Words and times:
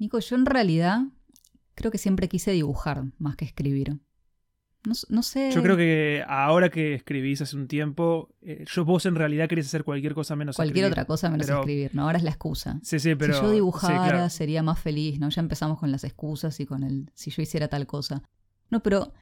Nico, 0.00 0.18
yo 0.18 0.34
en 0.34 0.46
realidad 0.46 1.02
creo 1.74 1.90
que 1.90 1.98
siempre 1.98 2.28
quise 2.28 2.50
dibujar 2.52 3.04
más 3.18 3.36
que 3.36 3.44
escribir. 3.44 4.00
No, 5.10 5.22
sé. 5.22 5.50
Yo 5.52 5.62
creo 5.62 5.76
que 5.76 6.24
ahora 6.26 6.70
que 6.70 6.94
escribís 6.94 7.42
hace 7.42 7.54
un 7.54 7.68
tiempo, 7.68 8.34
eh, 8.40 8.64
yo 8.66 8.86
vos 8.86 9.04
en 9.04 9.14
realidad 9.14 9.46
querés 9.46 9.66
hacer 9.66 9.84
cualquier 9.84 10.14
cosa 10.14 10.36
menos 10.36 10.56
Cualquier 10.56 10.86
otra 10.86 11.04
cosa 11.04 11.28
menos 11.28 11.50
escribir, 11.50 11.94
¿no? 11.94 12.04
Ahora 12.04 12.16
es 12.16 12.24
la 12.24 12.30
excusa. 12.30 12.80
Sí, 12.82 12.98
sí, 12.98 13.14
pero. 13.14 13.34
Si 13.34 13.42
yo 13.42 13.50
dibujara, 13.50 14.30
sería 14.30 14.62
más 14.62 14.80
feliz, 14.80 15.20
¿no? 15.20 15.28
Ya 15.28 15.42
empezamos 15.42 15.78
con 15.78 15.92
las 15.92 16.02
excusas 16.04 16.58
y 16.60 16.64
con 16.64 16.82
el. 16.82 17.10
Si 17.14 17.30
yo 17.30 17.42
hiciera 17.42 17.68
tal 17.68 17.86
cosa. 17.86 18.22
No, 18.70 18.82
pero. 18.82 19.12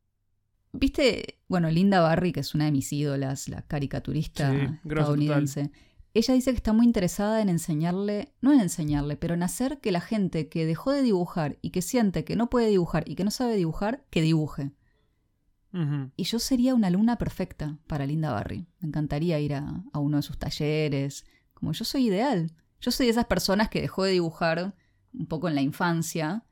¿Viste? 0.71 1.41
Bueno, 1.49 1.69
Linda 1.71 2.01
Barry, 2.03 2.31
que 2.31 2.41
es 2.41 2.55
una 2.55 2.67
de 2.67 2.73
mis 2.73 2.93
ídolas, 2.93 3.49
la 3.49 3.63
caricaturista 3.63 4.55
estadounidense. 4.85 5.73
Ella 6.15 6.35
dice 6.35 6.51
que 6.51 6.57
está 6.57 6.73
muy 6.73 6.87
interesada 6.87 7.43
en 7.43 7.49
enseñarle, 7.49 8.33
no 8.41 8.53
en 8.53 8.61
enseñarle, 8.61 9.17
pero 9.17 9.35
en 9.35 9.43
hacer 9.43 9.81
que 9.81 9.93
la 9.93 10.01
gente 10.01 10.49
que 10.49 10.67
dejó 10.67 10.91
de 10.91 11.03
dibujar 11.03 11.59
y 11.61 11.71
que 11.71 11.83
siente 11.83 12.25
que 12.25 12.37
no 12.37 12.51
puede 12.51 12.69
dibujar 12.69 13.09
y 13.09 13.15
que 13.15 13.25
no 13.25 13.31
sabe 13.31 13.57
dibujar, 13.57 14.05
que 14.11 14.23
dibuje. 14.23 14.73
Y 16.17 16.25
yo 16.25 16.39
sería 16.39 16.75
una 16.75 16.89
alumna 16.89 17.19
perfecta 17.19 17.79
para 17.87 18.07
Linda 18.07 18.33
Barry. 18.33 18.67
Me 18.81 18.89
encantaría 18.89 19.39
ir 19.39 19.55
a, 19.55 19.85
uno 19.95 20.17
de 20.17 20.23
sus 20.23 20.39
talleres. 20.39 21.25
Como 21.55 21.73
yo 21.73 21.85
soy 21.85 22.07
ideal. 22.07 22.53
Yo 22.81 22.91
soy 22.91 23.07
de 23.07 23.13
esas 23.13 23.27
personas 23.27 23.69
que 23.69 23.81
dejó 23.81 24.05
de 24.05 24.13
dibujar 24.13 24.75
un 25.13 25.27
poco 25.27 25.49
en 25.49 25.55
la 25.55 25.61
infancia 25.61 26.45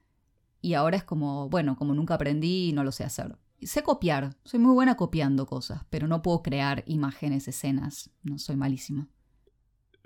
y 0.61 0.75
ahora 0.75 0.97
es 0.97 1.05
como, 1.05 1.49
bueno, 1.49 1.77
como 1.77 1.95
nunca 1.95 2.15
aprendí 2.15 2.69
y 2.69 2.73
no 2.73 2.85
lo 2.85 2.93
sé 2.93 3.05
hacer. 3.05 3.37
Sé 3.63 3.83
copiar, 3.83 4.37
soy 4.45 4.61
muy 4.61 4.75
buena 4.75 4.97
copiando 4.97 5.47
cosas, 5.47 5.83
pero 5.89 6.09
no 6.09 6.23
puedo 6.23 6.43
crear 6.43 6.85
imágenes, 6.87 7.49
escenas. 7.49 8.11
No 8.23 8.39
soy 8.39 8.57
malísima. 8.57 9.09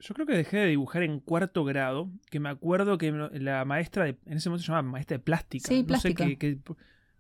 Yo 0.01 0.15
creo 0.15 0.27
que 0.27 0.35
dejé 0.35 0.57
de 0.57 0.67
dibujar 0.67 1.03
en 1.03 1.21
cuarto 1.21 1.65
grado, 1.65 2.11
que 2.31 2.41
me 2.41 2.49
acuerdo 2.49 2.97
que 2.97 3.13
la 3.13 3.65
maestra, 3.67 4.05
de, 4.05 4.17
en 4.25 4.39
ese 4.39 4.49
momento 4.49 4.65
se 4.65 4.69
llamaba 4.69 4.89
maestra 4.89 5.19
de 5.19 5.23
plástica. 5.23 5.69
Sí, 5.69 5.83
plástica. 5.83 6.25
No 6.25 6.31
sé 6.31 6.39
qué, 6.39 6.59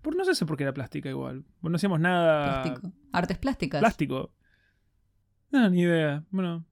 por, 0.00 0.16
no 0.16 0.24
sé 0.24 0.46
por 0.46 0.56
qué 0.56 0.62
era 0.62 0.72
plástica 0.72 1.10
igual. 1.10 1.44
No 1.60 1.77
hacíamos 1.77 2.00
nada. 2.00 2.62
Plástico. 2.62 2.92
Artes 3.12 3.38
plásticas. 3.38 3.80
Plástico. 3.80 4.32
No, 5.50 5.68
ni 5.68 5.82
idea. 5.82 6.24
Bueno. 6.30 6.64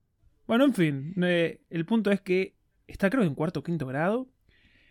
Bueno, 0.47 0.65
en 0.65 0.73
fin. 0.73 1.13
el 1.17 1.85
punto 1.85 2.09
es 2.09 2.21
que 2.21 2.55
está 2.87 3.11
creo 3.11 3.23
en 3.23 3.35
cuarto 3.35 3.59
o 3.59 3.63
quinto 3.63 3.85
grado. 3.85 4.27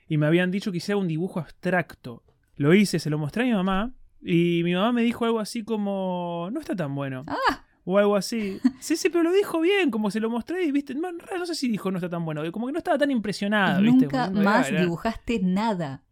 Y 0.06 0.18
me 0.18 0.26
habían 0.26 0.52
dicho 0.52 0.70
que 0.70 0.78
hiciera 0.78 0.98
un 0.98 1.08
dibujo 1.08 1.40
abstracto. 1.40 2.22
Lo 2.54 2.74
hice, 2.74 3.00
se 3.00 3.10
lo 3.10 3.18
mostré 3.18 3.42
a 3.42 3.46
mi 3.46 3.52
mamá. 3.52 3.92
Y 4.22 4.62
mi 4.62 4.74
mamá 4.74 4.92
me 4.92 5.02
dijo 5.02 5.24
algo 5.24 5.40
así 5.40 5.64
como. 5.64 6.48
No 6.52 6.60
está 6.60 6.76
tan 6.76 6.94
bueno. 6.94 7.24
Ah 7.26 7.64
o 7.90 7.96
algo 7.96 8.16
así. 8.16 8.60
Sí, 8.80 8.96
sí, 8.96 9.08
pero 9.08 9.24
lo 9.24 9.32
dijo 9.32 9.60
bien, 9.60 9.90
como 9.90 10.10
se 10.10 10.20
lo 10.20 10.28
mostré 10.28 10.64
y 10.64 10.72
viste, 10.72 10.94
no, 10.94 11.10
no 11.10 11.46
sé 11.46 11.54
si 11.54 11.68
dijo 11.68 11.90
no 11.90 11.96
está 11.96 12.10
tan 12.10 12.22
bueno, 12.22 12.42
como 12.52 12.66
que 12.66 12.72
no 12.72 12.78
estaba 12.78 12.98
tan 12.98 13.10
impresionada, 13.10 13.80
¿viste? 13.80 14.04
Nunca 14.04 14.30
más 14.30 14.70
dibujaste 14.70 15.40
nada. 15.42 16.02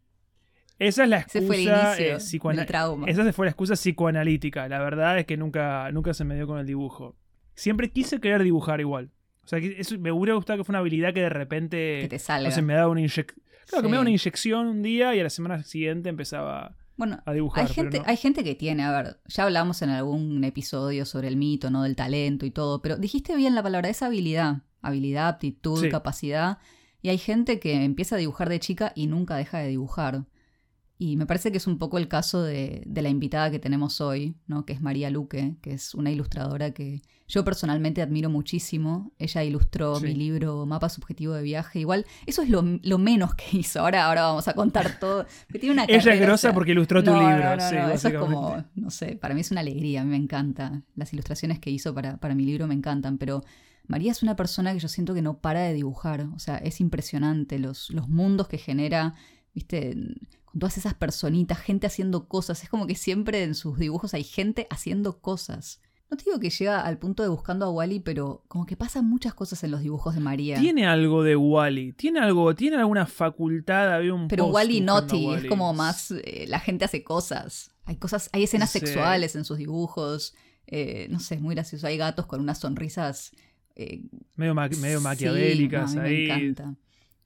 Esa 0.78 1.04
es 1.04 1.08
la 1.10 1.18
excusa 1.18 1.94
fue 2.40 2.52
el 2.54 2.58
eh, 2.60 2.64
trauma. 2.64 3.06
Esa 3.06 3.30
fue 3.32 3.46
la 3.46 3.50
excusa 3.50 3.74
psicoanalítica. 3.74 4.68
La 4.68 4.78
verdad 4.78 5.18
es 5.18 5.26
que 5.26 5.36
nunca, 5.36 5.90
nunca 5.92 6.14
se 6.14 6.24
me 6.24 6.34
dio 6.34 6.46
con 6.46 6.58
el 6.58 6.66
dibujo. 6.66 7.14
Siempre 7.54 7.90
quise 7.90 8.20
querer 8.20 8.42
dibujar 8.42 8.80
igual. 8.80 9.10
O 9.44 9.48
sea, 9.48 9.58
eso 9.58 9.98
me 9.98 10.12
hubiera 10.12 10.34
gustado 10.34 10.58
que 10.58 10.64
fue 10.64 10.72
una 10.72 10.80
habilidad 10.80 11.12
que 11.12 11.20
de 11.20 11.28
repente. 11.28 11.98
Que 12.02 12.08
te 12.08 12.18
salga. 12.18 12.48
No 12.48 12.54
sé, 12.54 12.62
me 12.62 12.74
daba 12.74 12.88
una 12.88 13.00
inyección. 13.00 13.26
Claro, 13.66 13.82
que 13.82 13.88
me 13.88 13.92
daba 13.92 14.02
una 14.02 14.10
inyección 14.10 14.66
un 14.66 14.82
día 14.82 15.14
y 15.14 15.20
a 15.20 15.22
la 15.22 15.30
semana 15.30 15.62
siguiente 15.62 16.08
empezaba 16.08 16.76
bueno, 16.96 17.20
a 17.24 17.32
dibujar. 17.32 17.66
Hay 17.66 17.72
gente, 17.72 18.02
hay 18.04 18.16
gente 18.16 18.42
que 18.42 18.54
tiene, 18.54 18.82
a 18.84 18.90
ver, 18.90 19.20
ya 19.26 19.44
hablamos 19.44 19.82
en 19.82 19.90
algún 19.90 20.42
episodio 20.44 21.04
sobre 21.04 21.28
el 21.28 21.36
mito, 21.36 21.70
¿no? 21.70 21.82
Del 21.82 21.96
talento 21.96 22.46
y 22.46 22.50
todo, 22.50 22.80
pero 22.80 22.96
dijiste 22.96 23.36
bien 23.36 23.54
la 23.54 23.62
palabra, 23.62 23.88
es 23.88 24.02
habilidad, 24.02 24.62
habilidad, 24.80 25.28
aptitud, 25.28 25.90
capacidad. 25.90 26.58
Y 27.02 27.10
hay 27.10 27.18
gente 27.18 27.60
que 27.60 27.84
empieza 27.84 28.16
a 28.16 28.18
dibujar 28.18 28.48
de 28.48 28.60
chica 28.60 28.92
y 28.94 29.06
nunca 29.06 29.36
deja 29.36 29.58
de 29.58 29.68
dibujar. 29.68 30.24
Y 30.98 31.16
me 31.16 31.26
parece 31.26 31.50
que 31.50 31.58
es 31.58 31.66
un 31.66 31.78
poco 31.78 31.98
el 31.98 32.08
caso 32.08 32.42
de, 32.42 32.82
la 32.86 33.08
invitada 33.08 33.50
que 33.50 33.58
tenemos 33.58 34.00
hoy, 34.00 34.34
¿no? 34.46 34.64
que 34.64 34.72
es 34.72 34.80
María 34.80 35.10
Luque, 35.10 35.56
que 35.60 35.74
es 35.74 35.94
una 35.94 36.10
ilustradora 36.10 36.70
que 36.70 37.02
yo 37.28 37.44
personalmente 37.44 38.00
admiro 38.00 38.30
muchísimo. 38.30 39.12
Ella 39.18 39.44
ilustró 39.44 40.00
mi 40.00 40.14
libro 40.14 40.64
Mapa 40.64 40.88
Subjetivo 40.88 41.34
de 41.34 41.42
Viaje. 41.42 41.80
Igual, 41.80 42.06
eso 42.24 42.40
es 42.40 42.48
lo, 42.48 42.62
menos 42.98 43.34
que 43.34 43.44
hizo. 43.58 43.80
Ahora, 43.80 44.06
ahora 44.06 44.22
vamos 44.22 44.48
a 44.48 44.54
contar 44.54 44.98
todo. 44.98 45.26
Ella 45.52 46.14
es 46.14 46.20
grosa 46.20 46.54
porque 46.54 46.72
ilustró 46.72 47.04
tu 47.04 47.12
libro. 47.12 47.60
sí, 47.60 47.76
eso 47.92 48.08
es 48.08 48.14
como, 48.14 48.64
no 48.74 48.90
sé, 48.90 49.16
para 49.16 49.34
mí 49.34 49.42
es 49.42 49.50
una 49.50 49.60
alegría, 49.60 50.00
a 50.00 50.04
mí 50.04 50.10
me 50.10 50.16
encanta. 50.16 50.82
Las 50.94 51.12
ilustraciones 51.12 51.58
que 51.58 51.70
hizo 51.70 51.92
para, 51.92 52.16
para 52.16 52.34
mi 52.34 52.46
libro 52.46 52.66
me 52.66 52.74
encantan, 52.74 53.18
pero 53.18 53.42
María 53.86 54.12
es 54.12 54.22
una 54.22 54.36
persona 54.36 54.72
que 54.72 54.78
yo 54.78 54.88
siento 54.88 55.14
que 55.14 55.22
no 55.22 55.38
para 55.38 55.60
de 55.60 55.74
dibujar. 55.74 56.28
O 56.34 56.38
sea, 56.38 56.56
es 56.56 56.80
impresionante 56.80 57.58
los, 57.58 57.90
los 57.90 58.08
mundos 58.08 58.48
que 58.48 58.58
genera. 58.58 59.14
¿Viste? 59.56 59.96
todas 60.58 60.78
esas 60.78 60.94
personitas, 60.94 61.58
gente 61.58 61.86
haciendo 61.86 62.28
cosas. 62.28 62.62
Es 62.62 62.68
como 62.68 62.86
que 62.86 62.94
siempre 62.94 63.42
en 63.42 63.54
sus 63.54 63.78
dibujos 63.78 64.14
hay 64.14 64.24
gente 64.24 64.66
haciendo 64.70 65.18
cosas. 65.20 65.80
No 66.10 66.16
te 66.16 66.24
digo 66.24 66.38
que 66.38 66.50
llega 66.50 66.82
al 66.82 66.98
punto 66.98 67.22
de 67.22 67.28
buscando 67.28 67.66
a 67.66 67.70
Wally, 67.70 68.00
pero 68.00 68.44
como 68.46 68.64
que 68.64 68.76
pasan 68.76 69.08
muchas 69.08 69.34
cosas 69.34 69.64
en 69.64 69.72
los 69.72 69.80
dibujos 69.80 70.14
de 70.14 70.20
María. 70.20 70.58
Tiene 70.60 70.86
algo 70.86 71.24
de 71.24 71.34
Wally, 71.34 71.92
tiene 71.94 72.20
algo, 72.20 72.54
tiene 72.54 72.76
alguna 72.76 73.06
facultad, 73.06 73.92
había 73.92 74.14
un 74.14 74.28
Pero 74.28 74.46
Wally 74.46 74.82
Naughty 74.82 75.34
es 75.34 75.46
como 75.46 75.72
más 75.72 76.12
eh, 76.12 76.44
la 76.48 76.60
gente 76.60 76.84
hace 76.84 77.02
cosas. 77.02 77.72
Hay 77.84 77.96
cosas, 77.96 78.30
hay 78.32 78.44
escenas 78.44 78.70
sexuales 78.70 79.34
en 79.34 79.44
sus 79.44 79.58
dibujos. 79.58 80.34
Eh, 80.68 81.08
no 81.10 81.18
sé, 81.18 81.36
es 81.36 81.40
muy 81.40 81.54
gracioso. 81.54 81.86
Hay 81.86 81.96
gatos 81.96 82.26
con 82.26 82.40
unas 82.40 82.58
sonrisas 82.58 83.32
eh, 83.74 84.02
medio, 84.36 84.54
medio 84.54 85.00
maquiavélicas 85.00 85.96
ahí. 85.96 86.28
Me 86.28 86.34
encanta. 86.34 86.74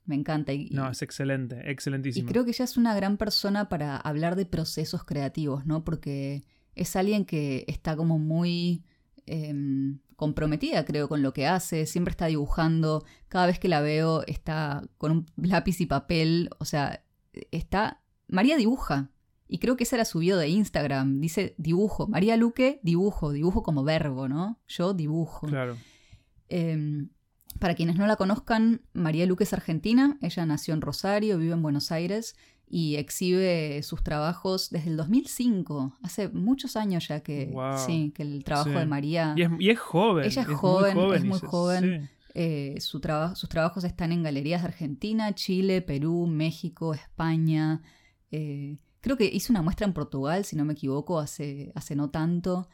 Me 0.05 0.15
encanta. 0.15 0.53
Y, 0.53 0.69
no, 0.71 0.89
es 0.89 1.01
excelente, 1.01 1.69
excelentísimo. 1.69 2.27
Y 2.27 2.31
creo 2.31 2.43
que 2.43 2.51
ella 2.51 2.65
es 2.65 2.77
una 2.77 2.95
gran 2.95 3.17
persona 3.17 3.69
para 3.69 3.97
hablar 3.97 4.35
de 4.35 4.45
procesos 4.45 5.03
creativos, 5.03 5.65
¿no? 5.65 5.83
Porque 5.83 6.43
es 6.75 6.95
alguien 6.95 7.25
que 7.25 7.65
está 7.67 7.95
como 7.95 8.17
muy 8.17 8.83
em, 9.25 9.99
comprometida, 10.15 10.85
creo, 10.85 11.07
con 11.07 11.21
lo 11.21 11.33
que 11.33 11.47
hace. 11.47 11.85
Siempre 11.85 12.11
está 12.11 12.25
dibujando. 12.27 13.05
Cada 13.27 13.47
vez 13.47 13.59
que 13.59 13.67
la 13.67 13.81
veo 13.81 14.23
está 14.25 14.83
con 14.97 15.11
un 15.11 15.25
lápiz 15.37 15.79
y 15.81 15.85
papel. 15.85 16.49
O 16.59 16.65
sea, 16.65 17.03
está... 17.51 18.01
María 18.27 18.57
dibuja. 18.57 19.11
Y 19.47 19.59
creo 19.59 19.75
que 19.75 19.83
esa 19.83 19.97
era 19.97 20.05
su 20.05 20.19
video 20.19 20.37
de 20.37 20.47
Instagram. 20.47 21.19
Dice 21.19 21.55
dibujo. 21.57 22.07
María 22.07 22.37
Luque, 22.37 22.79
dibujo. 22.83 23.31
Dibujo 23.31 23.63
como 23.63 23.83
verbo, 23.83 24.27
¿no? 24.29 24.59
Yo 24.67 24.93
dibujo. 24.93 25.47
Claro. 25.47 25.75
Eh, 26.47 27.07
para 27.59 27.75
quienes 27.75 27.97
no 27.97 28.07
la 28.07 28.15
conozcan, 28.15 28.81
María 28.93 29.25
Luque 29.25 29.43
es 29.43 29.53
argentina, 29.53 30.17
ella 30.21 30.45
nació 30.45 30.73
en 30.73 30.81
Rosario, 30.81 31.37
vive 31.37 31.53
en 31.53 31.61
Buenos 31.61 31.91
Aires 31.91 32.35
y 32.67 32.95
exhibe 32.95 33.83
sus 33.83 34.01
trabajos 34.03 34.69
desde 34.69 34.89
el 34.91 34.97
2005, 34.97 35.97
hace 36.03 36.29
muchos 36.29 36.77
años 36.77 37.07
ya 37.07 37.19
que, 37.19 37.53
sí, 37.85 38.13
que 38.15 38.23
el 38.23 38.43
trabajo 38.43 38.69
de 38.69 38.85
María... 38.85 39.35
Y 39.37 39.69
es, 39.69 39.79
joven. 39.79 40.25
Ella 40.25 40.41
es, 40.43 40.47
joven, 40.47 40.97
es 41.13 41.23
muy 41.25 41.39
joven. 41.39 42.09
Eh, 42.33 42.77
sus 42.79 43.01
trabajos 43.01 43.83
están 43.83 44.11
en 44.11 44.23
galerías 44.23 44.61
de 44.61 44.69
Argentina, 44.69 45.35
Chile, 45.35 45.81
Perú, 45.81 46.27
México, 46.27 46.93
España. 46.93 47.81
Eh, 48.31 48.77
creo 49.01 49.17
que 49.17 49.25
hizo 49.25 49.51
una 49.51 49.61
muestra 49.61 49.85
en 49.85 49.93
Portugal, 49.93 50.45
si 50.45 50.55
no 50.55 50.63
me 50.63 50.73
equivoco, 50.73 51.19
hace, 51.19 51.71
hace 51.75 51.95
no 51.95 52.09
tanto. 52.09 52.69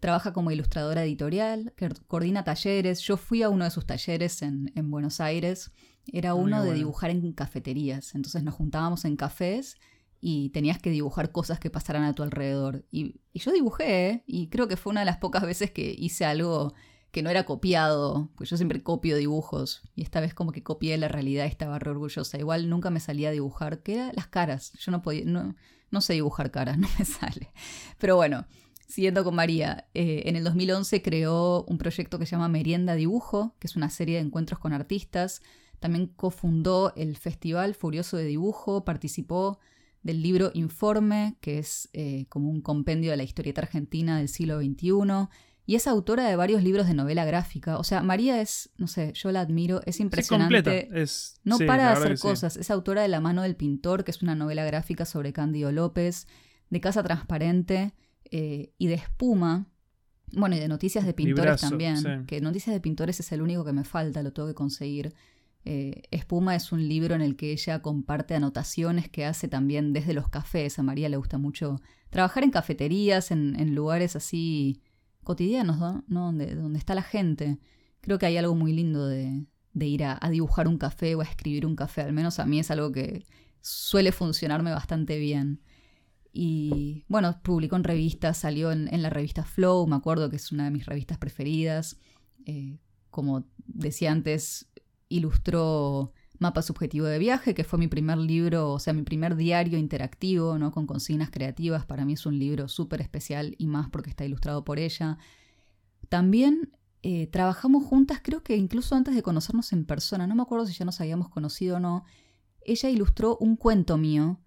Trabaja 0.00 0.32
como 0.32 0.50
ilustradora 0.50 1.04
editorial, 1.04 1.72
que 1.76 1.88
coordina 2.06 2.44
talleres. 2.44 3.00
Yo 3.00 3.16
fui 3.16 3.42
a 3.42 3.48
uno 3.48 3.64
de 3.64 3.70
sus 3.70 3.86
talleres 3.86 4.42
en, 4.42 4.72
Buenos 4.90 5.20
Aires. 5.20 5.72
Era 6.06 6.34
uno 6.34 6.62
de 6.62 6.72
dibujar 6.72 7.10
en 7.10 7.32
cafeterías. 7.32 8.14
Entonces 8.14 8.42
nos 8.42 8.54
juntábamos 8.54 9.04
en 9.04 9.16
cafés 9.16 9.76
y 10.20 10.50
tenías 10.50 10.78
que 10.78 10.90
dibujar 10.90 11.32
cosas 11.32 11.58
que 11.60 11.70
pasaran 11.70 12.04
a 12.04 12.14
tu 12.14 12.22
alrededor. 12.22 12.84
Y, 12.90 13.20
yo 13.34 13.52
dibujé, 13.52 14.08
¿eh? 14.08 14.24
y 14.26 14.48
creo 14.48 14.68
que 14.68 14.76
fue 14.76 14.90
una 14.90 15.00
de 15.00 15.06
las 15.06 15.18
pocas 15.18 15.42
veces 15.42 15.70
que 15.70 15.94
hice 15.96 16.24
algo 16.24 16.74
que 17.10 17.22
no 17.22 17.30
era 17.30 17.44
copiado, 17.44 18.30
pues 18.36 18.50
yo 18.50 18.56
siempre 18.56 18.82
copio 18.82 19.16
dibujos, 19.16 19.82
y 19.94 20.02
esta 20.02 20.20
vez 20.20 20.34
como 20.34 20.52
que 20.52 20.62
copié 20.62 20.96
la 20.98 21.08
realidad 21.08 21.46
y 21.46 21.48
estaba 21.48 21.78
re 21.78 21.90
orgullosa. 21.90 22.38
Igual 22.38 22.68
nunca 22.68 22.90
me 22.90 23.00
salía 23.00 23.30
a 23.30 23.32
dibujar, 23.32 23.82
que 23.82 23.94
eran 23.94 24.12
las 24.14 24.26
caras. 24.26 24.72
Yo 24.78 24.92
no 24.92 25.02
podía, 25.02 25.24
no, 25.24 25.56
no 25.90 26.00
sé 26.00 26.14
dibujar 26.14 26.50
caras, 26.50 26.78
no 26.78 26.88
me 26.98 27.04
sale. 27.04 27.52
Pero 27.98 28.16
bueno, 28.16 28.46
Siguiendo 28.88 29.22
con 29.22 29.34
María, 29.34 29.86
eh, 29.92 30.22
en 30.24 30.34
el 30.34 30.44
2011 30.44 31.02
creó 31.02 31.62
un 31.64 31.76
proyecto 31.76 32.18
que 32.18 32.24
se 32.24 32.32
llama 32.32 32.48
Merienda 32.48 32.94
Dibujo, 32.94 33.54
que 33.58 33.66
es 33.66 33.76
una 33.76 33.90
serie 33.90 34.16
de 34.16 34.22
encuentros 34.22 34.58
con 34.58 34.72
artistas. 34.72 35.42
También 35.78 36.06
cofundó 36.06 36.94
el 36.96 37.16
Festival 37.18 37.74
Furioso 37.74 38.16
de 38.16 38.24
Dibujo, 38.24 38.86
participó 38.86 39.58
del 40.02 40.22
libro 40.22 40.50
Informe, 40.54 41.36
que 41.42 41.58
es 41.58 41.90
eh, 41.92 42.24
como 42.30 42.50
un 42.50 42.62
compendio 42.62 43.10
de 43.10 43.18
la 43.18 43.24
historieta 43.24 43.60
argentina 43.60 44.16
del 44.16 44.30
siglo 44.30 44.58
XXI, 44.58 45.28
y 45.66 45.74
es 45.74 45.86
autora 45.86 46.26
de 46.26 46.36
varios 46.36 46.62
libros 46.62 46.86
de 46.86 46.94
novela 46.94 47.26
gráfica. 47.26 47.76
O 47.76 47.84
sea, 47.84 48.02
María 48.02 48.40
es, 48.40 48.70
no 48.78 48.86
sé, 48.86 49.12
yo 49.12 49.30
la 49.32 49.40
admiro, 49.40 49.82
es 49.84 50.00
impresionante. 50.00 50.88
Es, 50.98 51.38
no 51.44 51.58
para 51.58 51.88
de 51.88 51.92
hacer 51.92 52.18
cosas. 52.18 52.56
Es 52.56 52.70
autora 52.70 53.02
de 53.02 53.08
La 53.08 53.20
mano 53.20 53.42
del 53.42 53.54
pintor, 53.54 54.04
que 54.04 54.12
es 54.12 54.22
una 54.22 54.34
novela 54.34 54.64
gráfica 54.64 55.04
sobre 55.04 55.34
Cándido 55.34 55.70
López, 55.72 56.26
de 56.70 56.80
Casa 56.80 57.02
Transparente, 57.02 57.92
eh, 58.30 58.72
y 58.78 58.86
de 58.86 58.94
espuma. 58.94 59.66
Bueno, 60.32 60.56
y 60.56 60.58
de 60.58 60.68
noticias 60.68 61.06
de 61.06 61.14
pintores 61.14 61.60
también. 61.60 62.26
Que 62.26 62.40
noticias 62.40 62.74
de 62.74 62.80
pintores 62.80 63.20
es 63.20 63.32
el 63.32 63.42
único 63.42 63.64
que 63.64 63.72
me 63.72 63.84
falta, 63.84 64.22
lo 64.22 64.32
tengo 64.32 64.48
que 64.48 64.54
conseguir. 64.54 65.14
Eh, 65.64 66.04
Espuma 66.10 66.56
es 66.56 66.72
un 66.72 66.88
libro 66.88 67.14
en 67.14 67.20
el 67.20 67.36
que 67.36 67.52
ella 67.52 67.82
comparte 67.82 68.34
anotaciones 68.34 69.10
que 69.10 69.26
hace 69.26 69.48
también 69.48 69.92
desde 69.92 70.14
los 70.14 70.28
cafés. 70.28 70.78
A 70.78 70.82
María 70.82 71.08
le 71.10 71.18
gusta 71.18 71.36
mucho 71.36 71.80
trabajar 72.10 72.42
en 72.42 72.50
cafeterías, 72.50 73.30
en, 73.30 73.74
lugares 73.74 74.16
así 74.16 74.80
cotidianos, 75.24 75.78
¿no? 75.78 76.04
Donde, 76.08 76.54
donde, 76.54 76.78
está 76.78 76.94
la 76.94 77.02
gente. 77.02 77.58
Creo 78.00 78.18
que 78.18 78.26
hay 78.26 78.38
algo 78.38 78.54
muy 78.54 78.72
lindo 78.72 79.06
de, 79.06 79.44
ir 79.74 80.04
a, 80.04 80.18
dibujar 80.30 80.68
un 80.68 80.78
café 80.78 81.14
o 81.14 81.20
a 81.20 81.24
escribir 81.24 81.66
un 81.66 81.76
café. 81.76 82.02
Al 82.02 82.12
menos 82.14 82.38
a 82.38 82.46
mí 82.46 82.58
es 82.58 82.70
algo 82.70 82.90
que 82.92 83.26
suele 83.60 84.12
funcionarme 84.12 84.70
bastante 84.70 85.18
bien. 85.18 85.60
Y 86.40 87.04
bueno, 87.08 87.36
publicó 87.42 87.74
en 87.74 87.82
revistas, 87.82 88.38
salió 88.38 88.70
en, 88.70 89.02
la 89.02 89.10
revista 89.10 89.42
Flow, 89.42 89.88
me 89.88 89.96
acuerdo 89.96 90.30
que 90.30 90.36
es 90.36 90.52
una 90.52 90.66
de 90.66 90.70
mis 90.70 90.86
revistas 90.86 91.18
preferidas. 91.18 91.98
Eh, 92.46 92.78
como 93.10 93.44
decía 93.66 94.12
antes, 94.12 94.70
ilustró 95.08 96.12
Mapa 96.38 96.62
Subjetivo 96.62 97.06
de 97.06 97.18
Viaje, 97.18 97.54
que 97.54 97.64
fue 97.64 97.80
mi 97.80 97.88
primer 97.88 98.18
libro, 98.18 98.70
o 98.70 98.78
sea, 98.78 98.92
mi 98.92 99.02
primer 99.02 99.34
diario 99.34 99.80
interactivo, 99.80 100.58
¿no? 100.58 100.70
Con 100.70 100.86
consignas 100.86 101.30
creativas. 101.32 101.86
Para 101.86 102.04
mí 102.04 102.12
es 102.12 102.24
un 102.24 102.38
libro 102.38 102.68
súper 102.68 103.00
especial 103.00 103.56
y 103.58 103.66
más 103.66 103.90
porque 103.90 104.10
está 104.10 104.24
ilustrado 104.24 104.64
por 104.64 104.78
ella. 104.78 105.18
También 106.08 106.70
eh, 107.02 107.26
trabajamos 107.26 107.82
juntas, 107.82 108.20
creo 108.22 108.44
que 108.44 108.56
incluso 108.56 108.94
antes 108.94 109.16
de 109.16 109.24
conocernos 109.24 109.72
en 109.72 109.84
persona, 109.86 110.28
no 110.28 110.36
me 110.36 110.42
acuerdo 110.42 110.66
si 110.66 110.74
ya 110.74 110.84
nos 110.84 111.00
habíamos 111.00 111.30
conocido 111.30 111.78
o 111.78 111.80
no. 111.80 112.04
Ella 112.60 112.90
ilustró 112.90 113.36
un 113.38 113.56
cuento 113.56 113.98
mío 113.98 114.38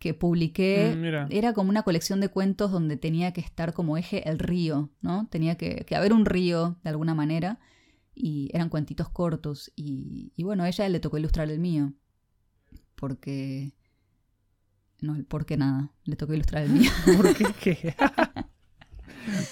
que 0.00 0.14
publiqué. 0.14 0.96
Mm, 0.96 1.30
era 1.30 1.52
como 1.52 1.70
una 1.70 1.82
colección 1.82 2.20
de 2.20 2.30
cuentos 2.30 2.72
donde 2.72 2.96
tenía 2.96 3.32
que 3.32 3.42
estar 3.42 3.74
como 3.74 3.96
eje 3.96 4.28
el 4.28 4.40
río, 4.40 4.90
¿no? 5.02 5.28
Tenía 5.28 5.56
que, 5.56 5.84
que 5.86 5.94
haber 5.94 6.12
un 6.12 6.24
río 6.24 6.78
de 6.82 6.90
alguna 6.90 7.14
manera 7.14 7.60
y 8.14 8.50
eran 8.52 8.70
cuentitos 8.70 9.08
cortos 9.10 9.70
y, 9.76 10.32
bueno, 10.42 10.64
a 10.64 10.68
ella 10.68 10.88
le 10.88 11.00
tocó 11.00 11.18
ilustrar 11.18 11.50
el 11.50 11.60
mío 11.60 11.92
porque... 12.96 13.72
No, 15.00 15.16
¿por 15.24 15.46
qué 15.46 15.56
nada? 15.56 15.92
Le 16.04 16.16
tocó 16.16 16.34
ilustrar 16.34 16.64
el 16.64 16.70
mío. 16.70 16.90
¿Por 17.16 17.34
qué 17.34 17.94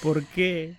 ¿Por 0.03 0.27
qué? 0.27 0.79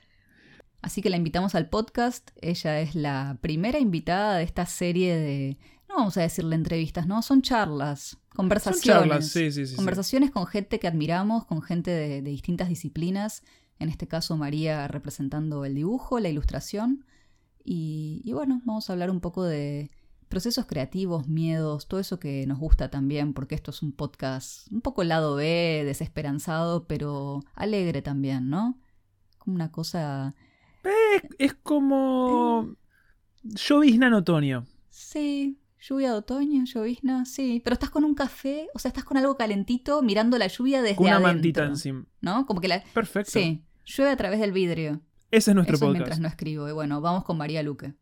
Así 0.81 1.01
que 1.01 1.09
la 1.09 1.17
invitamos 1.17 1.55
al 1.55 1.69
podcast. 1.69 2.29
Ella 2.41 2.79
es 2.79 2.93
la 2.93 3.39
primera 3.41 3.79
invitada 3.79 4.37
de 4.37 4.43
esta 4.43 4.67
serie 4.67 5.15
de, 5.15 5.57
no 5.87 5.95
vamos 5.95 6.17
a 6.17 6.21
decirle 6.21 6.55
entrevistas, 6.55 7.07
¿no? 7.07 7.23
Son 7.23 7.41
charlas, 7.41 8.18
conversaciones. 8.39 8.83
Son 8.83 9.09
charlas, 9.09 9.27
sí, 9.27 9.51
sí, 9.51 9.65
sí. 9.65 9.75
Conversaciones 9.75 10.31
con 10.31 10.47
gente 10.47 10.79
que 10.79 10.87
admiramos, 10.87 11.45
con 11.45 11.61
gente 11.61 11.91
de 11.91 12.21
distintas 12.21 12.69
disciplinas. 12.69 13.43
En 13.79 13.89
este 13.89 14.07
caso, 14.07 14.37
María 14.37 14.87
representando 14.87 15.65
el 15.65 15.75
dibujo, 15.75 16.19
la 16.19 16.29
ilustración. 16.29 17.05
Y, 17.63 18.23
bueno, 18.33 18.61
vamos 18.65 18.89
a 18.89 18.93
hablar 18.93 19.11
un 19.11 19.19
poco 19.19 19.43
de 19.43 19.91
procesos 20.27 20.65
creativos, 20.65 21.27
miedos, 21.27 21.87
todo 21.87 21.99
eso 21.99 22.19
que 22.19 22.47
nos 22.47 22.59
gusta 22.59 22.89
también, 22.89 23.33
porque 23.33 23.55
esto 23.55 23.71
es 23.71 23.81
un 23.81 23.91
podcast 23.91 24.71
un 24.71 24.81
poco 24.81 25.03
lado 25.03 25.35
B, 25.35 25.83
desesperanzado, 25.85 26.87
pero 26.87 27.43
alegre 27.55 28.01
también, 28.01 28.49
¿no? 28.49 28.79
Como 29.37 29.55
una 29.55 29.71
cosa... 29.71 30.35
es 31.37 31.53
como... 31.53 32.75
Llovizna 33.43 34.07
en 34.07 34.13
otoño. 34.13 34.65
Sí, 34.89 35.59
lluvia 35.79 36.11
de 36.11 36.17
otoño, 36.17 36.63
llovizna, 36.65 37.25
sí. 37.25 37.61
Pero 37.63 37.73
estás 37.73 37.89
con 37.89 38.03
un 38.03 38.15
café, 38.15 38.67
o 38.73 38.79
sea, 38.79 38.89
estás 38.89 39.03
con 39.03 39.17
algo 39.17 39.35
calentito 39.37 40.01
mirando 40.01 40.37
la 40.37 40.47
lluvia 40.47 40.81
desde 40.81 40.95
con 40.95 41.07
una 41.07 41.19
mantita 41.19 41.65
encima. 41.65 42.05
¿No? 42.21 42.45
Como 42.45 42.61
que 42.61 42.67
la... 42.67 42.83
Perfecto. 42.93 43.31
Sí, 43.31 43.63
llueve 43.85 44.11
a 44.11 44.17
través 44.17 44.39
del 44.39 44.51
vidrio. 44.51 45.01
Ese 45.31 45.51
es 45.51 45.55
nuestro 45.55 45.75
Eso 45.75 45.85
podcast. 45.85 45.97
mientras 45.97 46.19
no 46.19 46.27
escribo. 46.27 46.67
Y 46.67 46.71
bueno, 46.71 47.01
vamos 47.01 47.23
con 47.23 47.37
María 47.37 47.61
Luque. 47.63 47.93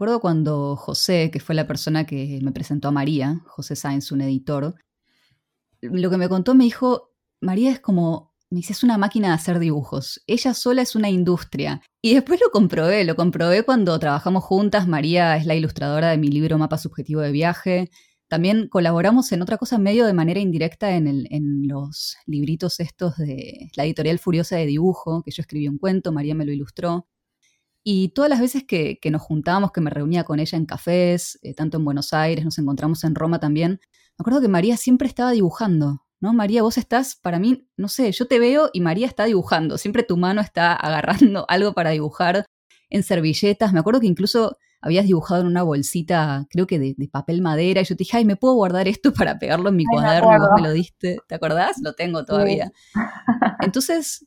Acuerdo 0.00 0.20
cuando 0.20 0.76
José, 0.76 1.30
que 1.30 1.40
fue 1.40 1.54
la 1.54 1.66
persona 1.66 2.06
que 2.06 2.38
me 2.40 2.52
presentó 2.52 2.88
a 2.88 2.90
María, 2.90 3.42
José 3.44 3.76
Sáenz, 3.76 4.10
un 4.12 4.22
editor, 4.22 4.74
lo 5.82 6.08
que 6.08 6.16
me 6.16 6.30
contó 6.30 6.54
me 6.54 6.64
dijo, 6.64 7.12
María 7.42 7.70
es 7.70 7.80
como, 7.80 8.32
me 8.48 8.60
dice, 8.60 8.72
es 8.72 8.82
una 8.82 8.96
máquina 8.96 9.28
de 9.28 9.34
hacer 9.34 9.58
dibujos, 9.58 10.22
ella 10.26 10.54
sola 10.54 10.80
es 10.80 10.96
una 10.96 11.10
industria. 11.10 11.82
Y 12.00 12.14
después 12.14 12.40
lo 12.40 12.50
comprobé, 12.50 13.04
lo 13.04 13.14
comprobé 13.14 13.62
cuando 13.62 13.98
trabajamos 13.98 14.42
juntas, 14.42 14.88
María 14.88 15.36
es 15.36 15.44
la 15.44 15.54
ilustradora 15.54 16.08
de 16.08 16.16
mi 16.16 16.28
libro 16.28 16.56
Mapa 16.56 16.78
Subjetivo 16.78 17.20
de 17.20 17.32
Viaje, 17.32 17.90
también 18.26 18.68
colaboramos 18.68 19.30
en 19.32 19.42
otra 19.42 19.58
cosa 19.58 19.76
medio 19.76 20.06
de 20.06 20.14
manera 20.14 20.40
indirecta 20.40 20.96
en, 20.96 21.08
en, 21.08 21.68
los 21.68 22.16
libritos 22.24 22.80
estos 22.80 23.18
de 23.18 23.70
la 23.76 23.84
editorial 23.84 24.18
Furiosa 24.18 24.56
de 24.56 24.64
Dibujo, 24.64 25.22
que 25.22 25.30
yo 25.30 25.42
escribí 25.42 25.68
un 25.68 25.76
cuento, 25.76 26.10
María 26.10 26.34
me 26.34 26.46
lo 26.46 26.52
ilustró. 26.52 27.06
Y 27.82 28.10
todas 28.10 28.28
las 28.28 28.40
veces 28.40 28.64
que, 28.64 28.98
nos 29.10 29.22
juntábamos, 29.22 29.72
que 29.72 29.80
me 29.80 29.90
reunía 29.90 30.24
con 30.24 30.38
ella 30.38 30.58
en 30.58 30.66
cafés, 30.66 31.38
eh, 31.42 31.54
tanto 31.54 31.78
en 31.78 31.84
Buenos 31.84 32.12
Aires, 32.12 32.44
nos 32.44 32.58
encontramos 32.58 33.04
en 33.04 33.14
Roma 33.14 33.40
también, 33.40 33.80
me 34.18 34.22
acuerdo 34.22 34.42
que 34.42 34.48
María 34.48 34.76
siempre 34.76 35.08
estaba 35.08 35.30
dibujando, 35.30 36.04
¿no? 36.20 36.34
María, 36.34 36.62
vos 36.62 36.76
estás, 36.76 37.16
para 37.16 37.38
mí, 37.38 37.66
no 37.78 37.88
sé, 37.88 38.12
yo 38.12 38.26
te 38.26 38.38
veo 38.38 38.68
y 38.74 38.82
María 38.82 39.06
está 39.06 39.24
dibujando, 39.24 39.78
siempre 39.78 40.02
tu 40.02 40.18
mano 40.18 40.42
está 40.42 40.74
agarrando 40.74 41.46
algo 41.48 41.72
para 41.72 41.90
dibujar 41.90 42.44
en 42.90 43.02
servilletas, 43.02 43.72
me 43.72 43.80
acuerdo 43.80 44.00
que 44.00 44.06
incluso 44.06 44.58
habías 44.82 45.06
dibujado 45.06 45.40
en 45.42 45.46
una 45.46 45.62
bolsita, 45.62 46.46
creo 46.50 46.66
que 46.66 46.78
de, 46.78 47.08
papel 47.10 47.40
madera, 47.40 47.80
y 47.80 47.84
yo 47.84 47.96
te 47.96 48.04
dije, 48.04 48.18
ay, 48.18 48.24
¿me 48.26 48.36
puedo 48.36 48.54
guardar 48.54 48.88
esto 48.88 49.12
para 49.12 49.38
pegarlo 49.38 49.70
en 49.70 49.76
mi 49.76 49.84
cuaderno? 49.84 50.34
Y 50.34 50.38
vos 50.38 50.48
me 50.56 50.62
lo 50.62 50.72
diste, 50.72 51.18
¿te 51.26 51.34
acordás? 51.34 51.76
Lo 51.82 51.94
tengo 51.94 52.24
todavía. 52.24 52.72
Entonces, 53.60 54.26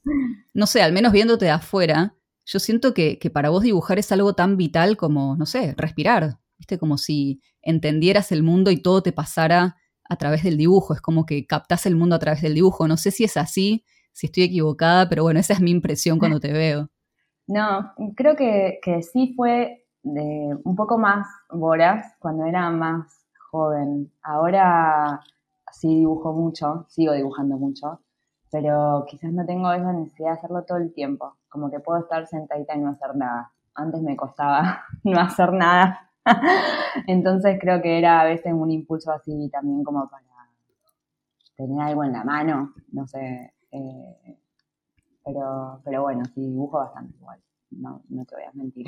no 0.53 0.67
sé, 0.67 0.81
al 0.81 0.93
menos 0.93 1.11
viéndote 1.11 1.45
de 1.45 1.51
afuera, 1.51 2.15
yo 2.45 2.59
siento 2.59 2.93
que, 2.93 3.17
para 3.33 3.49
vos 3.49 3.63
dibujar 3.63 3.99
es 3.99 4.11
algo 4.11 4.33
tan 4.33 4.57
vital 4.57 4.97
como, 4.97 5.35
no 5.35 5.45
sé, 5.45 5.73
respirar. 5.77 6.39
¿Viste? 6.57 6.77
Como 6.77 6.97
si 6.97 7.41
entendieras 7.61 8.31
el 8.31 8.43
mundo 8.43 8.71
y 8.71 8.77
todo 8.77 9.01
te 9.01 9.11
pasara 9.11 9.77
a 10.07 10.15
través 10.17 10.43
del 10.43 10.57
dibujo. 10.57 10.93
Es 10.93 11.01
como 11.01 11.25
que 11.25 11.45
captás 11.45 11.85
el 11.85 11.95
mundo 11.95 12.15
a 12.15 12.19
través 12.19 12.41
del 12.41 12.53
dibujo. 12.53 12.87
No 12.87 12.97
sé 12.97 13.11
si 13.11 13.23
es 13.23 13.37
así, 13.37 13.85
si 14.11 14.27
estoy 14.27 14.43
equivocada, 14.43 15.09
pero 15.09 15.23
bueno, 15.23 15.39
esa 15.39 15.53
es 15.53 15.61
mi 15.61 15.71
impresión 15.71 16.19
cuando 16.19 16.39
te 16.39 16.53
veo. 16.53 16.89
No, 17.45 17.91
creo 18.15 18.37
que, 18.37 18.79
sí 19.11 19.33
fue 19.35 19.85
de 20.01 20.57
un 20.63 20.77
poco 20.77 20.97
más 20.97 21.27
voraz 21.49 22.15
cuando 22.19 22.45
era 22.45 22.69
más 22.69 23.25
joven. 23.51 24.13
Ahora 24.21 25.19
sí 25.73 25.89
dibujo 25.89 26.31
mucho, 26.31 26.85
sigo 26.87 27.11
dibujando 27.11 27.57
mucho, 27.57 27.99
pero 28.49 29.03
quizás 29.09 29.33
no 29.33 29.45
tengo 29.45 29.73
esa 29.73 29.91
necesidad 29.91 30.29
de 30.29 30.37
hacerlo 30.37 30.63
todo 30.63 30.77
el 30.77 30.93
tiempo 30.93 31.35
como 31.53 31.69
que 31.69 31.79
puedo 31.79 31.99
estar 31.99 32.25
sentadita 32.25 32.75
y 32.75 32.79
no 32.79 32.89
hacer 32.89 33.15
nada. 33.15 33.51
Antes 33.75 34.01
me 34.01 34.17
costaba 34.17 34.83
no 35.03 35.19
hacer 35.19 35.53
nada. 35.53 36.09
Entonces 37.07 37.57
creo 37.61 37.79
que 37.81 37.99
era 37.99 38.21
a 38.21 38.25
veces 38.25 38.51
un 38.53 38.71
impulso 38.71 39.11
así 39.11 39.49
también 39.51 39.83
como 39.83 40.09
para 40.09 40.23
tener 41.55 41.79
algo 41.79 42.03
en 42.03 42.13
la 42.13 42.23
mano, 42.23 42.73
no 42.91 43.05
sé. 43.05 43.53
Eh, 43.71 44.37
pero, 45.23 45.79
pero 45.85 46.01
bueno, 46.01 46.23
sí, 46.33 46.41
dibujo 46.41 46.79
bastante 46.79 47.15
igual, 47.17 47.39
no, 47.69 48.01
no 48.09 48.25
te 48.25 48.35
voy 48.35 48.45
a 48.45 48.51
mentir. 48.53 48.87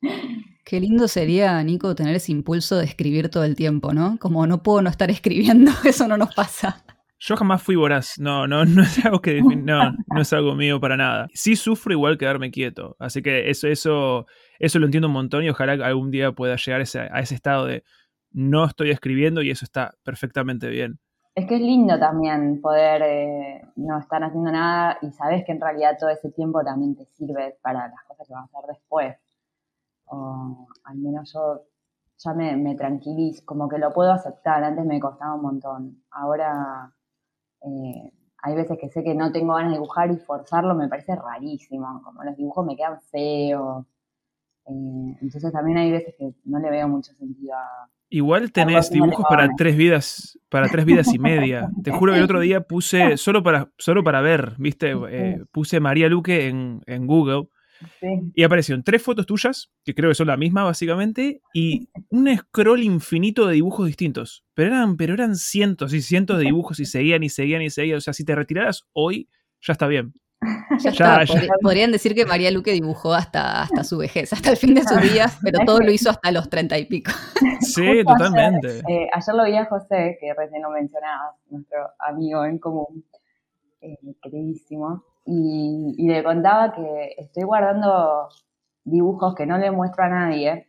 Qué 0.64 0.80
lindo 0.80 1.08
sería, 1.08 1.62
Nico, 1.64 1.94
tener 1.94 2.14
ese 2.14 2.32
impulso 2.32 2.76
de 2.76 2.84
escribir 2.84 3.30
todo 3.30 3.44
el 3.44 3.56
tiempo, 3.56 3.92
¿no? 3.92 4.18
Como 4.18 4.46
no 4.46 4.62
puedo 4.62 4.82
no 4.82 4.90
estar 4.90 5.10
escribiendo, 5.10 5.72
eso 5.84 6.06
no 6.06 6.16
nos 6.16 6.34
pasa. 6.34 6.84
Yo 7.22 7.36
jamás 7.36 7.62
fui 7.62 7.76
voraz, 7.76 8.18
no, 8.18 8.46
no, 8.46 8.64
no 8.64 8.82
es 8.82 9.04
algo 9.04 9.20
que 9.20 9.42
no, 9.42 9.92
no 9.92 10.20
es 10.22 10.32
algo 10.32 10.54
mío 10.54 10.80
para 10.80 10.96
nada. 10.96 11.28
Sí 11.34 11.54
sufro 11.54 11.92
igual 11.92 12.16
quedarme 12.16 12.50
quieto, 12.50 12.96
así 12.98 13.20
que 13.20 13.50
eso, 13.50 13.68
eso, 13.68 14.26
eso 14.58 14.78
lo 14.78 14.86
entiendo 14.86 15.08
un 15.08 15.12
montón 15.12 15.44
y 15.44 15.50
ojalá 15.50 15.72
algún 15.86 16.10
día 16.10 16.32
pueda 16.32 16.56
llegar 16.56 16.80
a 16.80 17.20
ese, 17.20 17.34
estado 17.34 17.66
de 17.66 17.84
no 18.32 18.64
estoy 18.64 18.90
escribiendo 18.90 19.42
y 19.42 19.50
eso 19.50 19.66
está 19.66 19.94
perfectamente 20.02 20.68
bien. 20.68 20.98
Es 21.34 21.46
que 21.46 21.56
es 21.56 21.60
lindo 21.60 21.98
también 21.98 22.60
poder 22.62 23.02
eh, 23.02 23.62
no 23.76 23.98
estar 23.98 24.24
haciendo 24.24 24.50
nada 24.50 24.98
y 25.02 25.10
sabes 25.12 25.44
que 25.44 25.52
en 25.52 25.60
realidad 25.60 25.98
todo 26.00 26.08
ese 26.08 26.30
tiempo 26.30 26.64
también 26.64 26.96
te 26.96 27.04
sirve 27.04 27.58
para 27.60 27.88
las 27.88 28.02
cosas 28.08 28.26
que 28.26 28.32
vas 28.32 28.42
a 28.42 28.58
hacer 28.58 28.70
después. 28.70 29.16
O 30.06 30.66
al 30.84 30.96
menos 30.96 31.32
yo 31.32 31.64
ya 32.18 32.32
me, 32.32 32.56
me 32.56 32.74
tranquilizo, 32.76 33.44
como 33.44 33.68
que 33.68 33.78
lo 33.78 33.92
puedo 33.92 34.10
aceptar. 34.10 34.64
Antes 34.64 34.84
me 34.86 34.98
costaba 34.98 35.34
un 35.34 35.42
montón. 35.42 36.02
Ahora 36.10 36.92
eh, 37.62 38.12
hay 38.42 38.54
veces 38.54 38.78
que 38.80 38.88
sé 38.88 39.02
que 39.02 39.14
no 39.14 39.32
tengo 39.32 39.54
ganas 39.54 39.72
de 39.72 39.78
dibujar 39.78 40.10
y 40.10 40.16
forzarlo 40.16 40.74
me 40.74 40.88
parece 40.88 41.14
rarísimo, 41.14 42.00
como 42.02 42.24
los 42.24 42.36
dibujos 42.36 42.64
me 42.64 42.76
quedan 42.76 43.00
feos. 43.10 43.84
Eh, 44.66 45.16
entonces 45.20 45.52
también 45.52 45.78
hay 45.78 45.90
veces 45.90 46.14
que 46.18 46.32
no 46.44 46.58
le 46.58 46.70
veo 46.70 46.88
mucho 46.88 47.12
sentido 47.14 47.54
a... 47.54 47.88
Igual 48.12 48.50
tenés 48.50 48.90
dibujos 48.90 49.24
para 49.28 49.48
tres 49.56 49.76
vidas, 49.76 50.38
para 50.48 50.68
tres 50.68 50.84
vidas 50.84 51.14
y 51.14 51.18
media. 51.18 51.70
Te 51.84 51.92
juro 51.92 52.12
que 52.12 52.18
el 52.18 52.24
otro 52.24 52.40
día 52.40 52.62
puse, 52.62 53.16
solo 53.16 53.42
para, 53.42 53.70
solo 53.78 54.02
para 54.02 54.20
ver, 54.20 54.54
viste, 54.58 54.92
eh, 55.10 55.44
puse 55.52 55.78
María 55.78 56.08
Luque 56.08 56.48
en, 56.48 56.80
en 56.86 57.06
Google 57.06 57.48
y 58.34 58.42
aparecieron 58.42 58.82
tres 58.82 59.02
fotos 59.02 59.26
tuyas, 59.26 59.70
que 59.84 59.94
creo 59.94 60.10
que 60.10 60.14
son 60.14 60.26
la 60.26 60.36
misma 60.36 60.64
básicamente, 60.64 61.40
y 61.54 61.88
un 62.10 62.36
scroll 62.36 62.82
infinito 62.82 63.46
de 63.46 63.54
dibujos 63.54 63.86
distintos. 63.86 64.44
Pero 64.54 64.68
eran, 64.68 64.96
pero 64.96 65.14
eran 65.14 65.36
cientos 65.36 65.92
y 65.94 66.02
cientos 66.02 66.38
de 66.38 66.44
dibujos 66.44 66.80
y 66.80 66.84
seguían 66.84 67.22
y 67.22 67.28
seguían 67.28 67.62
y 67.62 67.70
seguían. 67.70 67.98
O 67.98 68.00
sea, 68.00 68.12
si 68.12 68.24
te 68.24 68.34
retiraras 68.34 68.86
hoy, 68.92 69.28
ya 69.60 69.72
está 69.72 69.86
bien. 69.86 70.12
Ya, 70.94 71.24
Podrían 71.60 71.92
decir 71.92 72.14
que 72.14 72.24
María 72.24 72.50
Luque 72.50 72.72
dibujó 72.72 73.12
hasta, 73.12 73.62
hasta 73.62 73.84
su 73.84 73.98
vejez, 73.98 74.32
hasta 74.32 74.50
el 74.50 74.56
fin 74.56 74.74
de 74.74 74.82
sus 74.82 75.00
días, 75.02 75.38
pero 75.42 75.58
todo 75.66 75.80
lo 75.80 75.90
hizo 75.90 76.08
hasta 76.08 76.30
los 76.30 76.48
treinta 76.48 76.78
y 76.78 76.86
pico. 76.86 77.10
Sí, 77.60 78.02
totalmente. 78.04 78.78
Eh, 78.88 79.08
ayer, 79.12 79.34
lo 79.34 79.44
vi 79.44 79.56
a 79.56 79.66
José, 79.66 80.16
que 80.18 80.32
recién 80.32 80.62
lo 80.62 80.70
mencionabas, 80.70 81.34
nuestro 81.50 81.90
amigo 81.98 82.44
en 82.44 82.58
común, 82.58 83.04
eh, 83.82 83.98
queridísimo, 84.22 85.04
y, 85.24 86.08
le 86.08 86.22
contaba 86.24 86.72
que 86.72 87.14
estoy 87.18 87.44
guardando 87.44 88.28
dibujos 88.84 89.34
que 89.34 89.46
no 89.46 89.58
le 89.58 89.70
muestro 89.70 90.04
a 90.04 90.08
nadie 90.08 90.68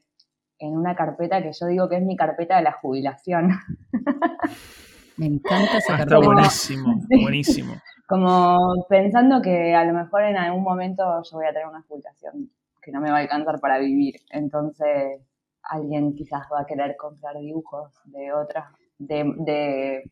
en 0.60 0.78
una 0.78 0.96
carpeta 0.96 1.42
que 1.42 1.52
yo 1.54 1.66
digo 1.68 1.90
que 1.90 1.98
es 1.98 2.04
mi 2.04 2.16
carpeta 2.16 2.58
de 2.58 2.64
la 2.64 2.74
jubilación. 2.74 3.52
Me 5.18 5.26
encanta 5.26 5.78
esa 5.78 5.96
ah, 5.96 5.98
carpeta. 5.98 6.20
Está 6.20 6.20
buenísimo, 6.20 7.02
buenísimo. 7.24 7.74
Como 8.08 8.86
pensando 8.90 9.42
que 9.42 9.74
a 9.74 9.86
lo 9.86 9.94
mejor 9.94 10.24
en 10.24 10.38
algún 10.38 10.64
momento 10.64 11.04
yo 11.24 11.38
voy 11.38 11.46
a 11.46 11.54
tener 11.54 11.68
una 11.68 11.82
jubilación 11.84 12.52
que 12.82 12.92
no 12.92 13.00
me 13.00 13.12
va 13.12 13.18
a 13.18 13.22
alcanzar 13.22 13.60
para 13.60 13.80
vivir. 13.80 14.16
Entonces 14.30 15.22
alguien 15.64 16.14
quizás 16.16 16.44
va 16.52 16.62
a 16.62 16.66
querer 16.66 16.96
comprar 16.98 17.38
dibujos 17.38 17.92
de 18.06 18.34
otras, 18.34 18.66
de, 18.98 20.04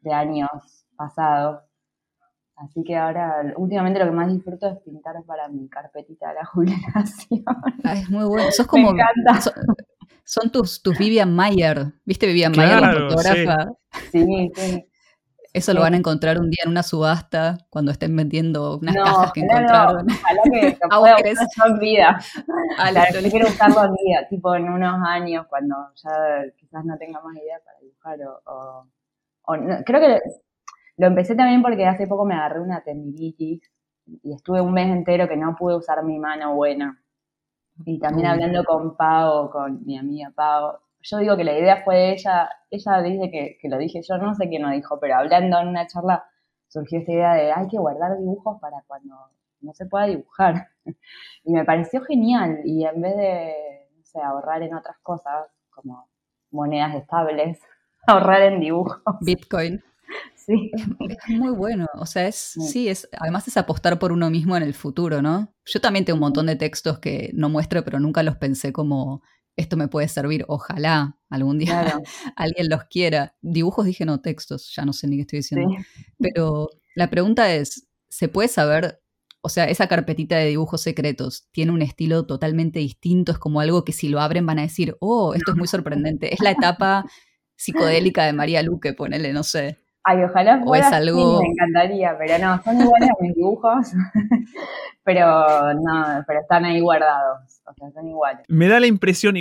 de 0.00 0.12
años 0.12 0.86
pasados 0.96 1.71
Así 2.56 2.84
que 2.84 2.96
ahora, 2.96 3.54
últimamente 3.56 3.98
lo 3.98 4.06
que 4.06 4.10
más 4.12 4.32
disfruto 4.32 4.68
es 4.68 4.78
pintar 4.84 5.16
para 5.26 5.48
mi 5.48 5.68
carpetita 5.68 6.28
de 6.28 6.34
la 6.34 6.44
jubilación. 6.52 7.44
Ah, 7.84 7.94
es 7.94 8.08
muy 8.10 8.24
bueno. 8.24 8.50
Sos 8.50 8.66
como. 8.66 8.92
Me 8.92 9.00
encanta. 9.00 9.52
Son, 10.24 10.50
tus, 10.50 10.82
tus 10.82 10.96
Vivian 10.96 11.34
Mayer. 11.34 11.92
¿Viste 12.04 12.26
Vivian 12.26 12.52
Mayer, 12.56 12.80
la 12.80 12.92
fotógrafa? 12.92 13.72
Sí, 14.10 14.50
sí. 14.54 14.86
Eso 15.52 15.74
lo 15.74 15.82
van 15.82 15.92
a 15.92 15.98
encontrar 15.98 16.38
un 16.38 16.48
día 16.48 16.62
en 16.64 16.70
una 16.70 16.82
subasta 16.82 17.58
cuando 17.68 17.90
estén 17.90 18.16
vendiendo 18.16 18.78
unas 18.78 18.96
cajas 18.96 19.32
que 19.32 19.40
encontraron. 19.40 20.06
No, 20.06 20.14
ojalá 20.14 20.42
que 20.50 20.78
lo 20.82 21.00
pueda 21.00 21.16
usar 21.16 21.70
en 21.70 21.78
vida. 21.78 22.18
claro, 22.90 23.18
quiero 23.30 23.48
usarlo 23.48 23.84
en 23.84 23.92
vida, 23.92 24.28
tipo 24.30 24.54
en 24.54 24.70
unos 24.70 25.06
años 25.06 25.46
cuando 25.50 25.76
ya 26.02 26.44
quizás 26.56 26.84
no 26.86 26.96
tenga 26.96 27.20
más 27.20 27.36
idea 27.36 27.60
para 27.62 27.78
dibujar 27.80 28.18
o, 28.22 28.88
o, 29.42 29.56
creo 29.84 30.00
que 30.00 30.20
lo 30.96 31.06
empecé 31.06 31.34
también 31.34 31.62
porque 31.62 31.86
hace 31.86 32.06
poco 32.06 32.24
me 32.24 32.34
agarré 32.34 32.60
una 32.60 32.82
tendinitis 32.82 33.62
y 34.06 34.32
estuve 34.32 34.60
un 34.60 34.72
mes 34.72 34.88
entero 34.88 35.28
que 35.28 35.36
no 35.36 35.54
pude 35.56 35.76
usar 35.76 36.04
mi 36.04 36.18
mano 36.18 36.54
buena. 36.54 37.02
Y 37.84 37.98
también 37.98 38.26
hablando 38.26 38.64
con 38.64 38.96
Pau, 38.96 39.50
con 39.50 39.84
mi 39.84 39.98
amiga 39.98 40.30
Pau, 40.34 40.78
yo 41.00 41.18
digo 41.18 41.36
que 41.36 41.44
la 41.44 41.58
idea 41.58 41.82
fue 41.84 41.96
de 41.96 42.12
ella, 42.12 42.48
ella 42.70 43.02
dice 43.02 43.30
que, 43.30 43.58
que 43.60 43.68
lo 43.68 43.78
dije 43.78 44.00
yo, 44.02 44.18
no 44.18 44.34
sé 44.34 44.48
quién 44.48 44.62
lo 44.62 44.70
dijo, 44.70 44.98
pero 45.00 45.16
hablando 45.16 45.58
en 45.58 45.68
una 45.68 45.86
charla 45.86 46.24
surgió 46.68 47.00
esta 47.00 47.12
idea 47.12 47.34
de 47.34 47.52
hay 47.52 47.68
que 47.68 47.78
guardar 47.78 48.16
dibujos 48.18 48.60
para 48.60 48.82
cuando 48.86 49.14
no 49.60 49.72
se 49.74 49.86
pueda 49.86 50.06
dibujar. 50.06 50.68
Y 51.44 51.52
me 51.52 51.64
pareció 51.64 52.02
genial 52.02 52.60
y 52.64 52.84
en 52.84 53.00
vez 53.00 53.16
de, 53.16 53.88
no 53.96 54.04
sé, 54.04 54.20
ahorrar 54.20 54.62
en 54.62 54.74
otras 54.74 54.96
cosas 55.02 55.48
como 55.70 56.08
monedas 56.52 56.94
estables, 56.94 57.60
ahorrar 58.06 58.42
en 58.42 58.60
dibujos. 58.60 59.02
Bitcoin. 59.20 59.82
Sí. 60.46 60.70
Es, 61.08 61.28
muy 61.28 61.52
bueno. 61.52 61.86
O 61.94 62.06
sea, 62.06 62.26
es, 62.26 62.54
sí. 62.70 62.88
es, 62.88 63.08
además 63.18 63.46
es 63.48 63.56
apostar 63.56 63.98
por 63.98 64.12
uno 64.12 64.30
mismo 64.30 64.56
en 64.56 64.62
el 64.62 64.74
futuro, 64.74 65.22
¿no? 65.22 65.54
Yo 65.64 65.80
también 65.80 66.04
tengo 66.04 66.16
un 66.16 66.22
montón 66.22 66.46
de 66.46 66.56
textos 66.56 66.98
que 66.98 67.30
no 67.34 67.48
muestro, 67.48 67.84
pero 67.84 68.00
nunca 68.00 68.22
los 68.22 68.36
pensé 68.36 68.72
como 68.72 69.22
esto 69.56 69.76
me 69.76 69.88
puede 69.88 70.08
servir. 70.08 70.44
Ojalá 70.48 71.18
algún 71.28 71.58
día 71.58 72.00
alguien 72.36 72.68
los 72.68 72.84
quiera. 72.84 73.34
Dibujos 73.40 73.86
dije 73.86 74.04
no, 74.04 74.20
textos, 74.20 74.72
ya 74.74 74.84
no 74.84 74.92
sé 74.92 75.06
ni 75.06 75.16
qué 75.16 75.22
estoy 75.22 75.38
diciendo. 75.40 75.74
Pero 76.18 76.70
la 76.94 77.10
pregunta 77.10 77.54
es, 77.54 77.88
¿se 78.08 78.28
puede 78.28 78.48
saber? 78.48 79.00
O 79.42 79.48
sea, 79.48 79.64
esa 79.64 79.88
carpetita 79.88 80.36
de 80.36 80.46
dibujos 80.46 80.82
secretos 80.82 81.48
tiene 81.50 81.72
un 81.72 81.82
estilo 81.82 82.26
totalmente 82.26 82.78
distinto, 82.78 83.32
es 83.32 83.38
como 83.38 83.60
algo 83.60 83.84
que 83.84 83.92
si 83.92 84.08
lo 84.08 84.20
abren 84.20 84.46
van 84.46 84.60
a 84.60 84.62
decir, 84.62 84.96
oh, 85.00 85.34
esto 85.34 85.50
es 85.52 85.56
muy 85.56 85.66
sorprendente. 85.66 86.32
Es 86.32 86.40
la 86.40 86.52
etapa 86.52 87.04
psicodélica 87.56 88.24
de 88.24 88.32
María 88.32 88.62
Luque, 88.62 88.92
ponele, 88.92 89.32
no 89.32 89.42
sé. 89.42 89.78
Ay, 90.04 90.24
ojalá 90.24 90.60
fuera, 90.62 90.88
es 90.88 90.92
algo... 90.92 91.40
me 91.40 91.48
encantaría, 91.48 92.16
pero 92.18 92.38
no, 92.38 92.62
son 92.62 92.80
iguales 92.80 93.08
a 93.10 93.22
mis 93.22 93.34
dibujos, 93.34 93.92
pero 95.04 95.74
no, 95.74 96.24
pero 96.26 96.40
están 96.40 96.64
ahí 96.64 96.80
guardados, 96.80 97.62
o 97.66 97.74
sea, 97.74 97.90
son 97.92 98.08
iguales. 98.08 98.44
Me 98.48 98.66
da 98.68 98.80
la 98.80 98.88
impresión 98.88 99.36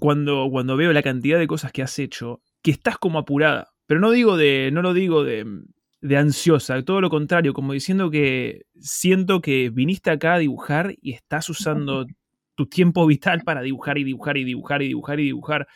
cuando, 0.00 0.48
cuando 0.50 0.76
veo 0.76 0.92
la 0.92 1.02
cantidad 1.02 1.38
de 1.38 1.46
cosas 1.46 1.72
que 1.72 1.82
has 1.82 1.98
hecho, 1.98 2.40
que 2.62 2.70
estás 2.70 2.96
como 2.96 3.18
apurada, 3.18 3.68
pero 3.86 4.00
no 4.00 4.10
digo 4.10 4.36
de, 4.36 4.70
no 4.72 4.80
lo 4.80 4.94
digo 4.94 5.24
de, 5.24 5.44
de 6.00 6.16
ansiosa, 6.16 6.82
todo 6.82 7.00
lo 7.00 7.10
contrario, 7.10 7.52
como 7.52 7.72
diciendo 7.72 8.10
que 8.10 8.62
siento 8.80 9.40
que 9.40 9.70
viniste 9.70 10.10
acá 10.10 10.34
a 10.34 10.38
dibujar 10.38 10.94
y 11.00 11.12
estás 11.12 11.48
usando 11.48 12.06
tu 12.54 12.66
tiempo 12.66 13.06
vital 13.06 13.42
para 13.44 13.62
dibujar 13.62 13.98
y 13.98 14.04
dibujar 14.04 14.36
y 14.36 14.44
dibujar 14.44 14.82
y 14.82 14.88
dibujar 14.88 15.20
y 15.20 15.24
dibujar. 15.24 15.68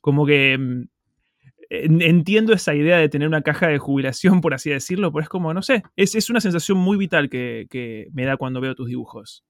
Como 0.00 0.26
que 0.26 0.56
mm, 0.58 0.84
entiendo 1.70 2.52
esa 2.52 2.74
idea 2.74 2.98
de 2.98 3.08
tener 3.08 3.28
una 3.28 3.42
caja 3.42 3.68
de 3.68 3.78
jubilación, 3.78 4.40
por 4.40 4.54
así 4.54 4.70
decirlo, 4.70 5.12
pero 5.12 5.22
es 5.22 5.28
como, 5.28 5.54
no 5.54 5.62
sé, 5.62 5.84
es, 5.94 6.16
es 6.16 6.28
una 6.28 6.40
sensación 6.40 6.78
muy 6.78 6.98
vital 6.98 7.30
que, 7.30 8.08
me 8.12 8.24
da 8.24 8.36
cuando 8.36 8.60
veo 8.60 8.74
tus 8.74 8.88
dibujos. 8.88 9.44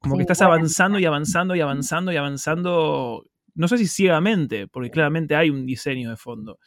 Como 0.00 0.16
que 0.16 0.22
estás 0.22 0.42
avanzando 0.42 0.98
y 0.98 1.06
avanzando 1.06 1.56
y 1.56 1.60
avanzando 1.60 2.12
y 2.12 2.16
avanzando, 2.16 3.24
no 3.54 3.66
sé 3.66 3.78
si 3.78 3.86
ciegamente, 3.86 4.68
porque 4.68 4.90
claramente 4.90 5.34
hay 5.34 5.50
un 5.50 5.66
diseño 5.66 6.10
de 6.10 6.16
fondo, 6.16 6.58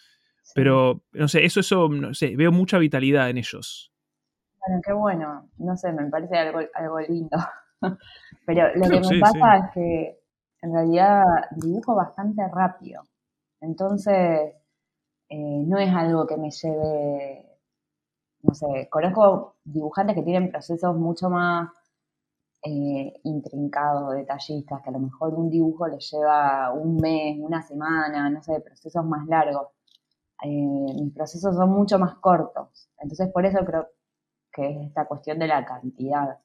pero 0.56 1.04
no 1.14 1.28
sé, 1.28 1.46
eso, 1.46 1.60
eso, 1.60 1.88
no 1.88 2.14
sé, 2.14 2.36
veo 2.36 2.52
mucha 2.52 2.78
vitalidad 2.78 3.30
en 3.30 3.38
ellos. 3.38 3.94
Bueno, 4.60 4.82
qué 4.84 4.94
bueno, 4.94 5.50
no 5.58 5.78
sé, 5.78 5.94
me 5.94 6.10
parece 6.10 6.38
algo, 6.38 6.60
algo 6.74 7.00
lindo. 7.02 7.38
pero 8.46 8.76
lo 8.76 8.90
que 8.90 9.00
me 9.00 9.20
pasa 9.20 9.58
es 9.58 9.74
que 9.74 10.20
en 10.64 10.74
realidad 10.74 11.24
dibujo 11.56 11.96
bastante 11.96 12.42
rápido. 12.52 13.04
Entonces, 13.62 14.54
eh, 15.32 15.64
no 15.66 15.78
es 15.80 15.90
algo 15.96 16.28
que 16.28 16.36
me 16.36 16.52
lleve, 16.52 17.46
no 18.44 18.54
sé, 18.54 18.90
conozco 18.90 19.56
dibujantes 19.64 20.16
que 20.16 20.24
tienen 20.24 20.52
procesos 20.52 20.94
mucho 20.98 21.30
más 21.30 21.70
eh, 22.64 23.14
intrincados, 23.24 24.14
detallistas, 24.14 24.82
que 24.84 24.90
a 24.90 24.94
lo 24.94 25.00
mejor 25.00 25.34
un 25.36 25.50
dibujo 25.50 25.88
les 25.88 26.12
lleva 26.12 26.74
un 26.74 26.98
mes, 26.98 27.38
una 27.40 27.62
semana, 27.64 28.30
no 28.30 28.44
sé, 28.44 28.60
procesos 28.60 29.06
más 29.06 29.26
largos. 29.28 29.70
Eh, 30.44 30.50
mis 30.50 31.14
procesos 31.14 31.56
son 31.56 31.70
mucho 31.72 31.98
más 32.00 32.16
cortos, 32.16 32.90
entonces 33.00 33.30
por 33.32 33.46
eso 33.46 33.60
creo 33.66 33.88
que 34.52 34.70
es 34.70 34.88
esta 34.88 35.06
cuestión 35.08 35.40
de 35.40 35.48
la 35.48 35.66
cantidad, 35.66 36.40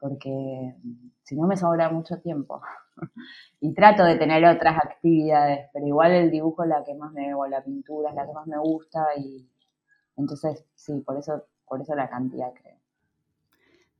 porque 0.00 0.76
si 1.24 1.36
no 1.36 1.46
me 1.46 1.56
sobra 1.56 1.90
mucho 1.90 2.20
tiempo. 2.20 2.62
y 3.60 3.72
trato 3.74 4.04
de 4.04 4.16
tener 4.16 4.44
otras 4.44 4.76
actividades, 4.76 5.68
pero 5.72 5.86
igual 5.86 6.12
el 6.12 6.30
dibujo 6.30 6.62
es 6.62 6.68
la 6.68 6.84
que 6.84 6.94
más 6.94 7.12
me, 7.12 7.34
o 7.34 7.46
la 7.46 7.62
pintura 7.62 8.10
es 8.10 8.16
la 8.16 8.26
que 8.26 8.32
más 8.32 8.46
me 8.46 8.58
gusta 8.58 9.06
y 9.16 9.48
entonces 10.16 10.64
sí, 10.74 11.00
por 11.00 11.18
eso, 11.18 11.44
por 11.66 11.80
eso 11.80 11.94
la 11.94 12.08
cantidad 12.08 12.52
creo. 12.54 12.76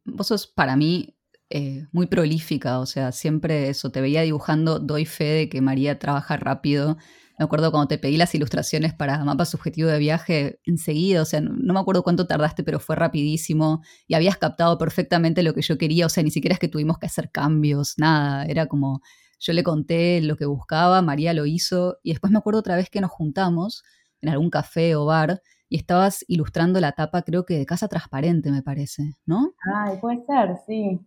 Vos 0.05 0.29
sos 0.29 0.47
para 0.47 0.76
mí 0.76 1.17
eh, 1.50 1.87
muy 1.93 2.07
prolífica, 2.07 2.81
o 2.81 2.87
sea, 2.87 3.12
siempre 3.12 3.69
eso, 3.69 3.91
te 3.91 4.00
veía 4.00 4.23
dibujando, 4.23 4.79
doy 4.79 5.05
fe 5.05 5.25
de 5.25 5.49
que 5.49 5.61
María 5.61 5.99
trabaja 5.99 6.37
rápido. 6.37 6.97
Me 7.38 7.45
acuerdo 7.45 7.71
cuando 7.71 7.88
te 7.88 7.99
pedí 7.99 8.16
las 8.16 8.35
ilustraciones 8.35 8.95
para 8.95 9.23
mapa 9.25 9.45
subjetivo 9.45 9.88
de 9.88 9.99
viaje, 9.99 10.61
enseguida, 10.64 11.23
o 11.23 11.25
sea, 11.25 11.40
no, 11.40 11.75
me 11.75 11.81
acuerdo 11.81 12.02
cuánto 12.02 12.26
tardaste, 12.26 12.64
pero 12.64 12.81
fue 12.81 12.97
rapidísimo 12.97 13.83
y 14.07 14.14
habías 14.14 14.38
captado 14.38 14.78
perfectamente 14.78 15.43
lo 15.43 15.52
que 15.52 15.62
yo 15.62 15.76
quería, 15.76 16.07
o 16.07 16.09
sea, 16.09 16.23
ni 16.23 16.31
siquiera 16.31 16.55
es 16.55 16.59
que 16.59 16.69
tuvimos 16.69 16.99
que 16.99 17.07
hacer 17.07 17.31
cambios, 17.31 17.95
nada, 17.99 18.45
era 18.47 18.66
como, 18.66 19.02
yo 19.38 19.52
le 19.52 19.62
conté 19.62 20.21
lo 20.23 20.37
que 20.37 20.47
buscaba, 20.47 21.02
María 21.02 21.35
lo 21.35 21.45
hizo 21.45 21.99
y 22.02 22.11
después 22.11 22.33
me 22.33 22.38
acuerdo 22.38 22.61
otra 22.61 22.76
vez 22.76 22.88
que 22.88 23.00
nos 23.00 23.11
juntamos 23.11 23.83
en 24.23 24.31
algún 24.31 24.49
café 24.49 24.97
o 24.97 25.05
bar 25.05 25.43
y 25.69 25.76
estabas 25.76 26.25
ilustrando 26.28 26.81
la 26.81 26.93
tapa, 26.93 27.23
creo 27.23 27.45
que 27.45 27.59
de 27.59 27.66
Casa 27.66 27.88
Transparente, 27.88 28.50
me 28.50 28.62
parece, 28.62 29.14
¿no? 29.26 29.52
Ay, 29.75 29.99
puede 30.00 30.25
ser, 30.25 30.57
sí. 30.66 31.00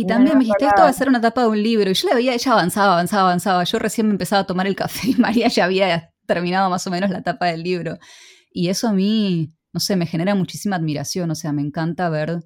Y 0.00 0.06
también 0.06 0.38
me 0.38 0.44
dijiste, 0.44 0.64
esto 0.64 0.80
va 0.80 0.88
a 0.88 0.92
ser 0.94 1.08
una 1.08 1.20
tapa 1.20 1.42
de 1.42 1.48
un 1.48 1.62
libro. 1.62 1.90
Y 1.90 1.94
yo 1.94 2.08
la 2.08 2.14
veía, 2.14 2.32
ella 2.32 2.52
avanzaba, 2.52 2.94
avanzaba, 2.94 3.22
avanzaba. 3.24 3.64
Yo 3.64 3.78
recién 3.78 4.06
me 4.06 4.12
empezaba 4.12 4.40
a 4.42 4.46
tomar 4.46 4.66
el 4.66 4.74
café 4.74 5.10
y 5.10 5.14
María 5.18 5.48
ya 5.48 5.66
había 5.66 6.10
terminado 6.26 6.70
más 6.70 6.86
o 6.86 6.90
menos 6.90 7.10
la 7.10 7.22
tapa 7.22 7.46
del 7.46 7.62
libro. 7.62 7.98
Y 8.50 8.68
eso 8.68 8.88
a 8.88 8.92
mí, 8.94 9.52
no 9.74 9.80
sé, 9.80 9.96
me 9.96 10.06
genera 10.06 10.34
muchísima 10.34 10.76
admiración. 10.76 11.30
O 11.30 11.34
sea, 11.34 11.52
me 11.52 11.60
encanta 11.60 12.08
ver 12.08 12.40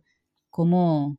cómo 0.51 1.17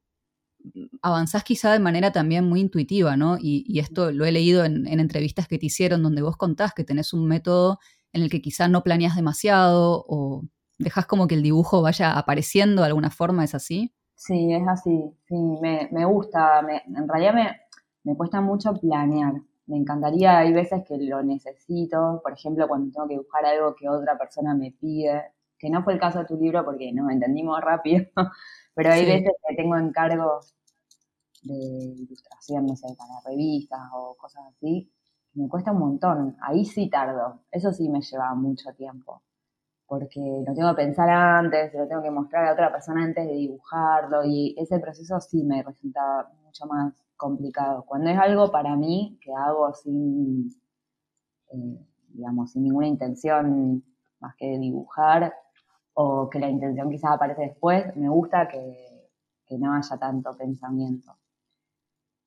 avanzás 1.01 1.45
quizá 1.45 1.71
de 1.71 1.79
manera 1.79 2.11
también 2.11 2.43
muy 2.43 2.59
intuitiva, 2.59 3.15
¿no? 3.15 3.37
Y, 3.39 3.79
esto 3.79 4.11
lo 4.11 4.25
he 4.25 4.31
leído 4.33 4.65
en, 4.65 4.87
entrevistas 4.87 5.47
que 5.47 5.57
te 5.57 5.67
hicieron 5.67 6.03
donde 6.03 6.21
vos 6.21 6.35
contás 6.35 6.73
que 6.73 6.83
tenés 6.83 7.13
un 7.13 7.27
método 7.27 7.79
en 8.11 8.23
el 8.23 8.29
que 8.29 8.41
quizá 8.41 8.67
no 8.67 8.83
planeas 8.83 9.15
demasiado 9.15 10.03
o 10.07 10.43
dejas 10.79 11.05
como 11.05 11.27
que 11.27 11.35
el 11.35 11.43
dibujo 11.43 11.81
vaya 11.81 12.11
apareciendo 12.11 12.81
de 12.81 12.87
alguna 12.87 13.09
forma, 13.09 13.45
¿es 13.45 13.55
así? 13.55 13.93
Sí, 14.15 14.53
es 14.53 14.67
así, 14.67 15.11
sí, 15.27 15.35
me, 15.61 15.89
me 15.91 16.05
gusta, 16.05 16.61
en 16.61 17.07
realidad 17.07 17.33
me, 17.33 17.61
me 18.03 18.15
cuesta 18.17 18.39
mucho 18.41 18.73
planear, 18.73 19.33
me 19.67 19.77
encantaría, 19.77 20.37
hay 20.39 20.53
veces 20.53 20.83
que 20.87 20.97
lo 20.97 21.21
necesito, 21.23 22.21
por 22.23 22.31
ejemplo, 22.33 22.67
cuando 22.67 22.91
tengo 22.93 23.07
que 23.07 23.15
dibujar 23.15 23.45
algo 23.45 23.75
que 23.75 23.89
otra 23.89 24.17
persona 24.17 24.55
me 24.55 24.71
pide, 24.71 25.21
que 25.59 25.69
no 25.69 25.83
fue 25.83 25.93
el 25.93 25.99
caso 25.99 26.19
de 26.19 26.25
tu 26.25 26.37
libro 26.37 26.63
porque 26.65 26.91
no 26.93 27.09
entendimos 27.09 27.59
rápido, 27.61 28.05
pero 28.75 28.91
hay 28.93 29.05
veces 29.05 29.31
que 29.47 29.55
tengo 29.55 29.75
encargos 29.77 30.55
de 31.43 31.55
ilustración, 31.55 32.65
no 32.67 32.75
sé, 32.75 32.87
para 32.97 33.21
revistas 33.25 33.79
o 33.93 34.15
cosas 34.17 34.43
así, 34.49 34.91
me 35.33 35.47
cuesta 35.49 35.71
un 35.71 35.79
montón. 35.79 36.37
Ahí 36.41 36.65
sí 36.65 36.89
tardo, 36.89 37.43
eso 37.51 37.71
sí 37.73 37.89
me 37.89 38.01
lleva 38.01 38.33
mucho 38.35 38.73
tiempo, 38.75 39.23
porque 39.87 40.19
lo 40.45 40.53
tengo 40.53 40.69
que 40.69 40.83
pensar 40.83 41.09
antes, 41.09 41.73
lo 41.73 41.87
tengo 41.87 42.01
que 42.01 42.11
mostrar 42.11 42.45
a 42.47 42.53
otra 42.53 42.71
persona 42.71 43.03
antes 43.03 43.25
de 43.25 43.33
dibujarlo 43.33 44.23
y 44.25 44.55
ese 44.57 44.79
proceso 44.79 45.19
sí 45.19 45.43
me 45.43 45.63
resulta 45.63 46.29
mucho 46.43 46.65
más 46.65 46.93
complicado. 47.15 47.83
Cuando 47.85 48.09
es 48.09 48.17
algo 48.17 48.51
para 48.51 48.75
mí 48.75 49.17
que 49.21 49.31
hago 49.33 49.73
sin, 49.73 50.49
eh, 51.51 51.85
digamos, 52.09 52.51
sin 52.51 52.63
ninguna 52.63 52.87
intención 52.87 53.83
más 54.19 54.35
que 54.35 54.57
dibujar, 54.57 55.33
o 55.95 56.29
que 56.29 56.39
la 56.39 56.49
intención 56.49 56.89
quizás 56.91 57.13
aparece 57.13 57.41
después, 57.41 57.95
me 57.95 58.09
gusta 58.09 58.47
que, 58.47 58.91
no 59.57 59.73
haya 59.73 59.97
tanto 59.97 60.35
pensamiento. 60.35 61.15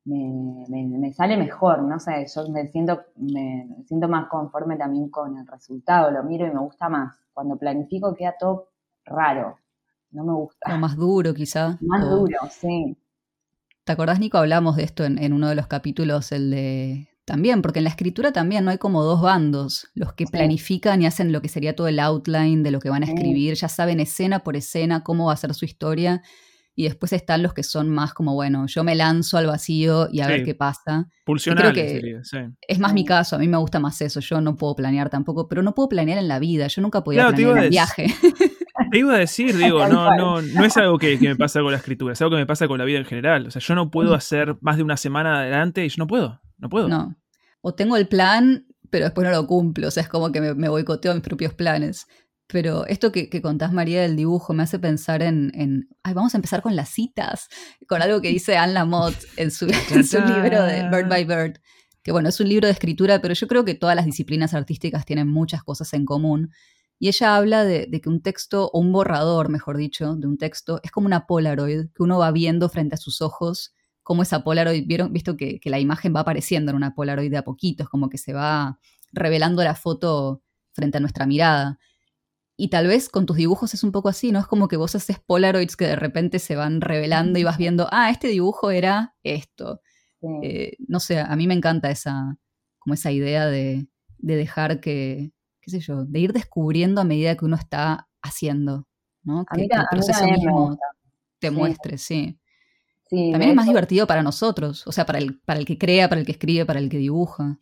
Me, 0.08 1.12
sale 1.12 1.36
mejor, 1.36 1.82
no 1.82 1.98
sé, 1.98 2.26
yo 2.34 2.48
me 2.48 2.68
siento, 2.68 3.02
me, 3.16 3.68
siento 3.86 4.08
más 4.08 4.28
conforme 4.28 4.76
también 4.76 5.10
con 5.10 5.36
el 5.36 5.46
resultado, 5.46 6.10
lo 6.10 6.22
miro 6.24 6.46
y 6.46 6.50
me 6.50 6.60
gusta 6.60 6.88
más. 6.88 7.14
Cuando 7.32 7.56
planifico 7.56 8.14
queda 8.14 8.34
todo 8.38 8.70
raro, 9.04 9.58
no 10.10 10.24
me 10.24 10.32
gusta. 10.32 10.74
O 10.74 10.78
más 10.78 10.96
duro 10.96 11.34
quizá. 11.34 11.78
Más 11.82 12.08
duro, 12.08 12.38
sí. 12.50 12.96
¿Te 13.84 13.92
acordás, 13.92 14.20
Nico? 14.20 14.38
Hablamos 14.38 14.76
de 14.76 14.84
esto 14.84 15.04
en, 15.04 15.18
en, 15.18 15.32
uno 15.32 15.48
de 15.48 15.54
los 15.54 15.66
capítulos, 15.66 16.32
el 16.32 16.50
de 16.50 17.08
también, 17.28 17.60
porque 17.60 17.80
en 17.80 17.84
la 17.84 17.90
escritura 17.90 18.32
también 18.32 18.64
no 18.64 18.70
hay 18.70 18.78
como 18.78 19.04
dos 19.04 19.20
bandos, 19.20 19.88
los 19.94 20.14
que 20.14 20.24
planifican 20.24 21.02
y 21.02 21.06
hacen 21.06 21.30
lo 21.30 21.42
que 21.42 21.50
sería 21.50 21.76
todo 21.76 21.86
el 21.86 22.00
outline 22.00 22.62
de 22.62 22.70
lo 22.70 22.80
que 22.80 22.88
van 22.88 23.02
a 23.02 23.06
escribir, 23.06 23.54
ya 23.54 23.68
saben 23.68 24.00
escena 24.00 24.38
por 24.38 24.56
escena 24.56 25.04
cómo 25.04 25.26
va 25.26 25.34
a 25.34 25.36
ser 25.36 25.52
su 25.52 25.66
historia, 25.66 26.22
y 26.78 26.84
después 26.84 27.12
están 27.12 27.42
los 27.42 27.54
que 27.54 27.64
son 27.64 27.88
más 27.88 28.14
como, 28.14 28.34
bueno, 28.34 28.66
yo 28.68 28.84
me 28.84 28.94
lanzo 28.94 29.36
al 29.36 29.48
vacío 29.48 30.06
y 30.12 30.20
a 30.20 30.28
ver 30.28 30.44
qué 30.44 30.54
pasa. 30.54 31.08
Pulsionales 31.24 31.74
sería, 31.74 32.22
sí. 32.22 32.38
Es 32.68 32.78
más 32.78 32.94
mi 32.94 33.04
caso, 33.04 33.34
a 33.34 33.40
mí 33.40 33.48
me 33.48 33.56
gusta 33.56 33.80
más 33.80 34.00
eso, 34.00 34.20
yo 34.20 34.40
no 34.40 34.54
puedo 34.54 34.76
planear 34.76 35.10
tampoco, 35.10 35.48
pero 35.48 35.60
no 35.60 35.74
puedo 35.74 35.88
planear 35.88 36.18
en 36.18 36.28
la 36.28 36.38
vida, 36.38 36.68
yo 36.68 36.80
nunca 36.80 37.02
podía 37.02 37.26
planear 37.26 37.58
en 37.58 37.64
el 37.64 37.70
viaje. 37.70 38.06
Te 38.92 38.98
iba 38.98 39.12
a 39.12 39.18
decir, 39.18 39.56
digo, 39.58 39.88
no, 39.88 40.14
no, 40.14 40.40
no 40.40 40.64
es 40.64 40.76
algo 40.76 40.98
que, 40.98 41.18
que, 41.18 41.30
me 41.30 41.34
pasa 41.34 41.60
con 41.62 41.72
la 41.72 41.78
escritura, 41.78 42.12
es 42.12 42.22
algo 42.22 42.36
que 42.36 42.42
me 42.42 42.46
pasa 42.46 42.68
con 42.68 42.78
la 42.78 42.84
vida 42.84 42.98
en 42.98 43.06
general. 43.06 43.48
O 43.48 43.50
sea, 43.50 43.60
yo 43.60 43.74
no 43.74 43.90
puedo 43.90 44.14
hacer 44.14 44.56
más 44.60 44.76
de 44.76 44.84
una 44.84 44.96
semana 44.96 45.40
adelante 45.40 45.84
y 45.84 45.88
yo 45.88 45.96
no 45.98 46.06
puedo. 46.06 46.40
No 46.58 46.68
puedo. 46.68 46.86
No. 46.86 47.16
O 47.60 47.74
tengo 47.74 47.96
el 47.96 48.06
plan, 48.06 48.68
pero 48.88 49.06
después 49.06 49.26
no 49.26 49.34
lo 49.34 49.48
cumplo. 49.48 49.88
O 49.88 49.90
sea, 49.90 50.04
es 50.04 50.08
como 50.08 50.30
que 50.30 50.40
me, 50.40 50.68
boicoteo 50.68 51.12
mis 51.12 51.24
propios 51.24 51.54
planes. 51.54 52.06
Pero 52.50 52.86
esto 52.86 53.12
que, 53.12 53.28
contás, 53.42 53.72
María, 53.72 54.02
del 54.02 54.16
dibujo, 54.16 54.54
me 54.54 54.62
hace 54.62 54.78
pensar 54.78 55.22
en, 55.22 55.52
en, 55.54 55.88
Ay, 56.02 56.14
vamos 56.14 56.34
a 56.34 56.38
empezar 56.38 56.62
con 56.62 56.74
las 56.76 56.88
citas, 56.88 57.48
con 57.86 58.00
algo 58.00 58.22
que 58.22 58.28
dice 58.28 58.56
Anne 58.56 58.72
Lamott 58.72 59.14
en 59.36 59.50
su, 59.50 59.66
libro 59.66 60.64
de 60.64 60.88
Bird 60.90 61.08
by 61.08 61.24
Bird. 61.24 61.60
Que 62.02 62.12
bueno, 62.12 62.30
es 62.30 62.40
un 62.40 62.48
libro 62.48 62.66
de 62.66 62.72
escritura, 62.72 63.20
pero 63.20 63.34
yo 63.34 63.46
creo 63.48 63.64
que 63.64 63.74
todas 63.74 63.94
las 63.94 64.06
disciplinas 64.06 64.54
artísticas 64.54 65.04
tienen 65.04 65.28
muchas 65.28 65.62
cosas 65.62 65.92
en 65.92 66.06
común. 66.06 66.50
Y 66.98 67.08
ella 67.08 67.36
habla 67.36 67.64
de, 67.64 67.86
de, 67.86 68.00
que 68.00 68.08
un 68.08 68.22
texto, 68.22 68.70
o 68.72 68.80
un 68.80 68.92
borrador, 68.92 69.50
mejor 69.50 69.76
dicho, 69.76 70.16
de 70.16 70.26
un 70.26 70.38
texto, 70.38 70.80
es 70.82 70.90
como 70.90 71.06
una 71.06 71.26
Polaroid 71.26 71.88
que 71.94 72.02
uno 72.02 72.18
va 72.18 72.32
viendo 72.32 72.68
frente 72.68 72.94
a 72.94 72.98
sus 72.98 73.20
ojos 73.20 73.74
cómo 74.08 74.22
esa 74.22 74.42
Polaroid, 74.42 74.86
vieron, 74.86 75.12
visto 75.12 75.36
que, 75.36 75.60
la 75.64 75.78
imagen 75.78 76.16
va 76.16 76.20
apareciendo 76.20 76.70
en 76.70 76.76
una 76.76 76.94
Polaroid 76.94 77.30
de 77.30 77.36
a 77.36 77.44
poquitos, 77.44 77.90
como 77.90 78.08
que 78.08 78.16
se 78.16 78.32
va 78.32 78.78
revelando 79.12 79.62
la 79.62 79.74
foto 79.74 80.42
frente 80.72 80.96
a 80.96 81.00
nuestra 81.00 81.26
mirada. 81.26 81.78
Y 82.60 82.70
tal 82.70 82.88
vez 82.88 83.08
con 83.08 83.24
tus 83.24 83.36
dibujos 83.36 83.72
es 83.72 83.84
un 83.84 83.92
poco 83.92 84.08
así, 84.08 84.32
¿no? 84.32 84.40
Es 84.40 84.46
como 84.48 84.66
que 84.66 84.76
vos 84.76 84.96
haces 84.96 85.20
Polaroids 85.20 85.76
que 85.76 85.86
de 85.86 85.94
repente 85.94 86.40
se 86.40 86.56
van 86.56 86.80
revelando 86.80 87.38
y 87.38 87.44
vas 87.44 87.56
viendo, 87.56 87.86
ah, 87.92 88.10
este 88.10 88.26
dibujo 88.26 88.72
era 88.72 89.14
esto. 89.22 89.80
Eh, 90.42 90.72
no 90.88 90.98
sé, 90.98 91.20
a 91.20 91.36
mí 91.36 91.46
me 91.46 91.54
encanta 91.54 91.88
esa, 91.88 92.36
como 92.80 92.94
esa 92.94 93.12
idea 93.12 93.46
de, 93.46 93.86
dejar 94.18 94.80
que, 94.80 95.30
qué 95.60 95.70
sé 95.70 95.78
yo, 95.78 96.04
de 96.04 96.18
ir 96.18 96.32
descubriendo 96.32 97.00
a 97.00 97.04
medida 97.04 97.36
que 97.36 97.44
uno 97.44 97.54
está 97.54 98.08
haciendo, 98.22 98.88
¿no? 99.22 99.46
que, 99.46 99.62
el 99.62 99.68
proceso 99.88 100.24
mismo 100.24 100.76
te 101.38 101.52
muestre, 101.52 101.96
sí. 101.96 102.40
También 103.08 103.50
es 103.50 103.54
más 103.54 103.66
divertido 103.66 104.08
para 104.08 104.24
nosotros, 104.24 104.84
o 104.84 104.90
sea, 104.90 105.06
para 105.06 105.20
el, 105.20 105.38
para 105.38 105.60
el 105.60 105.64
que 105.64 105.78
crea, 105.78 106.08
para 106.08 106.20
el 106.20 106.26
que 106.26 106.32
escribe, 106.32 106.66
para 106.66 106.80
el 106.80 106.88
que 106.90 106.98
dibuja. 106.98 107.60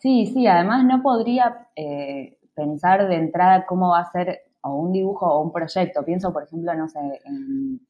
Sí, 0.00 0.32
sí, 0.34 0.48
además 0.48 0.84
no 0.84 1.00
podría 1.00 1.68
eh, 1.76 2.40
pensar 2.54 3.08
de 3.08 3.16
entrada 3.16 3.66
cómo 3.66 3.90
va 3.90 4.00
a 4.00 4.12
ser 4.12 4.42
o 4.62 4.76
un 4.76 4.92
dibujo 4.92 5.26
o 5.26 5.42
un 5.42 5.52
proyecto. 5.52 6.04
Pienso, 6.04 6.32
por 6.32 6.44
ejemplo, 6.44 6.74
no 6.74 6.88
sé, 6.88 7.00
en, 7.24 7.80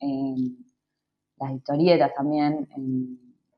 las 1.39 1.53
historietas 1.53 2.15
también. 2.15 2.69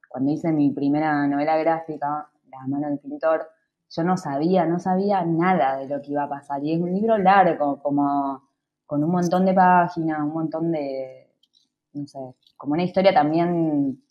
cuando 0.09 0.33
hice 0.33 0.53
mi 0.53 0.71
primera 0.71 1.27
novela 1.27 1.57
gráfica, 1.57 2.29
La 2.51 2.67
mano 2.67 2.89
del 2.89 2.99
pintor, 2.99 3.49
yo 3.91 4.03
no 4.05 4.17
sabía, 4.17 4.65
no 4.67 4.79
sabía 4.79 5.25
nada 5.25 5.77
de 5.77 5.89
lo 5.89 6.01
que 6.01 6.13
iba 6.13 6.25
a 6.25 6.29
pasar. 6.29 6.63
Y 6.65 6.73
es 6.73 6.81
un 6.81 6.93
libro 6.93 7.19
largo, 7.19 7.81
como 7.83 8.43
con 8.87 9.03
un 9.03 9.11
montón 9.11 9.45
de 9.45 9.55
páginas, 9.55 10.21
un 10.21 10.33
montón 10.33 10.73
de, 10.73 11.31
no 11.95 12.07
sé, 12.07 12.19
como 12.57 12.75
una 12.75 12.85
historia 12.85 13.13
también 13.13 14.03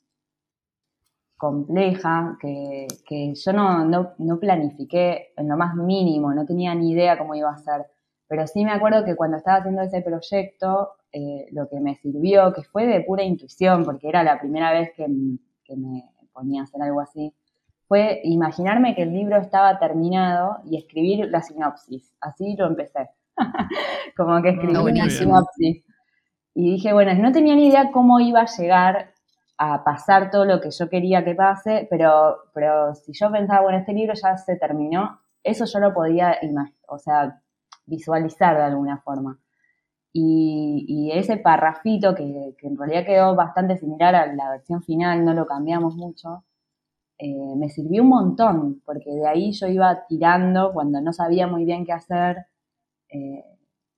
compleja, 1.43 2.37
que, 2.39 2.87
yo 3.35 3.51
no, 3.51 3.83
no, 3.83 4.39
planifiqué 4.39 5.33
en 5.35 5.49
lo 5.49 5.57
más 5.57 5.75
mínimo, 5.75 6.33
no 6.33 6.45
tenía 6.45 6.73
ni 6.73 6.91
idea 6.93 7.17
cómo 7.17 7.35
iba 7.35 7.51
a 7.51 7.57
ser. 7.57 7.85
Pero 8.29 8.47
sí 8.47 8.63
me 8.63 8.71
acuerdo 8.71 9.03
que 9.03 9.17
cuando 9.17 9.35
estaba 9.35 9.57
haciendo 9.57 9.81
ese 9.81 10.01
proyecto, 10.01 10.91
eh, 11.11 11.49
lo 11.51 11.67
que 11.67 11.81
me 11.81 11.95
sirvió, 11.95 12.53
que 12.53 12.63
fue 12.63 12.87
de 12.87 13.01
pura 13.01 13.23
intuición, 13.23 13.83
porque 13.83 14.07
era 14.07 14.23
la 14.23 14.39
primera 14.39 14.71
vez 14.71 14.91
que, 14.95 15.05
me 15.09 16.09
ponía 16.31 16.61
a 16.61 16.63
hacer 16.63 16.81
algo 16.81 17.01
así, 17.01 17.33
fue 17.89 18.21
imaginarme 18.23 18.95
que 18.95 19.03
el 19.03 19.11
libro 19.11 19.35
estaba 19.35 19.77
terminado 19.79 20.59
y 20.63 20.77
escribir 20.77 21.29
la 21.29 21.41
sinopsis. 21.41 22.15
Así 22.21 22.55
lo 22.55 22.67
empecé. 22.67 23.09
Como 24.15 24.41
que 24.41 24.51
escribí 24.51 24.77
una 24.77 25.09
sinopsis. 25.09 25.83
Y 26.55 26.71
dije, 26.71 26.93
bueno, 26.93 27.13
no 27.15 27.33
tenía 27.33 27.55
ni 27.55 27.67
idea 27.67 27.91
cómo 27.91 28.21
iba 28.21 28.43
a 28.43 28.55
llegar 28.57 29.12
a 29.71 29.83
pasar 29.83 30.29
todo 30.29 30.45
lo 30.45 30.59
que 30.59 30.71
yo 30.71 30.89
quería 30.89 31.23
que 31.23 31.35
pase, 31.35 31.87
pero, 31.89 32.37
pero 32.53 32.93
si 32.95 33.13
yo 33.13 33.31
pensaba, 33.31 33.61
bueno, 33.61 33.77
este 33.77 33.93
libro 33.93 34.13
ya 34.13 34.35
se 34.37 34.57
terminó, 34.57 35.21
eso 35.43 35.65
yo 35.65 35.79
lo 35.79 35.93
podía, 35.93 36.37
o 36.87 36.97
sea, 36.99 37.41
visualizar 37.85 38.57
de 38.57 38.63
alguna 38.63 38.97
forma. 39.01 39.39
Y, 40.11 41.11
ese 41.13 41.37
parrafito, 41.37 42.13
que, 42.15 42.55
en 42.61 42.77
realidad 42.77 43.05
quedó 43.05 43.35
bastante 43.35 43.77
similar 43.77 44.15
a 44.15 44.33
la 44.33 44.49
versión 44.51 44.83
final, 44.83 45.23
no 45.25 45.33
lo 45.33 45.47
cambiamos 45.47 45.95
mucho, 45.95 46.43
eh, 47.17 47.55
me 47.55 47.69
sirvió 47.69 48.03
un 48.03 48.09
montón, 48.09 48.81
porque 48.85 49.11
de 49.11 49.27
ahí 49.27 49.51
yo 49.53 49.67
iba 49.67 50.05
tirando 50.07 50.73
cuando 50.73 51.01
no 51.01 51.13
sabía 51.13 51.47
muy 51.47 51.65
bien 51.65 51.85
qué 51.85 51.93
hacer. 51.93 52.47
Eh, 53.09 53.43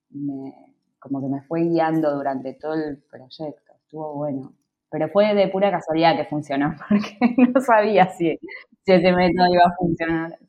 me, 0.10 0.54
como 1.00 1.22
que 1.22 1.28
me 1.28 1.42
fue 1.42 1.62
guiando 1.62 2.16
durante 2.16 2.54
todo 2.54 2.74
el 2.74 2.98
proyecto. 3.10 3.74
Estuvo 3.82 4.16
bueno. 4.16 4.54
Pero 4.90 5.10
fue 5.10 5.34
de 5.34 5.48
pura 5.48 5.72
casualidad 5.72 6.16
que 6.16 6.26
funcionó, 6.26 6.76
porque 6.90 7.18
no 7.38 7.60
sabía 7.62 8.10
si, 8.10 8.38
ese 8.86 9.12
método 9.12 9.54
iba 9.54 9.64
a 9.66 9.76
funcionar. 9.78 10.40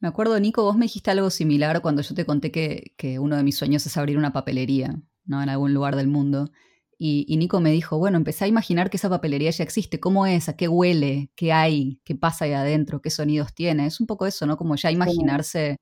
Me 0.00 0.08
acuerdo, 0.08 0.38
Nico, 0.38 0.62
vos 0.62 0.76
me 0.76 0.84
dijiste 0.84 1.10
algo 1.10 1.30
similar 1.30 1.80
cuando 1.80 2.02
yo 2.02 2.14
te 2.14 2.26
conté 2.26 2.50
que, 2.50 2.92
que 2.96 3.18
uno 3.18 3.36
de 3.36 3.42
mis 3.42 3.56
sueños 3.56 3.86
es 3.86 3.96
abrir 3.96 4.18
una 4.18 4.32
papelería, 4.32 4.94
¿no? 5.24 5.42
En 5.42 5.48
algún 5.48 5.72
lugar 5.72 5.96
del 5.96 6.08
mundo. 6.08 6.50
Y, 6.98 7.26
y, 7.28 7.36
Nico 7.36 7.60
me 7.60 7.70
dijo, 7.70 7.98
bueno, 7.98 8.16
empecé 8.16 8.44
a 8.46 8.48
imaginar 8.48 8.88
que 8.90 8.96
esa 8.96 9.10
papelería 9.10 9.50
ya 9.50 9.64
existe, 9.64 10.00
cómo 10.00 10.26
es, 10.26 10.48
a 10.48 10.56
qué 10.56 10.68
huele, 10.68 11.30
qué 11.34 11.52
hay, 11.52 12.00
qué 12.04 12.14
pasa 12.14 12.46
ahí 12.46 12.52
adentro, 12.52 13.02
qué 13.02 13.10
sonidos 13.10 13.54
tiene. 13.54 13.86
Es 13.86 14.00
un 14.00 14.06
poco 14.06 14.26
eso, 14.26 14.46
¿no? 14.46 14.56
Como 14.56 14.76
ya 14.76 14.90
imaginarse 14.90 15.76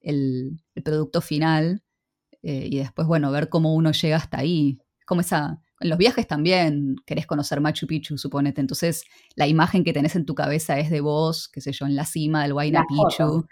el, 0.00 0.62
el, 0.74 0.82
producto 0.82 1.20
final 1.20 1.82
eh, 2.42 2.68
y 2.70 2.78
después, 2.78 3.08
bueno, 3.08 3.30
ver 3.32 3.48
cómo 3.48 3.74
uno 3.74 3.92
llega 3.92 4.16
hasta 4.16 4.38
ahí. 4.38 4.78
Como 5.06 5.20
esa, 5.20 5.60
en 5.82 5.88
los 5.88 5.98
viajes 5.98 6.26
también 6.26 6.96
querés 7.04 7.26
conocer 7.26 7.60
Machu 7.60 7.86
Picchu, 7.86 8.16
suponete. 8.16 8.60
Entonces, 8.60 9.04
la 9.34 9.46
imagen 9.46 9.84
que 9.84 9.92
tenés 9.92 10.16
en 10.16 10.24
tu 10.24 10.34
cabeza 10.34 10.78
es 10.78 10.90
de 10.90 11.00
vos, 11.00 11.48
qué 11.48 11.60
sé 11.60 11.72
yo, 11.72 11.86
en 11.86 11.96
la 11.96 12.04
cima 12.04 12.42
del 12.42 12.52
Huayna 12.52 12.84
Picchu. 12.88 13.46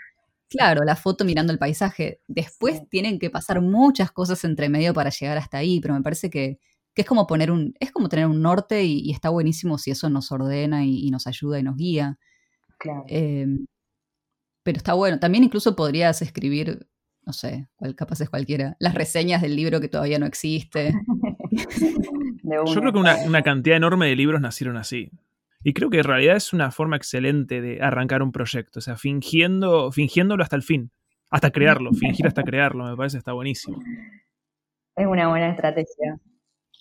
Claro, 0.48 0.82
la 0.84 0.96
foto 0.96 1.24
mirando 1.24 1.52
el 1.52 1.58
paisaje. 1.58 2.20
Después 2.26 2.82
tienen 2.88 3.20
que 3.20 3.30
pasar 3.30 3.60
muchas 3.60 4.10
cosas 4.10 4.42
entre 4.44 4.68
medio 4.68 4.92
para 4.92 5.10
llegar 5.10 5.38
hasta 5.38 5.58
ahí, 5.58 5.80
pero 5.80 5.94
me 5.94 6.02
parece 6.02 6.28
que, 6.28 6.58
que 6.92 7.02
es 7.02 7.06
como 7.06 7.26
poner 7.26 7.52
un, 7.52 7.74
es 7.78 7.92
como 7.92 8.08
tener 8.08 8.26
un 8.26 8.42
norte 8.42 8.82
y, 8.82 9.12
está 9.12 9.28
buenísimo 9.28 9.78
si 9.78 9.92
eso 9.92 10.10
nos 10.10 10.32
ordena 10.32 10.84
y, 10.84 11.08
nos 11.10 11.28
ayuda 11.28 11.60
y 11.60 11.62
nos 11.62 11.76
guía. 11.76 12.18
Claro. 12.78 13.04
Em, 13.06 13.66
pero 14.64 14.78
está 14.78 14.94
bueno. 14.94 15.20
También 15.20 15.44
incluso 15.44 15.76
podrías 15.76 16.20
escribir, 16.20 16.88
no 17.24 17.32
sé, 17.32 17.68
cual, 17.76 17.94
capaz 17.94 18.20
es 18.20 18.28
cualquiera, 18.28 18.76
las 18.80 18.94
reseñas 18.94 19.42
del 19.42 19.54
libro 19.54 19.80
que 19.80 19.88
todavía 19.88 20.18
no 20.18 20.26
existe. 20.26 20.92
Yo 21.50 22.80
creo 22.80 22.92
que 22.92 22.98
una, 22.98 23.16
una 23.26 23.42
cantidad 23.42 23.76
enorme 23.76 24.06
de 24.06 24.16
libros 24.16 24.40
nacieron 24.40 24.76
así. 24.76 25.10
Y 25.62 25.74
creo 25.74 25.90
que 25.90 25.98
en 25.98 26.04
realidad 26.04 26.36
es 26.36 26.52
una 26.52 26.70
forma 26.70 26.96
excelente 26.96 27.60
de 27.60 27.82
arrancar 27.82 28.22
un 28.22 28.32
proyecto, 28.32 28.78
o 28.78 28.82
sea, 28.82 28.96
fingiendo, 28.96 29.92
fingiéndolo 29.92 30.42
hasta 30.42 30.56
el 30.56 30.62
fin, 30.62 30.90
hasta 31.30 31.50
crearlo, 31.50 31.92
fingir 31.92 32.26
hasta 32.26 32.42
crearlo, 32.42 32.84
me 32.84 32.96
parece 32.96 33.18
está 33.18 33.32
buenísimo. 33.32 33.78
Es 34.96 35.06
una 35.06 35.28
buena 35.28 35.50
estrategia. 35.50 36.18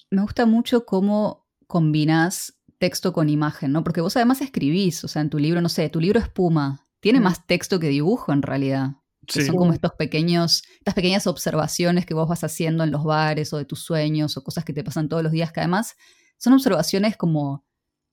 Me 0.09 0.21
gusta 0.21 0.45
mucho 0.45 0.85
cómo 0.85 1.47
combinas 1.67 2.57
texto 2.77 3.11
con 3.11 3.29
imagen, 3.29 3.73
¿no? 3.73 3.83
Porque 3.83 4.01
vos 4.01 4.15
además 4.15 4.41
escribís, 4.41 5.03
o 5.03 5.07
sea, 5.07 5.21
en 5.21 5.29
tu 5.29 5.37
libro, 5.37 5.61
no 5.61 5.69
sé, 5.69 5.89
tu 5.89 5.99
libro 5.99 6.19
Espuma, 6.19 6.87
tiene 7.01 7.19
más 7.19 7.45
texto 7.45 7.79
que 7.79 7.89
dibujo 7.89 8.31
en 8.31 8.41
realidad. 8.41 8.91
Que 9.33 9.45
son 9.45 9.55
como 9.55 9.73
estos 9.73 9.93
pequeños, 9.93 10.63
estas 10.79 10.93
pequeñas 10.93 11.27
observaciones 11.27 12.05
que 12.05 12.13
vos 12.13 12.27
vas 12.27 12.43
haciendo 12.43 12.83
en 12.83 12.91
los 12.91 13.03
bares 13.03 13.53
o 13.53 13.57
de 13.57 13.65
tus 13.65 13.79
sueños 13.81 14.37
o 14.37 14.43
cosas 14.43 14.65
que 14.65 14.73
te 14.73 14.83
pasan 14.83 15.07
todos 15.09 15.23
los 15.23 15.31
días, 15.31 15.51
que 15.51 15.59
además 15.59 15.95
son 16.37 16.53
observaciones 16.53 17.17
como 17.17 17.63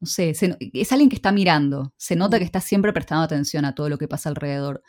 no 0.01 0.07
sé, 0.07 0.31
es 0.31 0.93
alguien 0.93 1.09
que 1.09 1.17
está 1.17 1.33
mirando, 1.33 1.95
se 1.97 2.17
nota 2.17 2.39
que 2.39 2.45
está 2.45 2.61
siempre 2.61 2.93
prestando 2.93 3.25
atención 3.25 3.65
a 3.65 3.75
todo 3.75 3.89
lo 3.89 3.99
que 3.99 4.09
pasa 4.09 4.29
alrededor. 4.29 4.83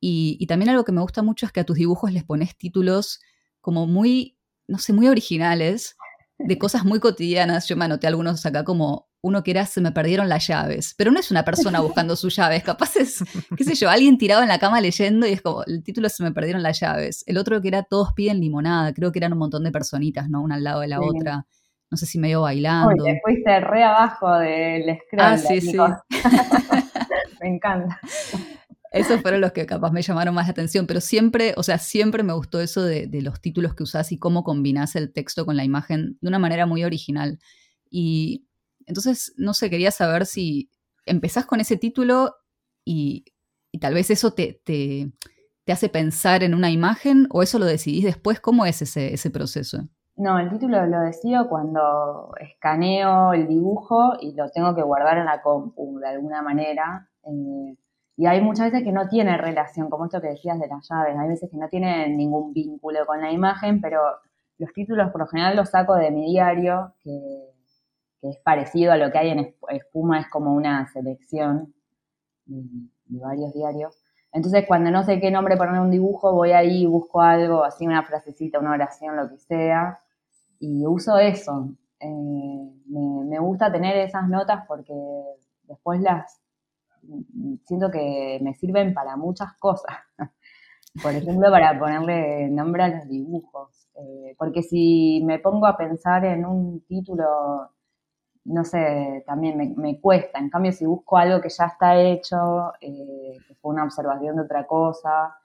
Y, 0.00 0.46
también 0.46 0.70
algo 0.70 0.84
que 0.84 0.92
me 0.92 1.00
gusta 1.00 1.22
mucho 1.22 1.46
es 1.46 1.52
que 1.52 1.60
a 1.60 1.64
tus 1.64 1.76
dibujos 1.76 2.12
les 2.12 2.24
pones 2.24 2.56
títulos 2.56 3.20
como 3.60 3.86
muy, 3.86 4.38
no 4.66 4.78
sé, 4.78 4.92
muy 4.92 5.08
originales, 5.08 5.95
de 6.38 6.58
cosas 6.58 6.84
muy 6.84 7.00
cotidianas. 7.00 7.66
Yo 7.68 7.76
me 7.76 7.84
anoté 7.84 8.06
algunos 8.06 8.44
acá 8.46 8.64
como 8.64 9.08
uno 9.22 9.42
que 9.42 9.50
era 9.50 9.66
se 9.66 9.80
me 9.80 9.90
perdieron 9.90 10.28
las 10.28 10.46
llaves, 10.46 10.94
pero 10.96 11.10
no 11.10 11.18
es 11.18 11.30
una 11.30 11.44
persona 11.44 11.80
buscando 11.80 12.14
sus 12.14 12.36
llaves, 12.36 12.62
capaz 12.62 12.96
es, 12.96 13.24
qué 13.56 13.64
sé 13.64 13.74
yo, 13.74 13.90
alguien 13.90 14.18
tirado 14.18 14.42
en 14.42 14.48
la 14.48 14.60
cama 14.60 14.80
leyendo 14.80 15.26
y 15.26 15.32
es 15.32 15.42
como, 15.42 15.64
el 15.64 15.82
título 15.82 16.08
se 16.08 16.22
me 16.22 16.30
perdieron 16.30 16.62
las 16.62 16.78
llaves. 16.78 17.24
El 17.26 17.38
otro 17.38 17.60
que 17.60 17.68
era 17.68 17.82
todos 17.82 18.12
piden 18.12 18.40
limonada, 18.40 18.92
creo 18.94 19.10
que 19.10 19.18
eran 19.18 19.32
un 19.32 19.40
montón 19.40 19.64
de 19.64 19.72
personitas, 19.72 20.28
¿no? 20.28 20.42
Una 20.42 20.54
al 20.54 20.64
lado 20.64 20.80
de 20.80 20.88
la 20.88 21.00
otra 21.00 21.46
no 21.90 21.96
sé 21.96 22.06
si 22.06 22.18
medio 22.18 22.42
bailando. 22.42 22.88
Uy, 22.88 23.12
te 23.12 23.20
fuiste 23.22 23.60
re 23.60 23.84
abajo 23.84 24.32
del 24.38 24.82
scroll. 24.82 25.20
Ah, 25.20 25.38
sí, 25.38 25.60
sí. 25.60 25.76
me 27.40 27.48
encanta. 27.48 28.00
Esos 28.96 29.20
fueron 29.20 29.40
los 29.40 29.52
que 29.52 29.66
capaz 29.66 29.90
me 29.90 30.02
llamaron 30.02 30.34
más 30.34 30.46
la 30.46 30.52
atención, 30.52 30.86
pero 30.86 31.00
siempre, 31.00 31.54
o 31.56 31.62
sea, 31.62 31.78
siempre 31.78 32.22
me 32.22 32.32
gustó 32.32 32.60
eso 32.60 32.82
de, 32.82 33.08
los 33.22 33.40
títulos 33.40 33.74
que 33.74 33.82
usás 33.82 34.10
y 34.12 34.18
cómo 34.18 34.42
combinás 34.42 34.96
el 34.96 35.12
texto 35.12 35.44
con 35.44 35.56
la 35.56 35.64
imagen 35.64 36.18
de 36.20 36.28
una 36.28 36.38
manera 36.38 36.66
muy 36.66 36.84
original. 36.84 37.38
Y 37.90 38.46
entonces, 38.86 39.34
no 39.36 39.52
sé, 39.54 39.68
quería 39.68 39.90
saber 39.90 40.26
si 40.26 40.70
empezás 41.04 41.44
con 41.44 41.60
ese 41.60 41.76
título 41.76 42.36
y, 42.84 43.24
tal 43.80 43.92
vez 43.92 44.10
eso 44.10 44.32
te, 44.32 44.62
te, 44.64 45.12
hace 45.70 45.88
pensar 45.88 46.42
en 46.42 46.54
una 46.54 46.70
imagen 46.70 47.26
o 47.30 47.42
eso 47.42 47.58
lo 47.58 47.66
decidís 47.66 48.04
después. 48.04 48.40
¿Cómo 48.40 48.64
es 48.64 48.80
ese, 48.80 49.12
ese 49.12 49.30
proceso? 49.30 49.88
No, 50.16 50.38
el 50.38 50.48
título 50.48 50.86
lo 50.86 51.00
decido 51.00 51.46
cuando 51.46 52.32
escaneo 52.40 53.34
el 53.34 53.46
dibujo 53.46 54.14
y 54.18 54.32
lo 54.34 54.48
tengo 54.50 54.74
que 54.74 54.80
guardar 54.80 55.18
en 55.18 55.26
la 55.26 55.42
compu 55.42 55.98
de 55.98 56.08
alguna 56.08 56.40
manera. 56.40 57.10
Eh, 57.24 57.76
y 58.16 58.26
hay 58.26 58.40
muchas 58.40 58.72
veces 58.72 58.84
que 58.84 58.92
no 58.92 59.08
tiene 59.08 59.36
relación, 59.36 59.90
como 59.90 60.06
esto 60.06 60.20
que 60.20 60.28
decías 60.28 60.58
de 60.58 60.68
las 60.68 60.88
llaves, 60.88 61.18
hay 61.18 61.28
veces 61.28 61.50
que 61.50 61.56
no 61.58 61.68
tiene 61.68 62.08
ningún 62.08 62.54
vínculo 62.54 63.04
con 63.04 63.20
la 63.20 63.30
imagen, 63.30 63.80
pero 63.80 64.00
los 64.58 64.72
títulos 64.72 65.10
por 65.10 65.20
lo 65.20 65.26
general 65.26 65.56
los 65.56 65.70
saco 65.70 65.94
de 65.96 66.10
mi 66.10 66.26
diario, 66.32 66.94
que, 67.02 67.52
es 68.22 68.38
parecido 68.38 68.90
a 68.92 68.96
lo 68.96 69.12
que 69.12 69.18
hay 69.18 69.30
en 69.30 69.54
Espuma, 69.68 70.18
es 70.18 70.28
como 70.28 70.52
una 70.54 70.88
selección 70.88 71.74
de, 72.46 73.20
varios 73.20 73.52
diarios. 73.52 74.02
Entonces, 74.32 74.64
cuando 74.66 74.90
no 74.90 75.04
sé 75.04 75.20
qué 75.20 75.30
nombre 75.30 75.56
poner 75.56 75.80
un 75.80 75.92
dibujo, 75.92 76.32
voy 76.32 76.50
ahí, 76.50 76.86
busco 76.86 77.20
algo, 77.20 77.62
así 77.62 77.86
una 77.86 78.02
frasecita, 78.02 78.58
una 78.58 78.72
oración, 78.72 79.16
lo 79.16 79.28
que 79.28 79.38
sea, 79.38 80.00
y 80.58 80.86
uso 80.86 81.18
eso. 81.18 81.70
Eh, 82.00 82.72
me, 82.88 83.38
gusta 83.38 83.70
tener 83.70 83.96
esas 83.98 84.28
notas 84.28 84.64
porque 84.66 84.94
después 85.64 86.00
las 86.00 86.40
siento 87.64 87.90
que 87.90 88.38
me 88.42 88.54
sirven 88.54 88.94
para 88.94 89.16
muchas 89.16 89.54
cosas. 89.58 89.96
Por 91.02 91.12
ejemplo, 91.12 91.50
para 91.50 91.78
ponerle 91.78 92.48
nombre 92.48 92.82
a 92.82 92.88
los 92.88 93.08
dibujos. 93.08 93.88
Eh, 93.96 94.34
porque 94.38 94.62
si 94.62 95.22
me 95.24 95.38
pongo 95.38 95.66
a 95.66 95.76
pensar 95.76 96.24
en 96.24 96.44
un 96.44 96.84
título, 96.86 97.70
no 98.44 98.64
sé, 98.64 99.24
también 99.26 99.74
me, 99.76 100.00
cuesta. 100.00 100.38
En 100.38 100.50
cambio, 100.50 100.72
si 100.72 100.86
busco 100.86 101.16
algo 101.16 101.40
que 101.40 101.48
ya 101.48 101.66
está 101.66 101.96
hecho, 102.00 102.72
eh, 102.80 103.38
que 103.46 103.54
fue 103.56 103.72
una 103.72 103.84
observación 103.84 104.36
de 104.36 104.42
otra 104.42 104.66
cosa, 104.66 105.36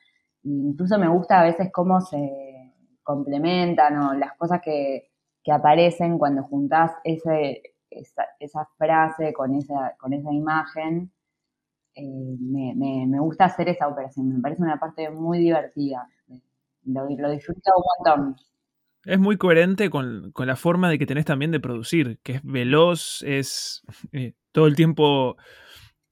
incluso 0.43 0.97
me 0.97 1.07
gusta 1.07 1.39
a 1.39 1.43
veces 1.43 1.71
cómo 1.71 2.01
se 2.01 2.73
complementan 3.03 3.97
o 3.97 4.13
las 4.13 4.33
cosas 4.37 4.61
que, 4.61 5.07
aparecen 5.51 6.19
cuando 6.19 6.43
juntás 6.43 6.91
ese, 7.03 7.61
esa, 7.89 8.69
frase 8.77 9.33
con 9.33 9.55
esa, 9.55 9.95
con 9.99 10.13
esa 10.13 10.31
imagen. 10.31 11.11
Eh, 11.95 12.37
me, 12.39 13.19
gusta 13.19 13.45
hacer 13.45 13.69
esa 13.69 13.87
operación, 13.87 14.29
me 14.29 14.41
parece 14.41 14.61
una 14.61 14.79
parte 14.79 15.09
muy 15.09 15.39
divertida. 15.39 16.07
Lo, 16.85 17.07
lo 17.09 17.31
disfruto 17.31 17.71
un 17.75 17.83
montón. 18.13 18.35
Es 19.03 19.19
muy 19.19 19.37
coherente 19.37 19.89
con, 19.89 20.31
la 20.35 20.55
forma 20.55 20.89
de 20.89 20.99
que 20.99 21.05
tenés 21.05 21.25
también 21.25 21.51
de 21.51 21.59
producir, 21.59 22.19
que 22.23 22.33
es 22.33 22.43
veloz, 22.43 23.23
es 23.23 23.83
eh, 24.11 24.33
todo 24.51 24.67
el 24.67 24.75
tiempo 24.75 25.37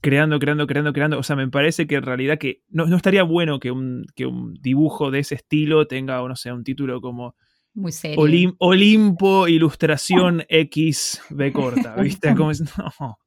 creando, 0.02 0.40
creando, 0.40 0.66
creando, 0.66 0.94
creando. 0.94 1.20
O 1.20 1.24
sea, 1.24 1.36
me 1.36 1.48
parece 1.48 1.88
que 1.88 1.96
en 1.96 2.04
realidad 2.04 2.38
que 2.38 2.64
no, 2.70 2.84
estaría 2.96 3.24
bueno 3.24 3.60
que 3.60 3.72
un, 3.72 4.06
que 4.16 4.26
un 4.26 4.56
dibujo 4.56 5.12
de 5.12 5.20
ese 5.20 5.36
estilo 5.36 5.88
tenga, 5.88 6.20
no 6.28 6.36
sé, 6.36 6.52
un 6.52 6.64
título 6.64 7.02
como 7.02 7.36
muy 7.74 7.92
serio. 7.92 8.26
Olimpo 8.58 9.48
Ilustración 9.48 10.44
X 10.50 11.22
B 11.30 11.54
corta, 11.54 11.96
¿viste? 11.96 12.34
Como, 12.36 12.52
no. 13.00 13.20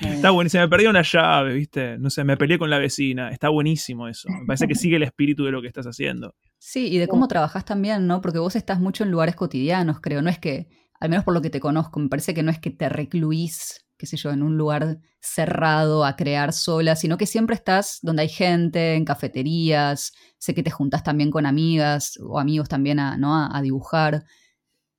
Está 0.00 0.30
bueno, 0.30 0.50
se 0.50 0.58
me 0.58 0.68
perdió 0.68 0.90
una 0.90 1.02
llave, 1.02 1.54
¿viste? 1.54 1.98
No 1.98 2.10
sé, 2.10 2.24
me 2.24 2.36
peleé 2.36 2.58
con 2.58 2.70
la 2.70 2.78
vecina. 2.78 3.30
Está 3.30 3.48
buenísimo 3.48 4.08
eso. 4.08 4.28
Me 4.28 4.46
parece 4.46 4.66
que 4.66 4.74
sigue 4.74 4.96
el 4.96 5.02
espíritu 5.02 5.44
de 5.44 5.52
lo 5.52 5.62
que 5.62 5.68
estás 5.68 5.86
haciendo. 5.86 6.34
Sí, 6.58 6.88
y 6.88 6.98
de 6.98 7.08
cómo 7.08 7.28
trabajas 7.28 7.64
también, 7.64 8.06
¿no? 8.06 8.20
Porque 8.20 8.38
vos 8.38 8.56
estás 8.56 8.80
mucho 8.80 9.04
en 9.04 9.10
lugares 9.10 9.36
cotidianos, 9.36 10.00
creo. 10.00 10.22
No 10.22 10.30
es 10.30 10.38
que, 10.38 10.68
al 10.98 11.10
menos 11.10 11.24
por 11.24 11.34
lo 11.34 11.42
que 11.42 11.50
te 11.50 11.60
conozco, 11.60 12.00
me 12.00 12.08
parece 12.08 12.34
que 12.34 12.42
no 12.42 12.50
es 12.50 12.58
que 12.58 12.70
te 12.70 12.88
recluís 12.88 13.84
qué 13.98 14.06
sé 14.06 14.16
yo, 14.16 14.30
en 14.30 14.42
un 14.42 14.56
lugar 14.56 14.98
cerrado 15.20 16.04
a 16.04 16.16
crear 16.16 16.52
sola, 16.52 16.96
sino 16.96 17.16
que 17.16 17.26
siempre 17.26 17.54
estás 17.54 17.98
donde 18.02 18.22
hay 18.22 18.28
gente, 18.28 18.94
en 18.94 19.04
cafeterías, 19.04 20.12
sé 20.38 20.54
que 20.54 20.62
te 20.62 20.70
juntas 20.70 21.02
también 21.02 21.30
con 21.30 21.46
amigas 21.46 22.18
o 22.20 22.38
amigos 22.38 22.68
también 22.68 22.98
a, 22.98 23.16
¿no? 23.16 23.34
a, 23.34 23.62
dibujar. 23.62 24.24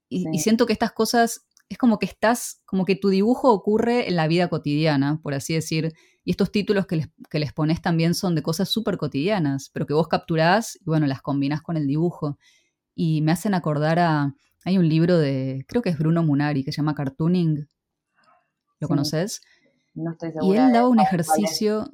Y, 0.07 0.39
siento 0.39 0.65
que 0.65 0.73
estas 0.73 0.91
cosas 0.91 1.45
es 1.69 1.77
como 1.77 1.99
que 1.99 2.05
estás, 2.05 2.61
como 2.65 2.85
que 2.85 2.95
tu 2.95 3.09
dibujo 3.09 3.51
ocurre 3.51 4.07
en 4.07 4.15
la 4.15 4.27
vida 4.27 4.49
cotidiana, 4.49 5.19
por 5.21 5.33
así 5.33 5.53
decir. 5.53 5.93
Y 6.23 6.31
estos 6.31 6.51
títulos 6.51 6.87
que 6.87 6.97
les, 6.97 7.09
que 7.29 7.39
les 7.39 7.53
pones 7.53 7.81
también 7.81 8.13
son 8.13 8.35
de 8.35 8.43
cosas 8.43 8.69
súper 8.69 8.97
cotidianas, 8.97 9.69
pero 9.73 9.85
que 9.85 9.93
vos 9.93 10.07
capturás 10.07 10.75
y 10.75 10.85
bueno, 10.85 11.07
las 11.07 11.21
combinás 11.21 11.61
con 11.61 11.77
el 11.77 11.87
dibujo. 11.87 12.37
Y 12.95 13.21
me 13.21 13.31
hacen 13.31 13.53
acordar 13.53 13.99
a. 13.99 14.33
Hay 14.63 14.77
un 14.77 14.89
libro 14.89 15.17
de, 15.19 15.63
creo 15.67 15.81
que 15.83 15.89
es 15.89 15.97
Bruno 15.97 16.23
Munari, 16.23 16.63
que 16.63 16.71
se 16.71 16.77
llama 16.77 16.95
Cartooning, 16.95 17.67
¿Lo 18.79 18.87
conoces? 18.87 19.41
No 19.93 20.11
estoy 20.11 20.31
segura. 20.31 20.47
Y 20.47 20.65
él 20.65 20.73
daba 20.73 20.89
un 20.89 20.99
ejercicio. 20.99 21.89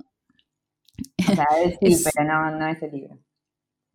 O 1.30 1.36
sea, 1.36 1.48
sí, 1.80 2.04
pero 2.16 2.28
no, 2.28 2.58
no 2.58 2.68
es 2.68 2.82
el 2.82 2.92
libro. 2.92 3.20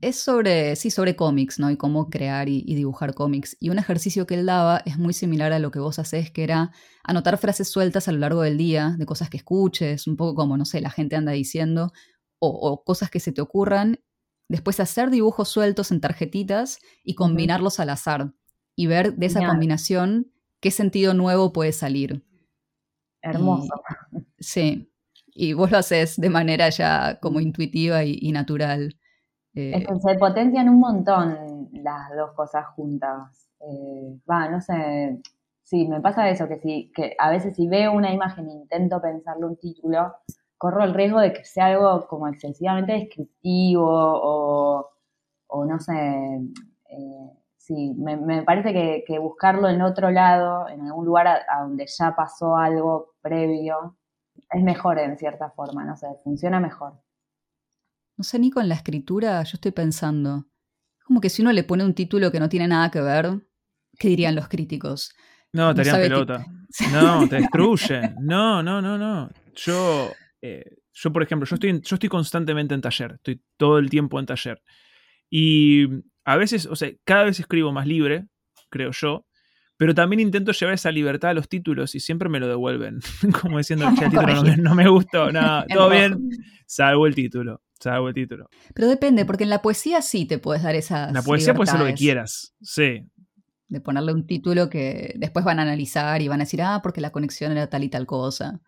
Es 0.01 0.17
sobre, 0.17 0.77
sí, 0.77 0.91
sobre 0.91 1.17
cómics, 1.17 1.59
¿no? 1.59 1.71
Y 1.71 1.77
cómo 1.77 2.11
crear 2.11 2.49
y, 2.49 2.63
dibujar 2.75 3.15
cómics. 3.15 3.57
Y 3.61 3.71
un 3.71 3.79
ejercicio 3.79 4.27
que 4.27 4.35
él 4.35 4.47
daba 4.47 4.83
es 4.85 4.99
muy 4.99 5.15
similar 5.15 5.53
a 5.53 5.59
lo 5.59 5.71
que 5.71 5.79
vos 5.79 5.99
haces, 5.99 6.31
que 6.31 6.45
era 6.45 6.71
anotar 7.03 7.39
frases 7.39 7.69
sueltas 7.69 8.07
a 8.07 8.13
lo 8.13 8.19
largo 8.19 8.43
del 8.43 8.59
día, 8.59 8.95
de 8.99 9.07
cosas 9.07 9.31
que 9.31 9.39
escuches, 9.39 10.07
un 10.07 10.17
poco 10.17 10.35
como, 10.35 10.57
no 10.57 10.67
sé, 10.67 10.81
la 10.81 10.91
gente 10.91 11.17
anda 11.17 11.33
diciendo, 11.33 11.93
o, 12.39 12.85
cosas 12.85 13.11
que 13.11 13.21
se 13.21 13.33
te 13.33 13.41
ocurran. 13.41 14.01
Después 14.49 14.79
hacer 14.81 15.11
dibujos 15.11 15.49
sueltos 15.49 15.91
en 15.91 16.01
tarjetitas 16.01 16.79
y 17.03 17.15
combinarlos 17.15 17.81
al 17.81 17.91
azar. 17.91 18.35
Y 18.77 18.87
ver 18.87 19.15
de 19.17 19.27
esa 19.27 19.47
combinación 19.47 20.31
qué 20.61 20.71
sentido 20.71 21.15
nuevo 21.15 21.53
puede 21.53 21.73
salir. 21.73 22.23
Hermoso. 23.23 23.73
sí, 24.39 24.93
y 25.37 25.53
vos 25.53 25.71
lo 25.71 25.79
haces 25.79 26.17
de 26.17 26.31
manera 26.31 26.69
ya 26.71 27.19
como 27.21 27.41
intuitiva 27.41 28.05
y, 28.05 28.33
natural. 28.33 28.99
Eh. 29.57 29.87
se 30.01 30.15
potencian 30.19 30.69
un 30.69 30.81
montón 30.81 31.71
las 31.73 32.11
dos 32.15 32.33
cosas 32.33 32.67
juntas. 32.75 33.49
Eh, 33.61 34.21
va, 34.31 34.49
no 34.49 34.61
sé, 34.61 35.21
sí, 35.63 35.89
me 35.89 36.01
pasa 36.01 36.29
eso, 36.29 36.47
que, 36.47 36.59
sí, 36.59 36.93
que 36.95 37.17
a 37.19 37.31
veces 37.31 37.57
si 37.57 37.67
veo 37.67 37.93
una 37.93 38.13
imagen 38.13 38.49
e 38.49 38.53
intento 38.53 39.01
pensarle 39.01 39.47
un 39.47 39.57
título, 39.57 40.15
corro 40.59 40.85
el 40.85 40.95
riesgo 40.95 41.21
de 41.21 41.33
que 41.33 41.45
sea 41.45 41.67
algo 41.67 42.07
como 42.07 42.29
excesivamente 42.29 42.93
descriptivo 42.93 43.87
o, 43.89 44.91
o 45.49 45.65
no 45.65 45.79
sé, 45.81 45.93
eh, 46.91 47.31
sí, 47.57 47.95
me, 47.97 48.43
parece 48.43 48.73
que, 49.07 49.19
buscarlo 49.19 49.69
en 49.69 49.83
otro 49.83 50.11
lado, 50.11 50.69
en 50.69 50.83
algún 50.83 51.07
lugar 51.07 51.27
a, 51.29 51.63
donde 51.63 51.87
ya 51.87 52.15
pasó 52.15 52.57
algo 52.57 53.15
previo, 53.23 53.97
es 54.51 54.63
mejor 54.63 54.99
en 54.99 55.19
cierta 55.19 55.51
forma, 55.51 55.85
no 55.85 55.97
sé, 55.97 56.07
funciona 56.25 56.61
mejor. 56.61 56.95
No 58.17 58.25
sé, 58.25 58.39
ni 58.39 58.51
con 58.51 58.69
la 58.69 58.75
escritura, 58.75 59.43
yo 59.43 59.53
estoy 59.55 59.73
pensando, 59.73 60.47
como 61.05 61.21
que 61.21 61.31
si 61.31 61.43
uno 61.43 61.53
le 61.53 61.65
pone 61.65 61.85
un 61.85 61.95
título 61.95 62.33
que 62.33 62.41
no 62.41 62.49
tiene 62.49 62.67
nada 62.67 62.91
que 62.91 63.01
ver, 63.01 63.47
¿qué 63.99 64.09
dirían 64.09 64.35
los 64.35 64.49
críticos? 64.49 65.15
No, 65.53 65.75
te 65.75 65.83
harían 65.83 66.01
pelota. 66.01 66.47
No, 66.93 67.27
te 67.29 67.37
destruyen. 67.37 68.17
No, 68.21 68.63
no, 68.63 68.83
no, 68.83 68.99
no. 68.99 69.31
Yo, 69.55 70.13
eh, 70.43 70.79
yo 70.93 71.13
por 71.13 71.23
ejemplo, 71.23 71.47
yo 71.47 71.55
estoy, 71.55 71.81
yo 71.81 71.95
estoy 71.97 72.09
constantemente 72.09 72.75
en 72.75 72.81
taller, 72.81 73.13
estoy 73.13 73.41
todo 73.57 73.79
el 73.79 73.89
tiempo 73.89 74.19
en 74.19 74.27
taller. 74.27 74.61
Y 75.31 75.87
a 76.25 76.37
veces, 76.37 76.67
o 76.67 76.77
sea, 76.77 76.91
cada 77.05 77.25
vez 77.25 77.39
escribo 77.39 77.73
más 77.73 77.87
libre, 77.87 78.27
creo 78.69 78.91
yo, 78.91 79.27
pero 79.77 79.95
también 79.95 80.21
intento 80.21 80.53
llevar 80.53 80.75
esa 80.75 80.91
libertad 80.91 81.31
a 81.31 81.35
los 81.35 81.49
títulos 81.49 81.95
y 81.95 82.01
siempre 82.01 82.29
me 82.29 82.41
lo 82.41 82.49
devuelven, 82.49 83.01
como 83.41 83.59
diciendo 83.59 83.89
el 83.89 83.95
título 83.95 84.57
no 84.57 84.75
me, 84.75 84.89
gustó, 84.91 85.31
nada, 85.31 85.67
todo 85.67 85.91
bien, 85.91 86.31
salvo 86.67 87.07
el 87.07 87.15
título, 87.15 87.63
salvo 87.81 88.09
el 88.09 88.15
título. 88.15 88.49
Pero 88.75 88.89
depende, 88.89 89.25
porque 89.25 89.45
en 89.45 89.51
la 89.51 89.63
poesía 89.63 90.03
sí 90.03 90.27
te 90.27 90.39
puedes 90.39 90.63
dar 90.63 90.75
esa. 90.75 91.11
La 91.13 91.23
poesía 91.23 91.55
puedes 91.55 91.71
hacer 91.71 91.81
lo 91.81 91.87
que 91.87 91.95
quieras, 91.95 92.55
sí. 92.61 93.07
De 93.69 93.81
ponerle 93.81 94.13
un 94.13 94.27
título 94.27 94.71
que 94.71 95.15
después 95.17 95.45
van 95.45 95.59
a 95.59 95.63
analizar 95.63 96.23
y 96.23 96.29
van 96.29 96.41
a 96.41 96.45
decir, 96.45 96.63
ah, 96.63 96.81
porque 96.83 97.01
la 97.01 97.11
conexión 97.11 97.53
era 97.53 97.69
tal 97.69 97.85
y 97.85 97.89
tal 97.89 98.07
cosa. 98.07 98.61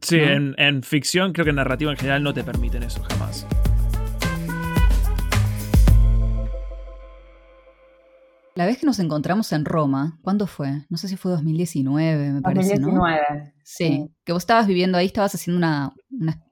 Sí, 0.00 0.16
en, 0.16 0.54
en 0.58 0.82
ficción 0.82 1.32
creo 1.32 1.44
que 1.44 1.50
en 1.50 1.56
narrativa 1.56 1.90
en 1.90 1.96
general 1.96 2.22
no 2.22 2.34
te 2.34 2.44
permiten 2.44 2.82
eso 2.82 3.02
jamás. 3.02 3.46
La 8.56 8.64
vez 8.64 8.78
que 8.78 8.86
nos 8.86 8.98
encontramos 9.00 9.52
en 9.52 9.66
Roma, 9.66 10.18
¿cuándo 10.22 10.46
fue? 10.46 10.86
No 10.88 10.96
sé 10.96 11.08
si 11.08 11.16
fue 11.16 11.30
2019, 11.30 12.32
me 12.32 12.40
parece, 12.40 12.78
2019. 12.78 13.52
Sí, 13.62 14.08
que 14.24 14.32
vos 14.32 14.42
estabas 14.42 14.66
viviendo 14.66 14.96
ahí, 14.96 15.04
estabas 15.04 15.34
haciendo 15.34 15.58
una, 15.58 15.92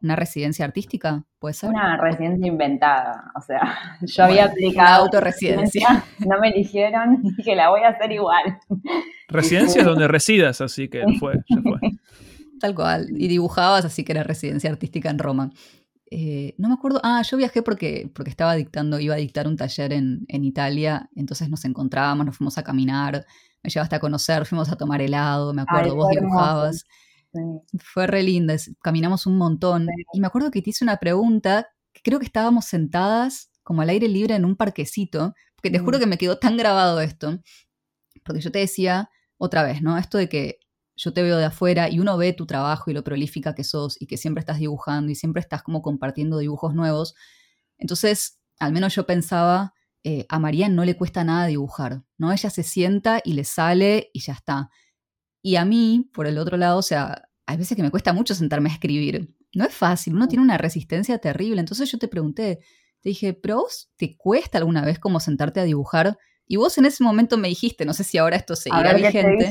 una, 0.02 0.14
residencia 0.14 0.66
artística, 0.66 1.24
¿puede 1.38 1.54
ser? 1.54 1.70
Una 1.70 1.96
residencia 1.96 2.46
inventada, 2.46 3.32
o 3.34 3.40
sea, 3.40 3.98
yo 4.02 4.24
había 4.24 4.44
aplicado... 4.44 5.04
autorresidencia. 5.04 6.04
No 6.18 6.38
me 6.40 6.50
eligieron 6.50 7.20
y 7.24 7.32
dije, 7.38 7.56
la 7.56 7.70
voy 7.70 7.80
a 7.80 7.88
hacer 7.88 8.12
igual. 8.12 8.58
Residencia 9.28 9.80
es 9.80 9.86
donde 9.86 10.06
residas, 10.06 10.60
así 10.60 10.88
que 10.88 11.04
fue, 11.18 11.36
ya 11.48 11.62
fue. 11.62 11.78
Tal 12.60 12.74
cual, 12.74 13.06
y 13.16 13.28
dibujabas, 13.28 13.86
así 13.86 14.04
que 14.04 14.12
era 14.12 14.24
residencia 14.24 14.68
artística 14.68 15.08
en 15.08 15.18
Roma. 15.18 15.52
Eh, 16.10 16.54
no 16.58 16.68
me 16.68 16.74
acuerdo, 16.74 17.00
ah, 17.02 17.22
yo 17.22 17.36
viajé 17.36 17.62
porque, 17.62 18.10
porque 18.14 18.30
estaba 18.30 18.54
dictando, 18.54 19.00
iba 19.00 19.14
a 19.14 19.18
dictar 19.18 19.48
un 19.48 19.56
taller 19.56 19.92
en, 19.92 20.26
Italia, 20.28 21.08
entonces 21.16 21.48
nos 21.48 21.64
encontrábamos, 21.64 22.26
nos 22.26 22.36
fuimos 22.36 22.58
a 22.58 22.62
caminar, 22.62 23.24
me 23.62 23.70
llevaste 23.70 23.96
a 23.96 24.00
conocer, 24.00 24.44
fuimos 24.46 24.70
a 24.70 24.76
tomar 24.76 25.00
helado, 25.00 25.54
me 25.54 25.62
acuerdo, 25.62 25.96
vos 25.96 26.10
dibujabas. 26.10 26.84
Fue 27.78 28.06
re 28.06 28.22
linda, 28.22 28.54
caminamos 28.82 29.26
un 29.26 29.38
montón. 29.38 29.88
Y 30.12 30.20
me 30.20 30.26
acuerdo 30.26 30.50
que 30.50 30.62
te 30.62 30.70
hice 30.70 30.84
una 30.84 30.98
pregunta, 30.98 31.68
que 31.92 32.02
creo 32.02 32.18
que 32.18 32.26
estábamos 32.26 32.66
sentadas 32.66 33.50
como 33.62 33.82
al 33.82 33.88
aire 33.88 34.06
libre 34.08 34.34
en 34.34 34.44
un 34.44 34.56
parquecito, 34.56 35.34
porque 35.56 35.70
te 35.70 35.78
juro 35.78 35.98
mm. 35.98 36.00
que 36.00 36.06
me 36.06 36.18
quedó 36.18 36.38
tan 36.38 36.56
grabado 36.56 37.00
esto, 37.00 37.40
porque 38.22 38.40
yo 38.40 38.52
te 38.52 38.58
decía 38.58 39.10
otra 39.38 39.62
vez, 39.62 39.82
¿no? 39.82 39.98
Esto 39.98 40.18
de 40.18 40.28
que 40.28 40.58
yo 40.96 41.12
te 41.12 41.22
veo 41.22 41.37
de 41.37 41.44
afuera 41.46 41.88
y 41.90 41.98
uno 41.98 42.16
ve 42.16 42.33
tu 42.33 42.46
trabajo 42.46 42.90
y 42.90 42.94
lo 42.94 43.04
prolífica 43.04 43.54
que 43.54 43.64
sos 43.64 44.00
y 44.00 44.07
que 44.07 44.16
siempre 44.16 44.40
estás 44.40 44.59
dibujando 44.59 45.11
y 45.11 45.14
siempre 45.14 45.40
estás 45.40 45.62
como 45.62 45.83
compartiendo 45.83 46.38
dibujos 46.38 46.74
nuevos. 46.74 47.14
Entonces, 47.78 48.38
al 48.59 48.72
menos 48.72 48.94
yo 48.94 49.07
pensaba, 49.07 49.74
eh, 50.04 50.26
a 50.28 50.38
María 50.38 50.68
no 50.68 50.85
le 50.85 50.96
cuesta 50.96 51.24
nada 51.24 51.46
dibujar, 51.46 52.02
¿no? 52.18 52.33
Ella 52.33 52.50
se 52.50 52.62
sienta 52.62 53.20
y 53.24 53.33
le 53.33 53.44
sale 53.44 54.11
y 54.12 54.20
ya 54.20 54.35
está. 54.35 54.70
Y 55.42 55.57
a 55.57 55.64
mí, 55.64 56.11
por 56.12 56.26
el 56.26 56.38
otro 56.38 56.57
lado, 56.57 56.78
o 56.78 56.83
sea, 56.83 57.28
hay 57.46 57.57
veces 57.57 57.76
que 57.76 57.83
me 57.83 57.90
cuesta 57.90 58.12
mucho 58.12 58.35
sentarme 58.35 58.70
a 58.70 58.74
escribir. 58.74 59.35
No 59.54 59.64
es 59.64 59.74
fácil, 59.74 60.14
uno 60.14 60.28
tiene 60.28 60.44
una 60.44 60.59
resistencia 60.59 61.18
terrible. 61.18 61.61
Entonces 61.61 61.90
yo 61.90 61.98
te 61.98 62.09
pregunté, 62.09 62.61
te 63.00 63.09
dije, 63.11 63.35
¿pero 63.35 63.57
vos 63.59 63.90
te 63.96 64.16
cuesta 64.16 64.59
alguna 64.59 64.85
vez 64.85 64.98
como 64.98 65.20
sentarte 65.20 65.61
a 65.61 65.64
dibujar? 65.64 66.18
Y 66.46 66.57
vos 66.57 66.76
en 66.76 66.85
ese 66.85 67.02
momento 67.02 67.38
me 67.38 67.48
dijiste, 67.48 67.85
no 67.85 67.94
sé 67.94 68.04
si 68.04 68.18
ahora 68.18 68.37
esto 68.37 68.54
seguirá 68.54 68.92
vigente, 68.92 69.50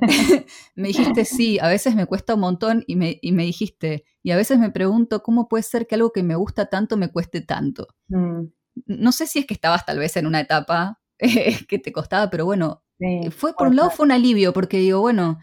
me 0.76 0.88
dijiste, 0.88 1.24
sí, 1.24 1.58
a 1.58 1.68
veces 1.68 1.96
me 1.96 2.06
cuesta 2.06 2.34
un 2.34 2.40
montón 2.40 2.84
y 2.86 2.94
me, 2.94 3.18
y 3.20 3.32
me, 3.32 3.42
dijiste, 3.42 4.04
y 4.22 4.30
a 4.30 4.36
veces 4.36 4.58
me 4.58 4.70
pregunto 4.70 5.22
cómo 5.22 5.48
puede 5.48 5.64
ser 5.64 5.86
que 5.86 5.96
algo 5.96 6.12
que 6.12 6.22
me 6.22 6.36
gusta 6.36 6.66
tanto 6.66 6.96
me 6.96 7.10
cueste 7.10 7.40
tanto. 7.40 7.88
Mm. 8.08 8.44
No 8.86 9.12
sé 9.12 9.26
si 9.26 9.40
es 9.40 9.46
que 9.46 9.54
estabas 9.54 9.84
tal 9.84 9.98
vez 9.98 10.16
en 10.16 10.26
una 10.26 10.40
etapa 10.40 11.00
que 11.18 11.78
te 11.82 11.92
costaba, 11.92 12.30
pero 12.30 12.44
bueno, 12.44 12.84
fue 13.30 13.54
por 13.54 13.68
un 13.68 13.76
lado 13.76 13.90
fue 13.90 14.06
un 14.06 14.12
alivio, 14.12 14.52
porque 14.52 14.78
digo, 14.78 15.00
bueno, 15.00 15.38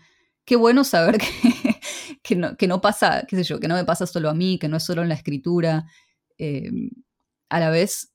qué 0.46 0.56
bueno 0.56 0.84
saber 0.84 1.18
que, 1.18 1.28
que, 2.24 2.36
no, 2.36 2.56
que 2.56 2.68
no 2.68 2.80
pasa, 2.80 3.26
qué 3.28 3.36
sé 3.36 3.44
yo, 3.44 3.60
que 3.60 3.68
no 3.68 3.76
me 3.76 3.86
pasa 3.86 4.06
solo 4.06 4.30
a 4.30 4.34
mí, 4.34 4.60
que 4.60 4.70
no 4.70 4.78
es 4.78 4.84
solo 4.84 5.02
en 5.02 5.10
la 5.10 5.16
escritura. 5.16 5.86
Eh, 6.38 6.70
a 7.50 7.60
la 7.60 7.70
vez 7.70 8.15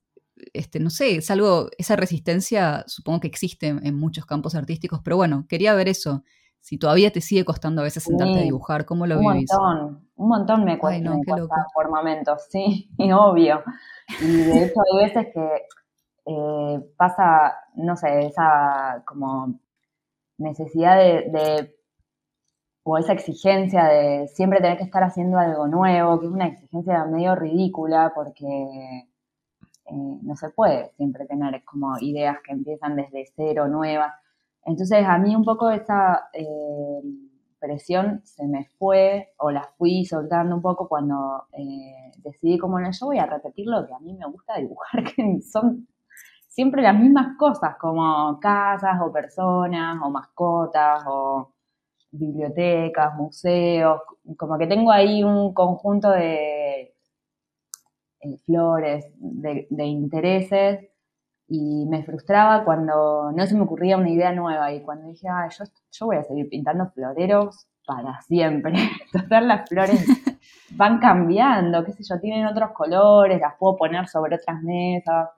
este, 0.53 0.81
no 0.81 0.91
sé, 0.91 1.17
es 1.17 1.31
algo, 1.31 1.69
esa 1.79 1.97
resistencia 1.97 2.85
supongo 2.87 3.21
que 3.21 3.29
existe 3.29 3.69
en, 3.69 3.99
muchos 3.99 4.27
campos 4.27 4.55
artísticos, 4.55 5.01
pero 5.03 5.17
bueno, 5.17 5.47
quería 5.49 5.75
ver 5.75 5.89
eso. 5.89 6.25
Si 6.61 6.79
todavía 6.79 7.11
te 7.11 7.21
sigue 7.21 7.45
costando 7.45 7.81
a 7.81 7.85
veces 7.85 8.03
sentarte 8.03 8.39
a 8.39 8.43
dibujar, 8.43 8.85
¿cómo 8.85 9.07
lo 9.07 9.19
un 9.19 9.33
vivís? 9.33 9.51
Un 9.53 9.59
montón, 9.59 10.09
un 10.17 10.29
montón 10.29 10.65
me 10.65 10.79
cuesta, 10.79 11.11
por 11.75 11.91
momentos, 11.91 12.43
sí, 12.51 12.91
y 12.99 13.13
obvio. 13.13 13.63
Y 14.21 14.37
de 14.37 14.65
hecho 14.65 14.81
hay 14.93 15.07
veces 15.07 15.27
que 15.33 15.49
eh, 16.27 16.81
pasa, 16.97 17.55
no 17.77 17.97
sé, 17.97 18.27
esa 18.27 19.03
como 19.07 19.59
necesidad 20.39 20.97
de, 20.99 21.75
o 22.83 22.99
esa 22.99 23.13
exigencia 23.13 23.85
de 23.85 24.29
siempre 24.29 24.61
tener 24.61 24.79
que 24.79 24.85
estar 24.85 25.03
haciendo 25.03 25.39
algo 25.39 25.67
nuevo, 25.67 26.21
que 26.21 26.27
es 26.27 26.33
una 26.33 26.47
exigencia 26.47 27.05
medio 27.05 27.35
ridícula 27.35 28.13
porque 28.15 29.10
eh, 29.91 30.19
no 30.23 30.37
se 30.37 30.51
puede 30.51 30.91
siempre 30.97 31.27
tener 31.27 31.65
como 31.65 31.99
ideas 32.01 32.39
que 32.45 32.53
empiezan 32.53 32.97
desde 32.97 33.27
cero, 33.35 33.69
nuevas. 33.69 34.13
Entonces 34.65 35.05
a 35.07 35.19
mí 35.19 35.35
un 35.35 35.45
poco 35.45 35.71
esa 35.71 36.29
eh, 36.33 37.03
presión 37.59 38.21
se 38.25 38.47
me 38.47 38.67
fue 38.79 39.33
o 39.39 39.51
la 39.51 39.65
fui 39.79 40.05
soltando 40.05 40.55
un 40.55 40.63
poco 40.63 40.89
cuando 40.89 41.45
eh, 41.53 42.13
decidí 42.19 42.59
como, 42.59 42.79
no, 42.79 42.91
yo 42.91 43.07
voy 43.07 43.19
a 43.19 43.27
repetir 43.27 43.67
lo 43.67 43.87
que 43.87 43.95
a 43.95 43.99
mí 43.99 44.15
me 44.15 44.27
gusta 44.27 44.59
dibujar, 44.59 45.05
que 45.17 45.41
son 45.43 45.89
siempre 46.49 46.83
las 46.83 46.99
mismas 46.99 47.37
cosas, 47.37 47.77
como 47.77 48.39
casas 48.41 49.01
o 49.03 49.13
personas 49.13 49.99
o 50.03 50.11
mascotas 50.11 51.05
o 51.07 51.53
bibliotecas, 52.13 53.15
museos, 53.17 54.01
como 54.37 54.59
que 54.59 54.67
tengo 54.67 54.91
ahí 54.91 55.23
un 55.23 55.55
conjunto 55.55 56.11
de 56.11 56.60
eh, 58.21 58.37
flores, 58.45 59.07
de, 59.19 59.85
intereses, 59.87 60.87
y 61.49 61.87
me 61.87 62.05
frustraba 62.05 62.65
cuando 62.65 63.33
no 63.33 63.47
se 63.47 63.57
me 63.57 63.63
ocurría 63.63 63.97
una 63.97 64.11
idea 64.11 64.33
nueva 64.33 64.73
y 64.73 64.83
cuando 64.83 65.09
dije, 65.09 65.29
ah, 65.29 65.49
yo, 65.49 65.65
yo 65.91 66.07
voy 66.07 66.17
a 66.17 66.23
seguir 66.23 66.49
pintando 66.49 66.91
floreros 66.91 67.67
para 67.87 68.21
siempre. 68.23 68.75
Entonces 69.13 69.43
las 69.43 69.69
flores 69.69 70.05
van 70.77 71.01
cambiando, 71.01 71.85
qué 71.85 71.93
sé 71.93 72.05
yo, 72.05 72.21
tienen 72.21 72.47
otros 72.47 72.71
colores, 72.73 73.41
las 73.41 73.57
puedo 73.59 73.77
poner 73.77 74.07
sobre 74.09 74.37
otras 74.37 74.63
mesas. 74.63 75.31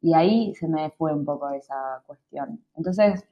Y 0.00 0.14
ahí 0.14 0.54
se 0.54 0.68
me 0.68 0.90
fue 0.90 1.14
un 1.14 1.24
poco 1.24 1.50
esa 1.50 2.02
cuestión. 2.06 2.64
Entonces, 2.76 3.24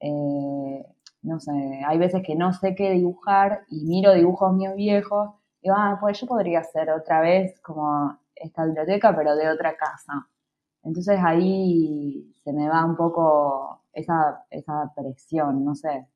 eh, 0.00 0.84
no 1.22 1.40
sé, 1.40 1.52
hay 1.86 1.98
veces 1.98 2.22
que 2.24 2.34
no 2.34 2.52
sé 2.52 2.74
qué 2.74 2.90
dibujar 2.90 3.62
y 3.68 3.84
miro 3.84 4.14
dibujos 4.14 4.52
míos 4.54 4.74
viejos 4.76 5.30
y 5.60 5.68
digo, 5.68 5.76
ah, 5.78 5.98
pues 6.00 6.20
yo 6.20 6.26
podría 6.26 6.60
hacer 6.60 6.90
otra 6.90 7.20
vez 7.20 7.60
como 7.60 8.18
esta 8.40 8.64
biblioteca, 8.64 9.14
pero 9.14 9.36
de 9.36 9.48
otra 9.48 9.76
casa. 9.76 10.28
Entonces 10.82 11.18
ahí 11.22 12.32
se 12.42 12.52
me 12.52 12.68
va 12.68 12.84
un 12.84 12.96
poco 12.96 13.82
esa, 13.92 14.44
esa 14.50 14.92
presión, 14.94 15.64
no 15.64 15.74
sé. 15.74 16.08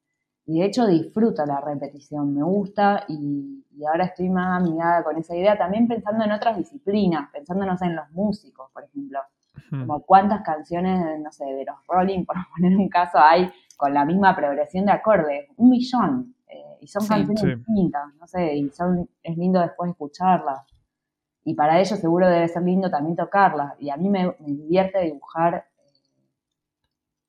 Y 0.47 0.61
de 0.61 0.67
hecho 0.67 0.87
disfruto 0.87 1.45
la 1.47 1.61
repetición, 1.61 2.35
me 2.35 2.43
gusta 2.43 3.05
y, 3.09 3.63
ahora 3.89 4.05
estoy 4.05 4.31
más 4.31 4.63
amigada 4.63 5.03
con 5.03 5.17
esa 5.19 5.35
idea, 5.35 5.59
también 5.59 5.89
pensando 5.89 6.25
en 6.25 6.33
otras 6.33 6.57
disciplinas, 6.57 7.29
pensando, 7.33 7.67
no 7.67 7.77
sé, 7.77 7.87
en 7.87 7.97
los 7.97 8.11
músicos, 8.13 8.71
por 8.73 8.85
ejemplo. 8.85 9.21
Como 9.71 10.03
cuántas 10.03 10.43
canciones, 10.43 11.21
no 11.21 11.33
sé, 11.33 11.45
de 11.45 11.65
los 11.65 11.77
Rolling, 11.89 12.25
por 12.25 12.37
poner 12.57 12.77
un 12.77 12.89
caso, 12.89 13.19
hay 13.19 13.51
con 13.77 13.93
la 13.93 14.05
misma 14.05 14.37
progresión 14.37 14.87
de 14.87 14.93
acordes, 14.93 15.49
un 15.57 15.71
millón. 15.71 16.35
Eh, 16.47 16.79
y 16.83 16.87
son 16.87 17.07
canciones 17.07 17.59
distintas, 17.59 18.15
no 18.21 18.27
sé, 18.27 18.55
y 18.55 18.71
son, 18.71 19.09
es 19.23 19.37
lindo 19.37 19.61
después 19.61 19.91
escucharlas 19.91 20.61
y 21.45 21.55
para 21.55 21.79
ellos 21.79 21.99
seguro 21.99 22.29
debe 22.29 22.49
ser 22.49 22.63
lindo 22.63 22.91
también 22.91 23.17
tocarlas. 23.17 23.75
Y 23.79 23.91
a 23.91 23.97
mí 23.97 24.09
me, 24.09 24.35
divierte 24.41 25.01
dibujar 25.01 25.67
eh, 25.79 25.93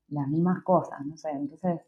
las 0.09 0.27
mismas 0.27 0.63
cosas, 0.63 1.05
no 1.05 1.17
sé, 1.17 1.31
entonces 1.31 1.81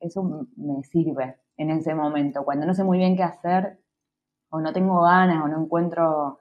eso 0.00 0.48
me 0.56 0.82
sirve 0.84 1.36
en 1.56 1.70
ese 1.70 1.94
momento. 1.94 2.44
Cuando 2.44 2.66
no 2.66 2.74
sé 2.74 2.84
muy 2.84 2.98
bien 2.98 3.16
qué 3.16 3.22
hacer, 3.22 3.78
o 4.50 4.60
no 4.60 4.72
tengo 4.72 5.02
ganas, 5.02 5.44
o 5.44 5.48
no 5.48 5.62
encuentro 5.62 6.40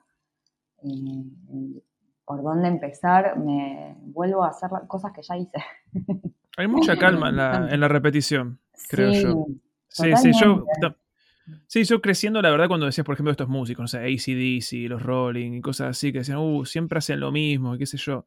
eh, 0.84 1.82
por 2.26 2.42
dónde 2.42 2.68
empezar, 2.68 3.38
me, 3.38 3.98
vuelvo 4.02 4.44
a 4.44 4.50
hacer 4.50 4.70
cosas 4.88 5.12
que 5.12 5.24
ya 5.24 5.36
hice. 5.36 5.58
Hay 6.58 6.68
mucha 6.68 6.96
calma 6.98 7.30
en 7.30 7.38
la, 7.38 7.68
en 7.72 7.80
la 7.80 7.88
repetición, 7.88 8.60
creo 8.88 9.12
yo. 9.12 9.46
Sí, 9.88 10.16
sí, 10.16 10.32
yo, 10.34 10.66
sí, 11.68 11.84
yo 11.84 12.02
creciendo, 12.02 12.42
la 12.42 12.52
verdad, 12.52 12.68
cuando 12.68 12.86
decías, 12.86 13.06
por 13.06 13.14
ejemplo, 13.14 13.32
estos 13.32 13.50
músicos, 13.50 13.84
no 13.84 13.88
sé, 13.88 13.98
ACDC, 14.00 14.90
los 14.90 15.02
Rolling 15.02 15.54
y 15.54 15.62
cosas 15.62 15.90
así, 15.90 16.12
que 16.12 16.20
decían, 16.20 16.40
uh, 16.40 16.66
siempre 16.66 16.98
hacen 16.98 17.20
lo 17.20 17.32
mismo, 17.32 17.78
qué 17.78 17.86
sé 17.86 17.98
yo. 17.98 18.26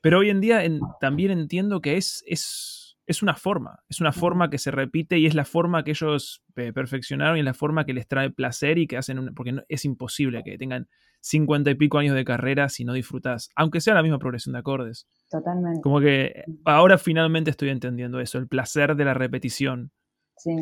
Pero 0.00 0.18
hoy 0.18 0.30
en 0.30 0.40
día 0.40 0.62
también 1.00 1.30
entiendo 1.30 1.80
que 1.80 1.96
es, 1.96 2.22
es, 2.26 2.98
es, 3.06 3.22
una 3.22 3.34
forma, 3.34 3.78
es 3.88 4.00
una 4.00 4.12
forma 4.12 4.50
que 4.50 4.58
se 4.58 4.70
repite 4.70 5.18
y 5.18 5.26
es 5.26 5.34
la 5.34 5.46
forma 5.46 5.82
que 5.82 5.92
ellos 5.92 6.42
eh, 6.56 6.72
perfeccionaron 6.72 7.36
y 7.36 7.40
es 7.40 7.44
la 7.46 7.54
forma 7.54 7.86
que 7.86 7.94
les 7.94 8.06
trae 8.06 8.30
placer 8.30 8.78
y 8.78 8.86
que 8.86 8.98
hacen, 8.98 9.34
porque 9.34 9.54
es 9.68 9.84
imposible 9.86 10.42
que 10.44 10.58
tengan 10.58 10.88
cincuenta 11.20 11.70
y 11.70 11.74
pico 11.74 11.96
años 11.96 12.14
de 12.14 12.24
carrera 12.24 12.68
si 12.68 12.84
no 12.84 12.92
disfrutas, 12.92 13.48
aunque 13.56 13.80
sea 13.80 13.94
la 13.94 14.02
misma 14.02 14.18
progresión 14.18 14.52
de 14.52 14.58
acordes. 14.58 15.08
Totalmente. 15.30 15.80
Como 15.80 16.00
que 16.00 16.44
ahora 16.66 16.98
finalmente 16.98 17.50
estoy 17.50 17.70
entendiendo 17.70 18.20
eso, 18.20 18.36
el 18.36 18.46
placer 18.46 18.96
de 18.96 19.06
la 19.06 19.14
repetición. 19.14 19.90
Sí, 20.36 20.54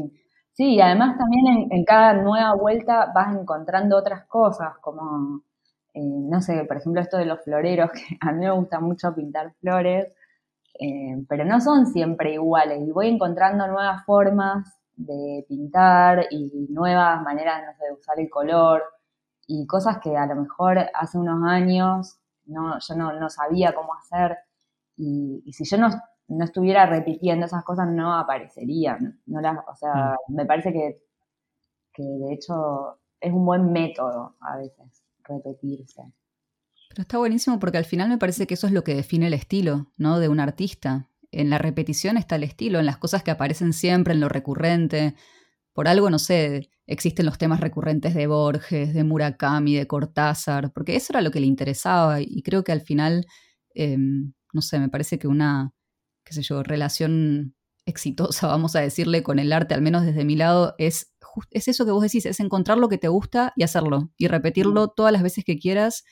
sí, 0.53 0.75
y 0.77 0.81
además 0.81 1.19
también 1.19 1.69
en 1.71 1.85
cada 1.85 2.15
nueva 2.15 2.55
vuelta 2.55 3.11
vas 3.15 3.37
encontrando 3.37 3.97
otras 3.97 4.27
cosas, 4.27 4.77
como 4.81 5.43
eh, 5.95 6.01
no 6.03 6.41
sé, 6.41 6.65
por 6.65 6.79
ejemplo, 6.79 7.03
esto 7.03 7.19
de 7.19 7.27
los 7.27 7.43
floreros, 7.43 7.91
que 7.93 8.01
a 8.21 8.33
mí 8.33 8.41
me 8.41 8.51
gusta 8.51 8.81
mucho 8.81 9.15
pintar 9.15 9.53
flores, 9.61 10.09
eh, 10.81 11.25
pero 11.29 11.45
no 11.45 11.61
son 11.61 11.87
siempre 11.87 12.35
iguales 12.35 12.81
y 12.87 12.91
voy 12.93 13.09
encontrando 13.09 13.67
nuevas 13.67 14.05
formas 14.07 14.67
de 14.97 15.45
pintar 15.49 16.27
y 16.31 16.67
nuevas 16.71 17.23
maneras, 17.23 17.63
no 17.67 17.75
sé, 17.75 17.87
de 17.87 17.93
usar 17.93 18.19
el 18.21 18.31
color 18.31 18.83
y 19.47 19.67
cosas 19.67 19.99
que 19.99 20.17
a 20.17 20.27
lo 20.27 20.37
mejor 20.37 20.79
hace 20.95 21.19
unos 21.19 21.45
años 21.49 22.19
no, 22.47 22.79
yo 22.81 22.95
no, 22.95 23.31
sabía 23.31 23.75
cómo 23.75 23.95
hacer 23.95 24.39
y, 24.97 25.43
si 25.53 25.65
yo 25.65 25.79
no, 25.79 25.89
no, 26.29 26.45
estuviera 26.45 26.87
repitiendo 26.87 27.47
esas 27.47 27.65
cosas 27.65 27.89
no 27.91 28.15
aparecerían. 28.15 29.21
No 29.27 29.41
las, 29.41 29.59
o 29.67 29.75
sea, 29.75 30.17
mm. 30.29 30.35
me 30.35 30.47
parece 30.47 30.73
que, 30.73 31.03
que 31.93 32.03
de 32.03 32.35
hecho 32.35 32.99
es 33.21 33.33
un 33.33 33.45
buen 33.45 33.73
método 33.73 34.37
a 34.41 34.57
veces 34.57 35.05
repetirse. 35.25 36.03
Pero 36.89 37.03
está 37.03 37.19
buenísimo 37.19 37.59
porque 37.59 37.79
al 37.79 37.85
final 37.85 38.09
me 38.09 38.19
parece 38.19 38.47
que 38.47 38.55
eso 38.55 38.67
es 38.67 38.73
lo 38.73 38.85
que 38.85 38.95
define 38.95 39.29
el 39.29 39.35
estilo, 39.35 39.91
¿no? 39.97 40.19
De 40.19 40.29
un 40.29 40.41
artista. 40.41 41.09
En 41.31 41.49
la 41.49 41.59
repetición 41.59 42.19
está 42.19 42.37
el 42.37 42.43
estilo, 42.43 42.79
en 42.79 42.87
las 42.87 42.99
cosas 42.99 43.23
que 43.23 43.31
aparecen 43.31 43.73
siempre, 43.73 44.13
en 44.13 44.21
lo 44.21 44.29
recurrente. 44.29 45.15
Por 45.73 45.89
algo, 45.89 46.11
no 46.11 46.19
sé, 46.19 46.69
existen 46.87 47.25
los 47.25 47.39
temas 47.39 47.61
recurrentes 47.61 48.15
de 48.15 48.27
Borges, 48.27 48.93
de 48.93 49.05
Murakami, 49.05 49.75
de 49.75 49.87
Cortázar, 49.87 50.73
porque 50.73 50.97
eso 50.97 51.13
era 51.13 51.23
lo 51.23 51.31
que 51.31 51.41
le 51.41 51.47
interesaba 51.47 52.21
y 52.21 52.43
creo 52.43 52.63
que 52.65 52.73
al 52.73 52.83
final, 52.83 53.27
em, 53.75 54.35
no 54.53 54.61
sé, 54.61 54.79
me 54.79 54.91
parece 54.91 55.19
que 55.19 55.29
una, 55.29 55.73
qué 56.33 56.37
sé 56.37 56.43
yo, 56.43 56.63
relación 56.63 57.55
exitosa, 57.85 58.47
vamos 58.49 58.75
a 58.77 58.81
decirle, 58.81 59.23
con 59.23 59.39
el 59.39 59.53
arte, 59.53 59.75
al 59.75 59.83
menos 59.83 60.05
desde 60.05 60.25
mi 60.25 60.37
lado, 60.37 60.75
es 60.79 61.13
es 61.51 61.69
eso 61.69 61.85
que 61.85 61.93
vos 61.93 62.03
decís, 62.03 62.27
es 62.27 62.41
encontrar 62.41 62.77
lo 62.77 62.91
que 62.91 62.99
te 62.99 63.09
gusta 63.09 63.55
y 63.57 63.63
hacerlo, 63.63 64.11
y 64.17 64.29
repetirlo 64.29 64.89
todas 64.89 65.13
las 65.13 65.23
veces 65.23 65.45
que 65.45 65.59
quieras, 65.59 66.05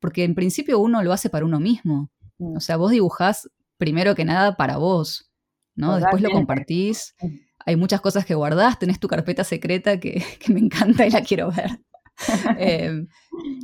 porque 0.00 0.24
en 0.24 0.34
principio 0.34 0.78
uno 0.78 1.02
lo 1.02 1.12
hace 1.12 1.28
para 1.28 1.44
uno 1.44 1.60
mismo. 1.60 2.10
O 2.38 2.60
sea, 2.60 2.76
vos 2.76 2.90
dibujás 2.90 3.50
primero 3.76 4.14
que 4.14 4.24
nada 4.24 4.56
para 4.56 4.78
vos, 4.78 5.30
¿no? 5.74 5.96
Después 5.96 6.22
lo 6.22 6.30
compartís. 6.30 7.14
Hay 7.66 7.76
muchas 7.76 8.00
cosas 8.00 8.24
que 8.24 8.34
guardás, 8.34 8.78
tenés 8.78 8.98
tu 8.98 9.08
carpeta 9.08 9.44
secreta 9.44 10.00
que, 10.00 10.24
me 10.48 10.60
encanta 10.60 11.06
y 11.06 11.10
la 11.10 11.22
quiero 11.22 11.52
ver. 11.52 11.80
Em, 12.58 13.08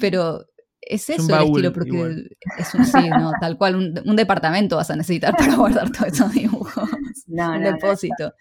pero 0.00 0.44
es 0.88 1.10
eso 1.10 1.36
el 1.36 1.46
estilo, 1.46 1.72
porque 1.72 2.28
es 2.58 2.74
un 2.74 2.84
sí, 2.84 3.10
¿no? 3.10 3.32
Tal 3.40 3.58
cual, 3.58 3.76
un, 3.76 4.16
departamento 4.16 4.76
vas 4.76 4.90
a 4.90 4.96
necesitar 4.96 5.36
para 5.36 5.56
guardar 5.56 5.90
todos 5.90 6.12
esos 6.12 6.32
dibujos. 6.32 6.88
un 7.26 7.62
depósito. 7.62 8.32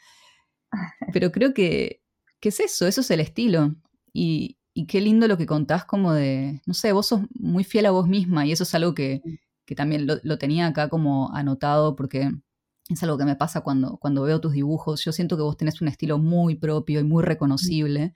Pero 1.14 1.32
creo 1.32 1.54
que, 1.54 2.02
¿Qué 2.40 2.50
es 2.50 2.60
eso? 2.60 2.88
Eso 2.88 3.02
es 3.02 3.12
el 3.12 3.20
estilo. 3.20 3.76
Y, 4.14 4.58
qué 4.88 5.02
lindo 5.02 5.28
lo 5.28 5.38
que 5.38 5.48
contás 5.48 5.86
como 5.86 6.14
de, 6.14 6.62
no 6.68 6.74
sé, 6.76 6.92
vos 6.92 7.08
sos 7.08 7.22
muy 7.34 7.64
fiel 7.64 7.88
a 7.88 7.92
vos 7.92 8.08
misma 8.08 8.46
y 8.46 8.52
eso 8.52 8.62
es 8.64 8.76
algo 8.76 8.94
que, 8.94 9.22
también 9.76 10.06
lo, 10.06 10.38
tenía 10.38 10.68
acá 10.68 10.88
como 10.88 11.34
anotado 11.34 11.96
porque 11.96 12.30
es 12.88 13.04
algo 13.04 13.18
que 13.18 13.26
me 13.26 13.36
pasa 13.36 13.62
cuando, 13.62 13.98
cuando 13.98 14.22
veo 14.22 14.40
tus 14.40 14.54
dibujos. 14.54 15.04
Yo 15.04 15.12
siento 15.12 15.36
que 15.36 15.42
vos 15.42 15.58
tenés 15.58 15.82
un 15.82 15.88
estilo 15.88 16.20
muy 16.20 16.56
propio 16.56 17.00
y 17.00 17.04
muy 17.04 17.24
reconocible 17.24 18.14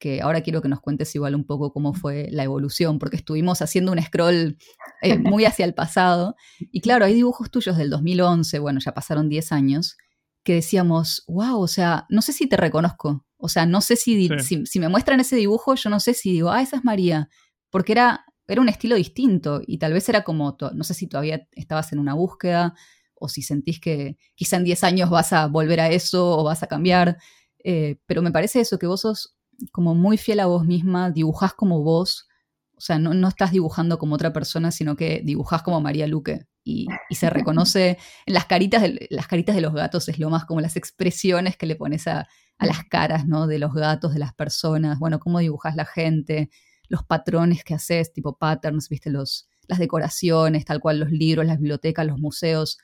que 0.00 0.22
ahora 0.22 0.40
quiero 0.40 0.62
que 0.62 0.68
nos 0.68 0.80
cuentes 0.80 1.14
igual 1.14 1.34
un 1.36 1.44
poco 1.44 1.72
cómo 1.72 1.92
fue 1.92 2.28
la 2.32 2.42
evolución, 2.42 2.98
porque 2.98 3.16
estuvimos 3.16 3.60
haciendo 3.60 3.92
un 3.92 4.02
scroll 4.02 4.56
eh, 5.02 5.18
muy 5.18 5.44
hacia 5.44 5.66
el 5.66 5.74
pasado. 5.74 6.34
Y 6.58 6.80
claro, 6.80 7.04
hay 7.04 7.14
dibujos 7.14 7.50
tuyos 7.50 7.76
del 7.76 7.90
2011, 7.90 8.58
bueno, 8.58 8.80
ya 8.80 8.92
pasaron 8.92 9.28
10 9.28 9.52
años, 9.52 9.96
que 10.42 10.54
decíamos, 10.54 11.22
wow, 11.28 11.60
o 11.60 11.68
sea, 11.68 12.06
no 12.08 12.22
sé 12.22 12.32
si 12.32 12.48
te 12.48 12.56
reconozco. 12.56 13.26
O 13.36 13.48
sea, 13.48 13.66
no 13.66 13.82
sé 13.82 13.96
si, 13.96 14.28
si, 14.64 14.80
me 14.80 14.88
muestran 14.88 15.20
ese 15.20 15.36
dibujo, 15.36 15.74
yo 15.74 15.90
no 15.90 16.00
sé 16.00 16.14
si 16.14 16.32
digo, 16.32 16.50
ah, 16.50 16.62
esa 16.62 16.76
es 16.76 16.84
María, 16.84 17.28
porque 17.70 17.92
era, 17.92 18.24
era 18.48 18.60
un 18.60 18.68
estilo 18.68 18.96
distinto 18.96 19.60
y 19.66 19.78
tal 19.78 19.92
vez 19.92 20.08
era 20.08 20.24
como, 20.24 20.56
no 20.74 20.84
sé 20.84 20.94
si 20.94 21.06
todavía 21.06 21.46
estabas 21.52 21.92
en 21.92 21.98
una 21.98 22.14
búsqueda 22.14 22.74
o 23.14 23.28
si 23.28 23.42
sentís 23.42 23.80
que 23.80 24.16
quizá 24.34 24.56
en 24.56 24.64
10 24.64 24.84
años 24.84 25.10
vas 25.10 25.32
a 25.34 25.46
volver 25.46 25.80
a 25.80 25.90
eso 25.90 26.38
o 26.38 26.44
vas 26.44 26.62
a 26.62 26.66
cambiar, 26.66 27.18
eh, 27.64 28.00
pero 28.06 28.22
me 28.22 28.32
parece 28.32 28.60
eso, 28.60 28.78
que 28.78 28.86
vos 28.86 29.02
sos 29.02 29.36
como 29.72 29.94
muy 29.94 30.16
fiel 30.16 30.40
a 30.40 30.46
vos 30.46 30.64
misma, 30.64 31.10
dibujás 31.10 31.54
como 31.54 31.82
vos, 31.82 32.28
o 32.76 32.80
sea, 32.80 32.98
no, 32.98 33.12
no 33.12 33.28
estás 33.28 33.52
dibujando 33.52 33.98
como 33.98 34.14
otra 34.14 34.32
persona, 34.32 34.70
sino 34.70 34.96
que 34.96 35.20
dibujás 35.24 35.62
como 35.62 35.80
María 35.80 36.06
Luque 36.06 36.46
y, 36.64 36.86
se 37.10 37.30
reconoce 37.30 37.98
en 38.26 38.34
las 38.34 38.46
caritas, 38.46 38.82
de, 38.82 39.06
las 39.10 39.26
caritas 39.26 39.54
de 39.54 39.60
los 39.60 39.74
gatos, 39.74 40.08
es 40.08 40.18
lo 40.18 40.30
más 40.30 40.44
como 40.44 40.60
las 40.60 40.76
expresiones 40.76 41.56
que 41.56 41.66
le 41.66 41.76
pones 41.76 42.06
a, 42.06 42.26
las 42.58 42.84
caras, 42.84 43.26
¿no? 43.26 43.46
De 43.46 43.58
los 43.58 43.72
gatos, 43.72 44.12
de 44.12 44.18
las 44.18 44.34
personas, 44.34 44.98
bueno, 44.98 45.18
cómo 45.18 45.38
dibujas 45.38 45.76
la 45.76 45.86
gente, 45.86 46.50
los 46.88 47.02
patrones 47.02 47.64
que 47.64 47.72
haces, 47.72 48.12
tipo 48.12 48.36
patterns, 48.36 48.90
viste, 48.90 49.08
los, 49.08 49.48
las 49.66 49.78
decoraciones, 49.78 50.66
tal 50.66 50.78
cual 50.78 51.00
los 51.00 51.10
libros, 51.10 51.46
las 51.46 51.56
bibliotecas, 51.56 52.06
los 52.06 52.18
museos, 52.18 52.76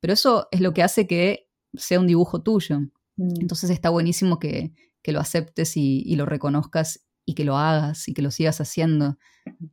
pero 0.00 0.12
eso 0.12 0.48
es 0.50 0.60
lo 0.60 0.74
que 0.74 0.82
hace 0.82 1.06
que 1.06 1.48
sea 1.72 1.98
un 1.98 2.06
dibujo 2.06 2.42
tuyo. 2.42 2.80
Mm. 3.16 3.40
Entonces 3.40 3.70
está 3.70 3.88
buenísimo 3.88 4.38
que, 4.38 4.74
lo 5.10 5.18
aceptes 5.18 5.76
y, 5.76 6.04
y, 6.06 6.14
lo 6.14 6.26
reconozcas 6.26 7.04
y 7.24 7.34
que 7.34 7.44
lo 7.44 7.56
hagas 7.56 8.06
y 8.08 8.14
que 8.14 8.22
lo 8.22 8.30
sigas 8.30 8.60
haciendo. 8.60 9.18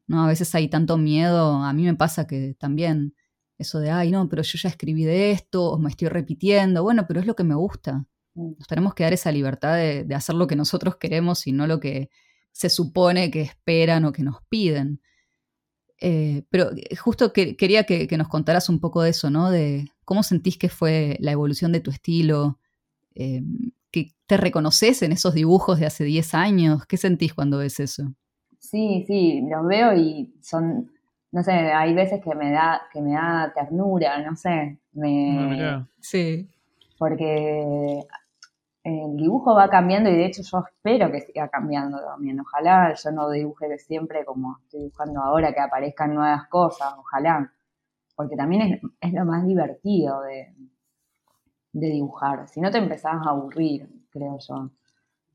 ¿no? 0.08 0.24
A 0.24 0.28
veces 0.28 0.56
hay 0.56 0.68
tanto 0.70 0.98
miedo, 0.98 1.63
a 1.63 1.72
mí 1.74 1.84
me 1.84 1.96
pasa 1.96 2.26
que 2.26 2.56
también 2.58 3.13
eso 3.60 3.80
de, 3.80 3.92
ay, 3.92 4.10
no, 4.10 4.28
pero 4.30 4.42
yo 4.42 4.58
ya 4.58 4.70
escribí 4.70 5.04
de 5.04 5.32
esto, 5.32 5.72
o 5.72 5.78
me 5.78 5.89
estoy 5.89 6.08
repitiendo, 6.08 6.82
bueno, 6.82 7.06
pero 7.08 7.20
es 7.20 7.28
lo 7.28 7.36
que 7.36 7.44
me 7.44 7.56
gusta. 7.56 8.06
Mm. 8.34 8.54
Nos 8.58 8.68
tenemos 8.68 8.94
que 8.94 9.04
dar 9.04 9.13
esa 9.13 9.32
libertad 9.32 9.76
de, 9.76 10.15
hacer 10.15 10.36
lo 10.36 10.48
que 10.48 10.56
nosotros 10.56 10.96
queremos 10.96 11.46
y 11.46 11.52
no 11.52 11.68
lo 11.68 11.80
que 11.80 12.10
se 12.52 12.70
supone 12.70 13.30
que 13.30 13.42
esperan 13.42 14.06
o 14.06 14.13
que 14.13 14.24
nos 14.24 14.38
piden. 14.48 15.02
Eh, 16.00 16.44
pero 16.50 16.72
eh, 16.72 16.96
justo 16.96 17.34
que, 17.34 17.58
quería 17.58 17.84
que, 17.84 18.08
nos 18.18 18.30
contaras 18.30 18.70
un 18.70 18.80
poco 18.80 19.02
de 19.02 19.10
eso, 19.10 19.30
¿no? 19.30 19.52
De 19.52 19.92
cómo 20.06 20.24
sentís 20.24 20.58
que 20.58 20.70
fue 20.70 21.18
la 21.20 21.34
evolución 21.34 21.74
de 21.74 21.82
tu 21.82 21.92
estilo, 21.92 22.60
eh, 23.15 23.44
que 23.91 24.12
te 24.28 24.38
reconoces 24.38 25.02
en 25.02 25.12
esos 25.12 25.34
dibujos 25.34 25.80
de 25.80 25.86
hace 25.86 26.04
10 26.04 26.34
años. 26.34 26.86
¿Qué 26.86 26.97
sentís 26.97 27.34
cuando 27.34 27.58
ves 27.60 27.80
eso? 27.80 28.04
Sí, 28.60 29.04
sí, 29.08 29.41
los 29.49 29.65
veo 29.65 29.95
y 29.95 30.34
son 30.41 30.91
no 31.32 31.43
sé, 31.43 31.52
hay 31.52 31.93
veces 31.93 32.21
que 32.23 32.34
me 32.34 32.52
da, 32.52 32.82
que 32.91 33.02
me 33.02 33.13
da 33.13 33.52
ternura, 33.54 34.19
no 34.21 34.36
sé, 34.36 34.80
me, 34.93 35.62
ah, 35.63 35.88
sí. 35.99 36.49
porque 36.97 38.02
el 38.84 39.15
dibujo 39.15 39.54
va 39.54 39.69
cambiando 39.69 40.10
y 40.10 40.15
de 40.15 40.25
hecho 40.25 40.41
yo 40.41 40.63
espero 40.65 41.12
que 41.12 41.21
siga 41.21 41.49
cambiando 41.49 41.99
también. 41.99 42.39
Ojalá 42.39 42.93
yo 42.93 43.12
no 43.12 43.30
dibuje 43.30 43.78
siempre 43.78 44.25
como 44.25 44.58
estoy 44.63 44.82
dibujando 44.84 45.21
ahora, 45.21 45.54
que 45.54 45.60
aparezcan 45.60 46.15
nuevas 46.15 46.47
cosas, 46.47 46.93
ojalá. 46.97 47.54
Porque 48.15 48.36
también 48.36 48.82
es, 48.99 49.13
lo 49.13 49.25
más 49.25 49.45
divertido 49.45 50.21
de, 50.21 50.54
de, 51.80 51.89
dibujar. 51.89 52.48
Si 52.50 52.62
no 52.62 52.72
te 52.72 52.78
empezás 52.78 53.15
a 53.26 53.30
aburrir, 53.32 53.89
creo 54.10 54.38
yo. 54.39 54.72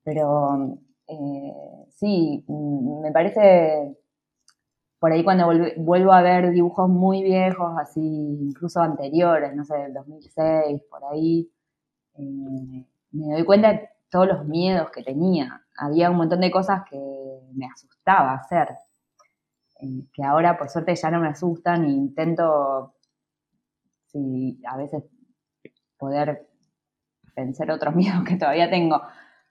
Pero 0.04 0.78
eh, 1.08 1.86
sí, 1.90 2.44
mm, 2.46 3.02
me 3.02 3.12
parece 3.12 3.96
por 5.04 5.12
ahí 5.12 5.22
cuando 5.22 5.46
vuelvo 5.76 6.12
a 6.14 6.22
ver 6.22 6.50
dibujos 6.50 6.88
muy 6.88 7.22
viejos, 7.22 7.76
así 7.78 8.00
incluso 8.00 8.80
anteriores, 8.80 9.54
no 9.54 9.62
sé, 9.62 9.76
del 9.76 9.92
2006, 9.92 10.80
por 10.88 11.04
ahí, 11.12 11.50
eh, 12.14 12.86
me 13.12 13.34
doy 13.34 13.44
cuenta 13.44 13.72
de 13.72 13.88
todos 14.08 14.28
los 14.28 14.46
miedos 14.46 14.88
que 14.90 15.02
tenía. 15.02 15.62
Había 15.76 16.10
un 16.10 16.16
montón 16.16 16.40
de 16.40 16.50
cosas 16.50 16.84
que 16.88 16.98
me 17.52 17.66
asustaba 17.66 18.32
hacer, 18.32 18.68
eh, 19.80 20.06
que 20.10 20.24
ahora 20.24 20.56
por 20.56 20.70
suerte 20.70 20.94
ya 20.94 21.10
no 21.10 21.20
me 21.20 21.28
asustan 21.28 21.84
e 21.84 21.90
intento, 21.90 22.94
sí, 24.06 24.58
a 24.66 24.78
veces 24.78 25.04
poder 26.04 26.46
vencer 27.34 27.70
otros 27.70 27.94
miedos 27.96 28.24
que 28.24 28.36
todavía 28.36 28.68
tengo, 28.70 29.02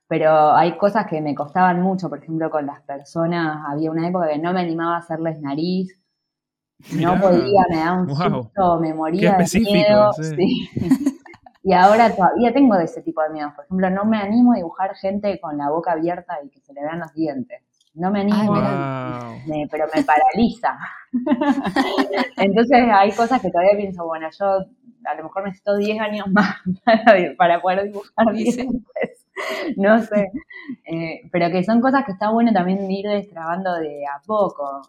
pero 0.08 0.54
hay 0.54 0.78
cosas 0.78 1.08
que 1.08 1.22
me 1.22 1.34
costaban 1.34 1.82
mucho, 1.82 2.10
por 2.10 2.20
ejemplo, 2.20 2.50
con 2.50 2.66
las 2.66 2.82
personas, 2.82 3.64
había 3.68 3.90
una 3.90 4.08
época 4.08 4.28
que 4.28 4.38
no 4.38 4.54
me 4.54 4.62
animaba 4.62 4.96
a 4.96 5.00
hacerles 5.00 5.40
nariz, 5.42 6.00
no 6.92 7.20
podía, 7.20 7.62
me 7.70 7.78
daba 7.78 8.02
un 8.02 8.16
susto, 8.16 8.80
me 8.80 8.94
moría 8.94 9.38
de 9.38 9.60
miedo. 9.60 10.12
Y 11.66 11.72
ahora 11.72 12.14
todavía 12.14 12.54
tengo 12.54 12.76
de 12.76 12.84
ese 12.84 13.02
tipo 13.02 13.22
de 13.22 13.30
miedos. 13.30 13.54
Por 13.54 13.64
ejemplo, 13.64 13.90
no 13.90 14.04
me 14.04 14.18
animo 14.18 14.52
a 14.52 14.58
dibujar 14.58 14.96
gente 14.96 15.40
con 15.40 15.58
la 15.58 15.70
boca 15.70 15.94
abierta 15.94 16.38
y 16.44 16.50
que 16.50 16.60
se 16.60 16.74
le 16.74 16.82
vean 16.82 17.00
los 17.00 17.14
dientes. 17.14 17.62
No 17.96 18.12
me 18.12 18.22
animo, 18.22 18.54
pero 19.70 19.86
me 19.94 20.04
paraliza. 20.04 20.78
Entonces 22.38 22.88
hay 22.92 23.12
cosas 23.12 23.42
que 23.42 23.52
todavía 23.52 23.78
pienso, 23.78 24.06
bueno, 24.06 24.28
yo 24.38 24.46
a 25.06 25.16
lo 25.16 25.24
mejor 25.24 25.44
necesito 25.44 25.76
10 25.76 26.00
años 26.00 26.28
más 26.32 26.56
para, 27.38 27.62
poder 27.62 27.84
dibujar 27.84 28.34
dientes. 28.34 29.28
No 29.78 30.00
sé. 30.02 30.32
Eh, 30.86 31.22
pero 31.32 31.50
que 31.52 31.64
son 31.64 31.82
cosas 31.82 32.06
que 32.06 32.14
está 32.14 32.30
bueno 32.30 32.52
también 32.52 32.90
ir 32.90 33.08
destrabando 33.08 33.76
de 33.76 34.06
a 34.06 34.22
poco 34.26 34.82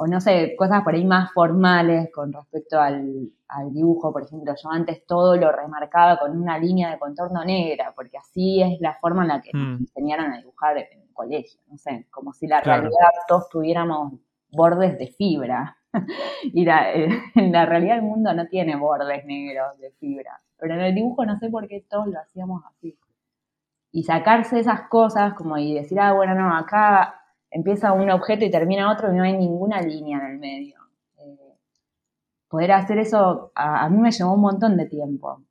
o 0.00 0.06
no 0.06 0.20
sé, 0.20 0.54
cosas 0.56 0.82
por 0.84 0.94
ahí 0.94 1.04
más 1.04 1.32
formales 1.32 2.08
con 2.14 2.32
respecto 2.32 2.80
al, 2.80 3.30
dibujo, 3.72 4.12
por 4.12 4.22
ejemplo, 4.22 4.54
yo 4.62 4.70
antes 4.70 5.04
todo 5.04 5.36
lo 5.36 5.50
remarcaba 5.50 6.18
con 6.18 6.40
una 6.40 6.56
línea 6.56 6.90
de 6.90 6.98
contorno 6.98 7.44
negra, 7.44 7.92
porque 7.96 8.16
así 8.16 8.62
es 8.62 8.80
la 8.80 8.94
forma 9.00 9.22
en 9.22 9.28
la 9.28 9.40
que 9.40 9.50
nos 9.52 9.80
mm. 9.80 9.82
enseñaron 9.82 10.32
a 10.32 10.38
dibujar 10.38 10.76
colegio, 11.18 11.60
no 11.66 11.76
sé, 11.76 12.06
como 12.10 12.32
si 12.32 12.46
la 12.46 12.60
realidad 12.60 13.10
todos 13.26 13.48
tuviéramos 13.48 14.12
bordes 14.50 14.98
de 14.98 15.08
fibra. 15.08 15.76
y 16.44 16.64
la, 16.64 16.92
eh, 16.94 17.08
en 17.34 17.50
la 17.50 17.66
realidad 17.66 17.96
el 17.96 18.02
mundo 18.02 18.32
no 18.34 18.46
tiene 18.46 18.76
bordes 18.76 19.24
negros 19.24 19.78
de 19.78 19.90
fibra, 19.92 20.40
pero 20.56 20.74
en 20.74 20.80
el 20.80 20.94
dibujo 20.94 21.24
no 21.24 21.36
sé 21.38 21.50
por 21.50 21.66
qué 21.66 21.84
todos 21.88 22.06
lo 22.06 22.20
hacíamos 22.20 22.62
así. 22.66 22.96
Y 23.90 24.04
sacarse 24.04 24.60
esas 24.60 24.82
cosas 24.88 25.34
como 25.34 25.58
y 25.58 25.74
decir, 25.74 25.98
ah, 25.98 26.12
bueno, 26.12 26.34
no, 26.34 26.56
acá 26.56 27.20
empieza 27.50 27.92
un 27.92 28.10
objeto 28.10 28.44
y 28.44 28.50
termina 28.50 28.92
otro 28.92 29.12
y 29.12 29.16
no 29.16 29.24
hay 29.24 29.36
ninguna 29.36 29.80
línea 29.80 30.18
en 30.18 30.26
el 30.26 30.38
medio. 30.38 30.78
Eh, 31.16 31.56
poder 32.48 32.72
hacer 32.72 32.98
eso 32.98 33.50
a, 33.54 33.88
mí 33.88 33.98
me 33.98 34.12
llevó 34.12 34.34
un 34.34 34.42
montón 34.42 34.76
de 34.76 34.86
tiempo. 34.86 35.42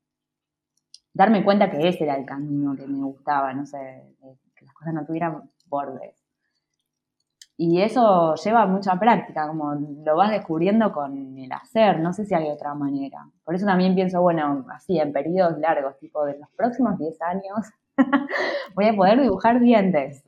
Darme 1.14 1.44
cuenta 1.44 1.70
que 1.72 1.88
ese 1.88 2.04
era 2.04 2.16
el 2.16 2.26
camino 2.26 2.76
que 2.76 2.86
me 2.86 3.04
gustaba, 3.04 3.52
no 3.54 3.66
sé, 3.66 4.16
que 4.56 4.66
las 4.66 4.74
cosas 4.76 4.94
no 4.94 5.04
tuvieran 5.04 5.50
bordes. 5.68 6.16
Y 7.60 7.82
eso 7.82 8.36
lleva 8.36 8.68
mucha 8.68 9.00
práctica, 9.00 9.48
como 9.48 9.74
lo 9.74 10.16
vas 10.16 10.30
descubriendo 10.30 10.92
con 10.92 11.38
el 11.40 11.52
hacer, 11.52 12.00
no 12.00 12.14
sé 12.14 12.26
si 12.26 12.36
hay 12.36 12.50
otra 12.50 12.76
manera. 12.76 13.28
Por 13.44 13.56
eso 13.56 13.66
también 13.66 13.96
pienso, 13.96 14.22
bueno, 14.22 14.64
así, 14.72 15.00
en 15.00 15.12
periodos 15.12 15.58
largos, 15.58 15.98
tipo 15.98 16.24
de 16.24 16.38
los 16.38 16.50
próximos 16.56 17.00
10 17.00 17.20
años, 17.24 17.72
voy 18.76 18.86
a 18.86 18.96
poder 18.96 19.22
dibujar 19.22 19.60
dientes. 19.60 20.24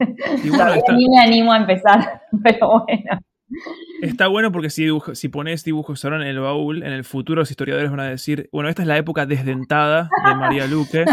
Y 0.00 0.50
Ni 0.96 1.08
me 1.08 1.20
animo 1.20 1.52
a 1.52 1.58
empezar, 1.58 2.22
pero 2.42 2.80
bueno. 2.80 3.20
Está 4.00 4.26
bueno 4.28 4.52
porque 4.52 4.70
si, 4.70 5.28
pones 5.28 5.64
dibujos 5.64 6.04
ahora 6.04 6.16
en 6.16 6.26
el 6.26 6.38
baúl, 6.38 6.82
en 6.82 6.92
el 6.92 7.04
futuro 7.04 7.40
los 7.40 7.50
historiadores 7.50 7.90
van 7.90 8.00
a 8.00 8.08
decir, 8.08 8.48
bueno, 8.52 8.68
esta 8.68 8.82
es 8.82 8.88
la 8.88 8.98
época 8.98 9.26
desdentada 9.26 10.10
de 10.26 10.34
María 10.34 10.66
Luque. 10.66 11.04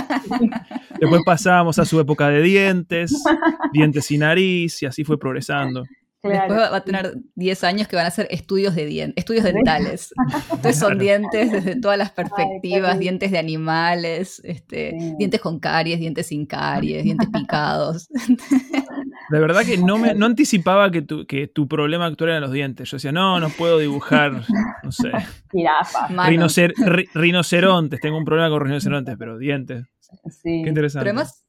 Después 0.99 1.21
pasábamos 1.25 1.79
a 1.79 1.85
su 1.85 1.99
época 1.99 2.29
de 2.29 2.41
dientes, 2.41 3.23
dientes 3.71 4.11
y 4.11 4.17
nariz, 4.17 4.81
y 4.81 4.85
así 4.85 5.03
fue 5.03 5.17
progresando. 5.17 5.83
Después 6.23 6.59
va 6.59 6.75
a 6.75 6.83
tener 6.83 7.15
10 7.35 7.63
años 7.63 7.87
que 7.87 7.95
van 7.95 8.05
a 8.05 8.11
ser 8.11 8.27
estudios 8.29 8.75
de 8.75 8.85
dientes, 8.85 9.17
estudios 9.17 9.43
dentales. 9.43 10.13
Entonces 10.51 10.77
son 10.77 10.99
dientes 10.99 11.51
desde 11.51 11.81
todas 11.81 11.97
las 11.97 12.11
perspectivas, 12.11 12.99
dientes 12.99 13.31
de 13.31 13.39
animales, 13.39 14.39
este, 14.43 14.95
dientes 15.17 15.41
con 15.41 15.59
caries, 15.59 15.99
dientes 15.99 16.27
sin 16.27 16.45
caries, 16.45 17.03
dientes 17.03 17.27
picados. 17.29 18.07
De 19.29 19.39
verdad 19.39 19.63
que 19.65 19.77
no 19.77 19.97
me 19.97 20.13
no 20.15 20.27
anticipaba 20.27 20.91
que 20.91 21.01
tu, 21.01 21.25
que 21.25 21.47
tu 21.47 21.67
problema 21.67 22.05
actual 22.05 22.31
eran 22.31 22.41
los 22.41 22.51
dientes. 22.51 22.89
Yo 22.89 22.97
decía, 22.97 23.11
no, 23.11 23.39
no 23.39 23.49
puedo 23.49 23.79
dibujar, 23.79 24.43
no 24.83 24.91
sé. 24.91 25.11
rinocerontes, 27.13 27.99
tengo 27.99 28.17
un 28.17 28.25
problema 28.25 28.49
con 28.49 28.61
rinocerontes, 28.61 29.15
pero 29.17 29.37
dientes. 29.39 29.87
Sí. 30.29 30.61
Qué 30.63 30.69
interesante. 30.69 31.05
Pero 31.05 31.17
además, 31.17 31.45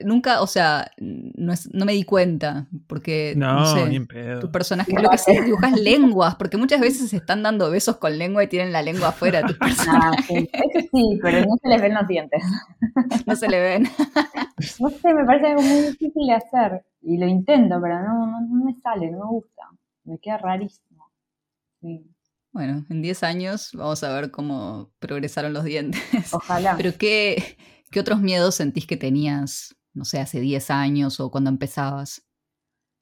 nunca, 0.00 0.42
o 0.42 0.46
sea, 0.46 0.90
no, 0.98 1.54
no 1.72 1.84
me 1.84 1.92
di 1.92 2.04
cuenta, 2.04 2.66
porque 2.86 3.34
no, 3.36 3.66
sé, 3.66 3.88
ni 3.88 4.00
pedo. 4.00 4.40
tu 4.40 4.50
personaje, 4.50 4.92
lo 4.92 5.10
que 5.10 5.18
sé, 5.18 5.42
dibujas 5.42 5.78
lenguas, 5.80 6.36
porque 6.36 6.56
muchas 6.56 6.80
veces 6.80 7.10
se 7.10 7.16
están 7.16 7.42
dando 7.42 7.70
besos 7.70 7.96
con 7.96 8.16
lengua 8.16 8.44
y 8.44 8.48
tienen 8.48 8.72
la 8.72 8.82
lengua 8.82 9.08
afuera 9.08 9.46
tus 9.46 9.58
personajes. 9.58 10.48
Ah, 10.58 10.80
sí. 10.92 11.18
pero 11.22 11.40
no 11.40 11.56
se 11.60 11.68
les 11.68 11.80
ven 11.80 11.94
los 11.94 12.06
dientes. 12.06 12.42
No 13.26 13.36
se 13.36 13.48
le 13.48 13.60
ven. 13.60 13.88
No 14.80 14.90
sé, 14.90 15.14
me 15.14 15.24
parece 15.24 15.46
algo 15.46 15.62
muy 15.62 15.82
difícil 15.82 16.26
de 16.26 16.34
hacer, 16.34 16.84
y 17.02 17.16
lo 17.18 17.26
intento, 17.26 17.78
pero 17.80 18.02
no, 18.02 18.40
no, 18.40 18.64
me 18.64 18.74
sale, 18.80 19.10
no 19.10 19.18
me 19.18 19.26
gusta, 19.26 19.62
me 20.04 20.18
queda 20.18 20.38
rarísimo. 20.38 21.10
Bueno, 22.52 22.84
en 22.90 23.02
10 23.02 23.22
años 23.22 23.70
vamos 23.74 24.02
a 24.02 24.12
ver 24.12 24.30
cómo 24.32 24.90
progresaron 24.98 25.52
los 25.52 25.64
dientes. 25.64 26.02
Ojalá. 26.32 26.76
Pero 26.76 26.92
¿qué, 26.98 27.56
qué 27.90 28.00
otros 28.00 28.20
miedos 28.20 28.56
sentís 28.56 28.86
que 28.86 28.96
tenías 28.96 29.77
no 29.98 30.04
sé, 30.04 30.20
hace 30.20 30.40
10 30.40 30.70
años 30.70 31.18
o 31.18 31.30
cuando 31.30 31.50
empezabas? 31.50 32.24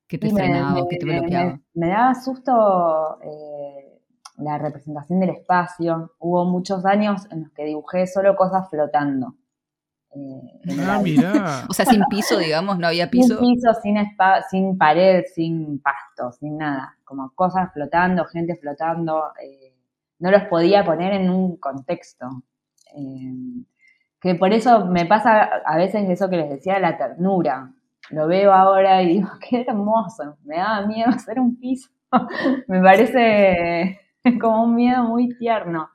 ¿Qué 0.08 0.18
te 0.18 0.30
frenaba 0.30 0.86
qué 0.88 0.96
te 0.96 1.04
bloqueaba? 1.04 1.60
Me, 1.74 1.88
daba 1.88 2.14
susto 2.14 3.18
eh, 3.22 4.00
la 4.38 4.56
representación 4.56 5.20
del 5.20 5.30
espacio. 5.30 6.14
Hubo 6.18 6.44
muchos 6.46 6.86
años 6.86 7.26
en 7.30 7.42
los 7.42 7.52
que 7.52 7.64
dibujé 7.64 8.06
solo 8.06 8.34
cosas 8.34 8.70
flotando. 8.70 9.34
Eh, 10.14 10.78
ah, 10.80 11.00
mira. 11.02 11.66
o 11.68 11.74
sea, 11.74 11.84
sin 11.84 12.02
piso, 12.08 12.38
digamos, 12.38 12.78
no 12.78 12.86
había 12.86 13.10
piso. 13.10 13.38
Sin 13.38 13.54
piso, 13.54 13.74
sin, 13.82 13.96
sin 14.50 14.78
pared, 14.78 15.24
sin 15.34 15.80
pasto, 15.80 16.32
sin 16.32 16.56
nada. 16.56 16.96
Como 17.04 17.30
cosas 17.34 17.72
flotando, 17.74 18.24
gente 18.24 18.56
flotando. 18.56 19.32
Eh, 19.42 19.74
no 20.18 20.30
los 20.30 20.44
podía 20.44 20.84
poner 20.84 21.12
en 21.12 21.28
un 21.28 21.56
contexto 21.56 22.42
que 24.26 24.34
por 24.34 24.52
eso 24.52 24.84
me 24.86 25.06
pasa 25.06 25.44
a 25.64 25.76
veces 25.76 26.08
eso 26.10 26.28
que 26.28 26.36
les 26.36 26.50
decía 26.50 26.74
de 26.74 26.80
la 26.80 26.98
ternura. 26.98 27.72
Lo 28.10 28.26
veo 28.26 28.52
ahora 28.52 29.02
y 29.02 29.14
digo, 29.14 29.28
qué 29.48 29.62
hermoso, 29.66 30.36
me 30.44 30.56
da 30.58 30.86
miedo 30.86 31.10
hacer 31.14 31.40
un 31.40 31.56
piso. 31.58 31.90
me 32.68 32.80
parece 32.82 34.00
como 34.40 34.64
un 34.64 34.74
miedo 34.74 35.04
muy 35.04 35.28
tierno, 35.38 35.90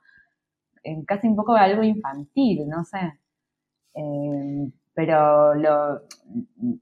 casi 1.06 1.28
un 1.28 1.36
poco 1.36 1.54
algo 1.54 1.82
infantil, 1.82 2.68
no 2.68 2.84
sé. 2.84 3.18
Eh, 3.94 4.72
pero 4.94 5.54
lo, 5.54 6.02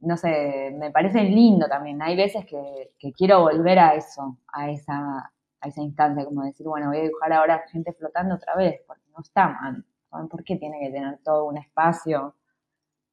no 0.01 0.17
sé, 0.17 0.75
me 0.79 0.91
parece 0.91 1.23
lindo 1.25 1.67
también. 1.69 2.03
Hay 2.03 2.17
veces 2.17 2.45
que, 2.47 3.13
quiero 3.17 3.43
volver 3.43 3.79
a 3.79 3.95
eso, 3.95 4.39
a 4.53 4.71
esa, 4.71 5.33
a 5.61 5.69
esa 5.69 5.83
instancia, 5.83 6.25
como 6.25 6.43
decir, 6.45 6.67
bueno, 6.67 6.89
voy 6.89 6.99
a 6.99 7.03
dibujar 7.03 7.33
ahora 7.33 7.65
gente 7.71 7.93
flotando 7.93 8.35
otra 8.37 8.57
vez, 8.57 8.81
porque 8.87 9.03
no 9.15 9.21
está 9.23 9.49
mal. 9.49 9.85
¿Por 10.11 10.45
qué 10.45 10.57
tiene 10.57 10.79
que 10.81 10.91
tener 10.91 11.19
todo 11.25 11.45
un 11.45 11.57
espacio 11.57 12.35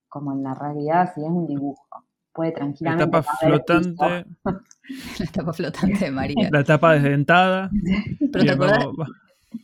como 0.09 0.33
en 0.33 0.43
la 0.43 0.55
realidad 0.55 1.11
si 1.13 1.21
es 1.21 1.29
un 1.29 1.45
dibujo? 1.45 1.87
Puede 2.33 2.51
tranquilamente. 2.51 3.11
La 3.11 3.19
etapa 3.19 3.35
flotante. 3.39 4.25
la 5.19 5.25
etapa 5.25 5.53
flotante 5.53 6.05
de 6.05 6.11
María. 6.11 6.49
La 6.51 6.61
etapa 6.61 6.93
desdentada. 6.93 7.69
Pero 8.31 8.45
te 8.45 8.51
acuerdas, 8.51 8.87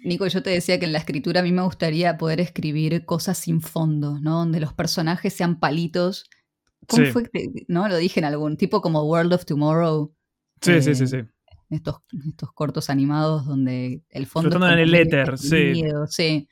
Nico, 0.03 0.27
yo 0.27 0.41
te 0.41 0.49
decía 0.49 0.79
que 0.79 0.85
en 0.85 0.93
la 0.93 0.99
escritura 0.99 1.41
a 1.41 1.43
mí 1.43 1.51
me 1.51 1.61
gustaría 1.61 2.17
poder 2.17 2.39
escribir 2.39 3.05
cosas 3.05 3.37
sin 3.37 3.61
fondo, 3.61 4.19
¿no? 4.19 4.39
Donde 4.39 4.59
los 4.59 4.73
personajes 4.73 5.33
sean 5.33 5.59
palitos. 5.59 6.29
¿Cómo 6.87 7.05
fue 7.07 7.29
no? 7.67 7.87
Lo 7.87 7.97
dije 7.97 8.19
en 8.19 8.25
algún 8.25 8.57
tipo 8.57 8.81
como 8.81 9.03
World 9.03 9.33
of 9.33 9.45
Tomorrow. 9.45 10.13
Sí, 10.61 10.81
sí, 10.81 10.95
sí, 10.95 11.07
sí. 11.07 11.17
Estos, 11.69 11.97
estos 12.27 12.51
cortos 12.53 12.89
animados 12.89 13.45
donde 13.45 14.03
el 14.09 14.25
fondo. 14.25 14.49
Flotando 14.49 14.73
en 14.73 14.79
el 14.79 14.93
éter, 14.95 15.37
sí. 15.37 15.83
Sí 16.07 16.47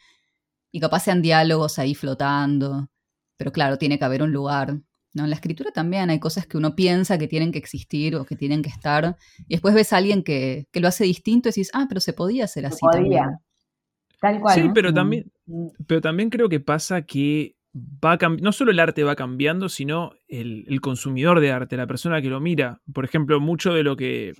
y 0.72 0.80
capaz 0.80 1.02
sean 1.02 1.22
diálogos 1.22 1.80
ahí 1.80 1.96
flotando, 1.96 2.90
pero 3.38 3.52
claro, 3.52 3.78
tiene 3.78 4.00
que 4.00 4.06
haber 4.06 4.24
un 4.24 4.32
lugar. 4.32 4.80
¿no? 5.14 5.24
En 5.24 5.30
la 5.30 5.36
escritura 5.36 5.72
también 5.72 6.10
hay 6.10 6.20
cosas 6.20 6.48
que 6.48 6.58
uno 6.58 6.76
piensa 6.76 7.18
que 7.18 7.28
tienen 7.28 7.52
que 7.52 7.60
existir 7.60 8.16
o 8.16 8.26
que 8.26 8.36
tienen 8.36 8.62
que 8.62 8.70
estar, 8.70 9.18
y 9.40 9.56
después 9.56 9.74
ves 9.74 9.92
a 9.94 9.98
alguien 9.98 10.24
que, 10.24 10.68
lo 10.74 10.88
hace 10.88 11.04
distinto 11.04 11.50
y 11.50 11.52
decís, 11.52 11.72
ah, 11.74 11.86
pero 11.90 12.00
se 12.00 12.14
podía 12.14 12.46
hacer 12.46 12.66
así. 12.66 12.80
También. 12.92 13.26
Tal 14.20 14.40
cual. 14.40 14.56
Sí, 14.56 14.70
pero 14.74 14.94
también, 14.94 15.32
pero 15.88 16.00
también 16.00 16.30
creo 16.30 16.48
que 16.48 16.60
pasa 16.60 17.02
que 17.02 17.56
va 17.74 18.18
no 18.40 18.52
solo 18.52 18.72
el 18.72 18.80
arte 18.80 19.04
va 19.04 19.16
cambiando, 19.16 19.70
sino 19.70 20.12
el, 20.28 20.66
el, 20.68 20.82
consumidor 20.82 21.40
de 21.40 21.52
arte, 21.52 21.78
la 21.78 21.88
persona 21.88 22.22
que 22.22 22.30
lo 22.30 22.40
mira. 22.40 22.82
Por 22.94 23.06
ejemplo, 23.06 23.40
mucho 23.40 23.74
de 23.74 23.84
lo 23.84 23.96
que 23.96 24.34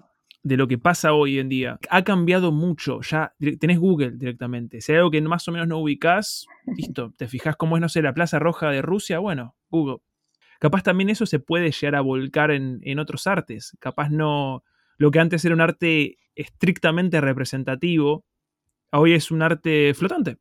de 0.44 0.58
lo 0.58 0.68
que 0.68 0.78
pasa 0.78 1.14
hoy 1.14 1.40
en 1.40 1.50
día. 1.50 1.80
Ha 1.90 2.04
cambiado 2.04 2.52
mucho. 2.52 3.02
Ya 3.02 3.34
tenés 3.60 3.80
Google 3.80 4.12
directamente. 4.12 4.82
Si 4.82 4.92
hay 4.92 4.98
algo 4.98 5.12
que 5.12 5.22
más 5.22 5.48
o 5.48 5.52
menos 5.52 5.68
no 5.68 5.78
ubicás, 5.80 6.46
listo. 6.66 7.14
Te 7.18 7.28
fijas 7.28 7.56
cómo 7.56 7.78
es, 7.78 7.82
no 7.82 7.90
sé, 7.90 8.02
la 8.02 8.14
Plaza 8.14 8.40
Roja 8.40 8.70
de 8.70 8.82
Rusia, 8.82 9.20
bueno, 9.20 9.56
Google. 9.70 9.98
Capaz 10.60 10.84
también 10.84 11.10
eso 11.10 11.26
se 11.26 11.40
puede 11.40 11.72
llegar 11.72 11.96
a 11.96 12.02
volcar 12.02 12.52
en, 12.52 13.00
otros 13.00 13.28
artes. 13.28 13.76
Capaz 13.80 14.10
no. 14.10 14.64
Lo 14.98 15.12
que 15.12 15.20
antes 15.20 15.44
era 15.46 15.56
un 15.56 15.62
arte 15.62 16.18
estrictamente 16.36 17.20
representativo, 17.20 18.26
hoy 18.92 19.14
es 19.14 19.32
un 19.32 19.42
arte 19.42 19.94
flotante. 19.96 20.38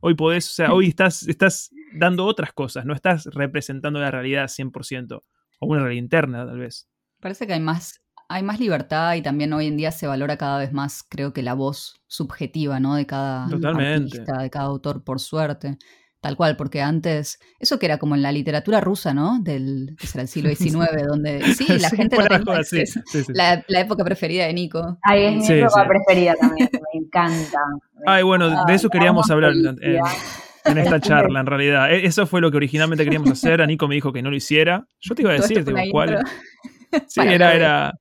Hoy 0.00 0.14
podés, 0.14 0.48
o 0.50 0.54
sea, 0.54 0.72
hoy 0.72 0.88
estás, 0.88 1.26
estás 1.26 1.70
dando 1.94 2.26
otras 2.26 2.52
cosas, 2.52 2.84
no 2.84 2.92
estás 2.92 3.26
representando 3.26 3.98
la 3.98 4.10
realidad 4.10 4.44
100%, 4.44 5.22
o 5.58 5.66
una 5.66 5.80
realidad 5.80 6.02
interna 6.02 6.46
tal 6.46 6.58
vez. 6.58 6.88
Parece 7.20 7.46
que 7.46 7.54
hay 7.54 7.60
más 7.60 8.03
hay 8.34 8.42
más 8.42 8.58
libertad 8.58 9.14
y 9.14 9.22
también 9.22 9.52
hoy 9.52 9.68
en 9.68 9.76
día 9.76 9.92
se 9.92 10.08
valora 10.08 10.36
cada 10.36 10.58
vez 10.58 10.72
más, 10.72 11.04
creo 11.08 11.32
que 11.32 11.40
la 11.40 11.54
voz 11.54 12.02
subjetiva, 12.08 12.80
¿no? 12.80 12.96
De 12.96 13.06
cada 13.06 13.44
artista, 13.44 14.42
de 14.42 14.50
cada 14.50 14.64
autor, 14.64 15.04
por 15.04 15.20
suerte. 15.20 15.78
Tal 16.20 16.36
cual, 16.36 16.56
porque 16.56 16.82
antes, 16.82 17.38
eso 17.60 17.78
que 17.78 17.86
era 17.86 17.98
como 17.98 18.16
en 18.16 18.22
la 18.22 18.32
literatura 18.32 18.80
rusa, 18.80 19.14
¿no? 19.14 19.38
Del, 19.40 19.94
que 20.00 20.08
será 20.08 20.22
el 20.22 20.28
siglo 20.28 20.50
XIX, 20.56 21.06
donde 21.06 21.44
sí, 21.54 21.78
la 21.78 21.90
gente 21.90 22.16
lo 22.16 22.24
tenía, 22.24 22.86
la, 23.28 23.64
la, 23.68 23.80
época 23.80 24.02
preferida 24.04 24.46
de 24.46 24.52
Nico. 24.52 24.98
Ay, 25.02 25.26
es 25.26 25.48
mi 25.48 25.58
época 25.60 25.86
preferida 25.86 26.34
también, 26.34 26.68
me 26.72 27.00
encanta. 27.00 27.58
Ay, 28.04 28.24
bueno, 28.24 28.64
de 28.64 28.74
eso 28.74 28.88
queríamos 28.88 29.30
hablar 29.30 29.52
en, 29.52 30.78
esta 30.78 30.98
charla, 30.98 31.38
en 31.38 31.46
realidad. 31.46 31.92
E, 31.92 32.04
eso 32.04 32.26
fue 32.26 32.40
lo 32.40 32.50
que 32.50 32.56
originalmente 32.56 33.04
queríamos 33.04 33.30
hacer, 33.30 33.62
a 33.62 33.66
Nico 33.66 33.86
me 33.86 33.94
dijo 33.94 34.12
que 34.12 34.22
no 34.22 34.30
lo 34.30 34.36
hiciera. 34.36 34.88
Yo 34.98 35.14
te 35.14 35.22
iba 35.22 35.30
a 35.30 35.34
decir, 35.34 35.64
digo, 35.64 35.78
¿cuál? 35.92 36.24
Sí, 37.08 37.20
era, 37.22 37.54
era, 37.54 37.92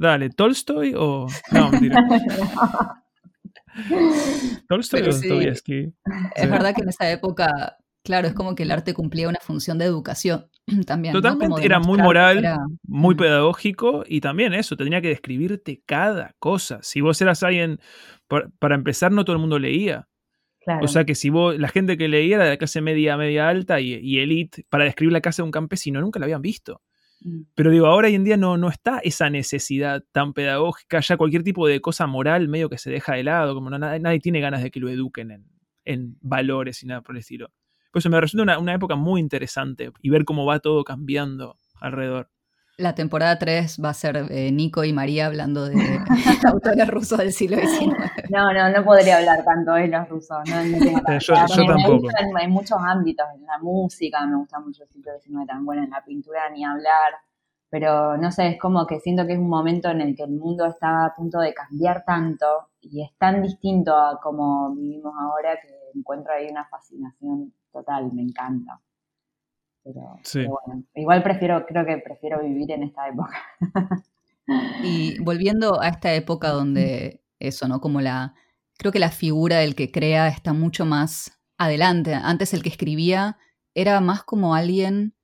dale, 0.00 0.30
¿Tolstoy 0.30 0.94
o...? 0.96 1.26
No, 1.52 1.70
mentira. 1.70 2.02
Tolstoy 4.68 5.02
o 5.02 5.04
Dostoyevsky. 5.04 5.92
Es 6.34 6.50
verdad 6.50 6.74
que 6.74 6.82
en 6.82 6.88
esa 6.88 7.10
época, 7.10 7.76
claro, 8.02 8.26
es 8.26 8.34
como 8.34 8.54
que 8.54 8.64
el 8.64 8.70
arte 8.70 8.94
cumplía 8.94 9.28
una 9.28 9.38
función 9.40 9.78
de 9.78 9.84
educación 9.84 10.46
también. 10.86 11.12
Totalmente, 11.12 11.64
era 11.64 11.78
muy 11.78 11.98
moral, 11.98 12.42
muy 12.82 13.14
pedagógico 13.14 14.02
y 14.06 14.20
también 14.20 14.54
eso, 14.54 14.76
tenía 14.76 15.00
que 15.00 15.08
describirte 15.08 15.82
cada 15.86 16.34
cosa. 16.38 16.80
Si 16.82 17.00
vos 17.00 17.20
eras 17.20 17.42
alguien, 17.42 17.78
para 18.58 18.74
empezar, 18.74 19.12
no 19.12 19.24
todo 19.24 19.36
el 19.36 19.40
mundo 19.40 19.58
leía. 19.58 20.08
O 20.82 20.88
sea 20.88 21.04
que 21.04 21.14
si 21.14 21.30
vos, 21.30 21.58
la 21.58 21.68
gente 21.68 21.96
que 21.96 22.08
leía 22.08 22.36
era 22.36 22.44
de 22.44 22.58
clase 22.58 22.80
media, 22.80 23.16
media 23.16 23.48
alta 23.48 23.80
y, 23.80 23.94
y 23.94 24.20
elite, 24.20 24.64
para 24.68 24.84
describir 24.84 25.12
la 25.12 25.20
casa 25.20 25.42
de 25.42 25.46
un 25.46 25.50
campesino, 25.50 26.00
nunca 26.00 26.20
la 26.20 26.26
habían 26.26 26.42
visto. 26.42 26.80
Mm. 27.20 27.42
Pero 27.54 27.70
digo, 27.70 27.86
ahora 27.86 28.08
hoy 28.08 28.14
en 28.14 28.24
día 28.24 28.36
no, 28.36 28.56
no 28.56 28.68
está 28.68 28.98
esa 28.98 29.30
necesidad 29.30 30.04
tan 30.12 30.32
pedagógica, 30.32 31.00
ya 31.00 31.16
cualquier 31.16 31.42
tipo 31.42 31.66
de 31.66 31.80
cosa 31.80 32.06
moral 32.06 32.48
medio 32.48 32.68
que 32.68 32.78
se 32.78 32.90
deja 32.90 33.14
de 33.14 33.24
lado, 33.24 33.54
como 33.54 33.70
no, 33.70 33.78
nadie, 33.78 34.20
tiene 34.20 34.40
ganas 34.40 34.62
de 34.62 34.70
que 34.70 34.80
lo 34.80 34.88
eduquen 34.88 35.30
en, 35.30 35.46
en, 35.84 36.16
valores 36.20 36.82
y 36.82 36.86
nada 36.86 37.02
por 37.02 37.14
el 37.14 37.20
estilo. 37.20 37.50
Por 37.92 38.00
eso 38.00 38.10
me 38.10 38.20
resulta 38.20 38.42
una, 38.42 38.58
una 38.58 38.74
época 38.74 38.96
muy 38.96 39.20
interesante 39.20 39.90
y 40.00 40.10
ver 40.10 40.24
cómo 40.24 40.46
va 40.46 40.60
todo 40.60 40.84
cambiando 40.84 41.56
alrededor. 41.80 42.30
La 42.80 42.94
temporada 42.94 43.38
3 43.38 43.80
va 43.84 43.90
a 43.90 43.94
ser 43.94 44.16
eh, 44.30 44.50
Nico 44.50 44.84
y 44.84 44.92
María 44.92 45.26
hablando 45.26 45.66
de 45.66 45.74
autores 46.48 46.88
rusos 46.88 47.18
del 47.18 47.32
siglo 47.32 47.58
XIX. 47.58 47.94
No, 48.30 48.52
no, 48.52 48.70
no 48.70 48.84
podría 48.84 49.18
hablar 49.18 49.44
tanto 49.44 49.72
de 49.72 49.88
los 49.88 50.08
rusos. 50.08 50.38
No, 50.48 50.62
yo, 51.20 51.34
tampoco. 51.34 52.08
hay 52.38 52.48
muchos 52.48 52.78
ámbitos, 52.80 53.26
en 53.34 53.44
la 53.44 53.58
música 53.58 54.24
me 54.26 54.36
gusta 54.36 54.60
mucho 54.60 54.84
el 54.84 54.88
siglo 54.88 55.12
XIX 55.20 55.46
tan 55.46 55.64
bueno, 55.64 55.84
en 55.84 55.90
la 55.90 56.02
pintura 56.02 56.48
ni 56.50 56.64
hablar. 56.64 57.14
Pero 57.68 58.16
no 58.16 58.32
sé, 58.32 58.48
es 58.48 58.58
como 58.58 58.86
que 58.86 58.98
siento 58.98 59.26
que 59.26 59.34
es 59.34 59.38
un 59.38 59.48
momento 59.48 59.90
en 59.90 60.00
el 60.00 60.16
que 60.16 60.24
el 60.24 60.32
mundo 60.32 60.66
está 60.66 61.04
a 61.04 61.14
punto 61.14 61.38
de 61.38 61.52
cambiar 61.52 62.02
tanto 62.04 62.46
y 62.80 63.02
es 63.02 63.10
tan 63.18 63.42
distinto 63.42 63.94
a 63.94 64.18
como 64.20 64.74
vivimos 64.74 65.14
ahora 65.20 65.58
que 65.60 65.68
encuentro 65.94 66.32
ahí 66.32 66.48
una 66.50 66.64
fascinación 66.64 67.52
total, 67.70 68.10
me 68.12 68.22
encanta. 68.22 68.80
Pero, 69.82 70.20
bueno, 70.34 70.84
igual 70.94 71.22
prefiero, 71.22 71.64
creo 71.66 71.86
que 71.86 71.98
prefiero 71.98 72.42
vivir 72.42 72.70
en 72.70 72.82
esta 72.82 73.08
época. 73.08 73.42
y 74.82 75.18
volviendo 75.20 75.80
a 75.80 75.88
esta 75.88 76.14
época 76.14 76.50
donde 76.50 77.22
eso, 77.38 77.66
¿no? 77.66 77.80
Como 77.80 78.00
la, 78.00 78.34
creo 78.76 78.92
que 78.92 78.98
la 78.98 79.10
figura 79.10 79.58
del 79.58 79.74
que 79.74 79.90
crea 79.90 80.28
está 80.28 80.52
mucho 80.52 80.84
más 80.84 81.38
adelante. 81.58 82.14
Antes 82.14 82.54
el 82.54 82.62
que 82.62 82.68
escribía 82.68 83.38
era 83.74 84.00
más 84.00 84.22
como 84.22 84.54
alguien, 84.54 85.14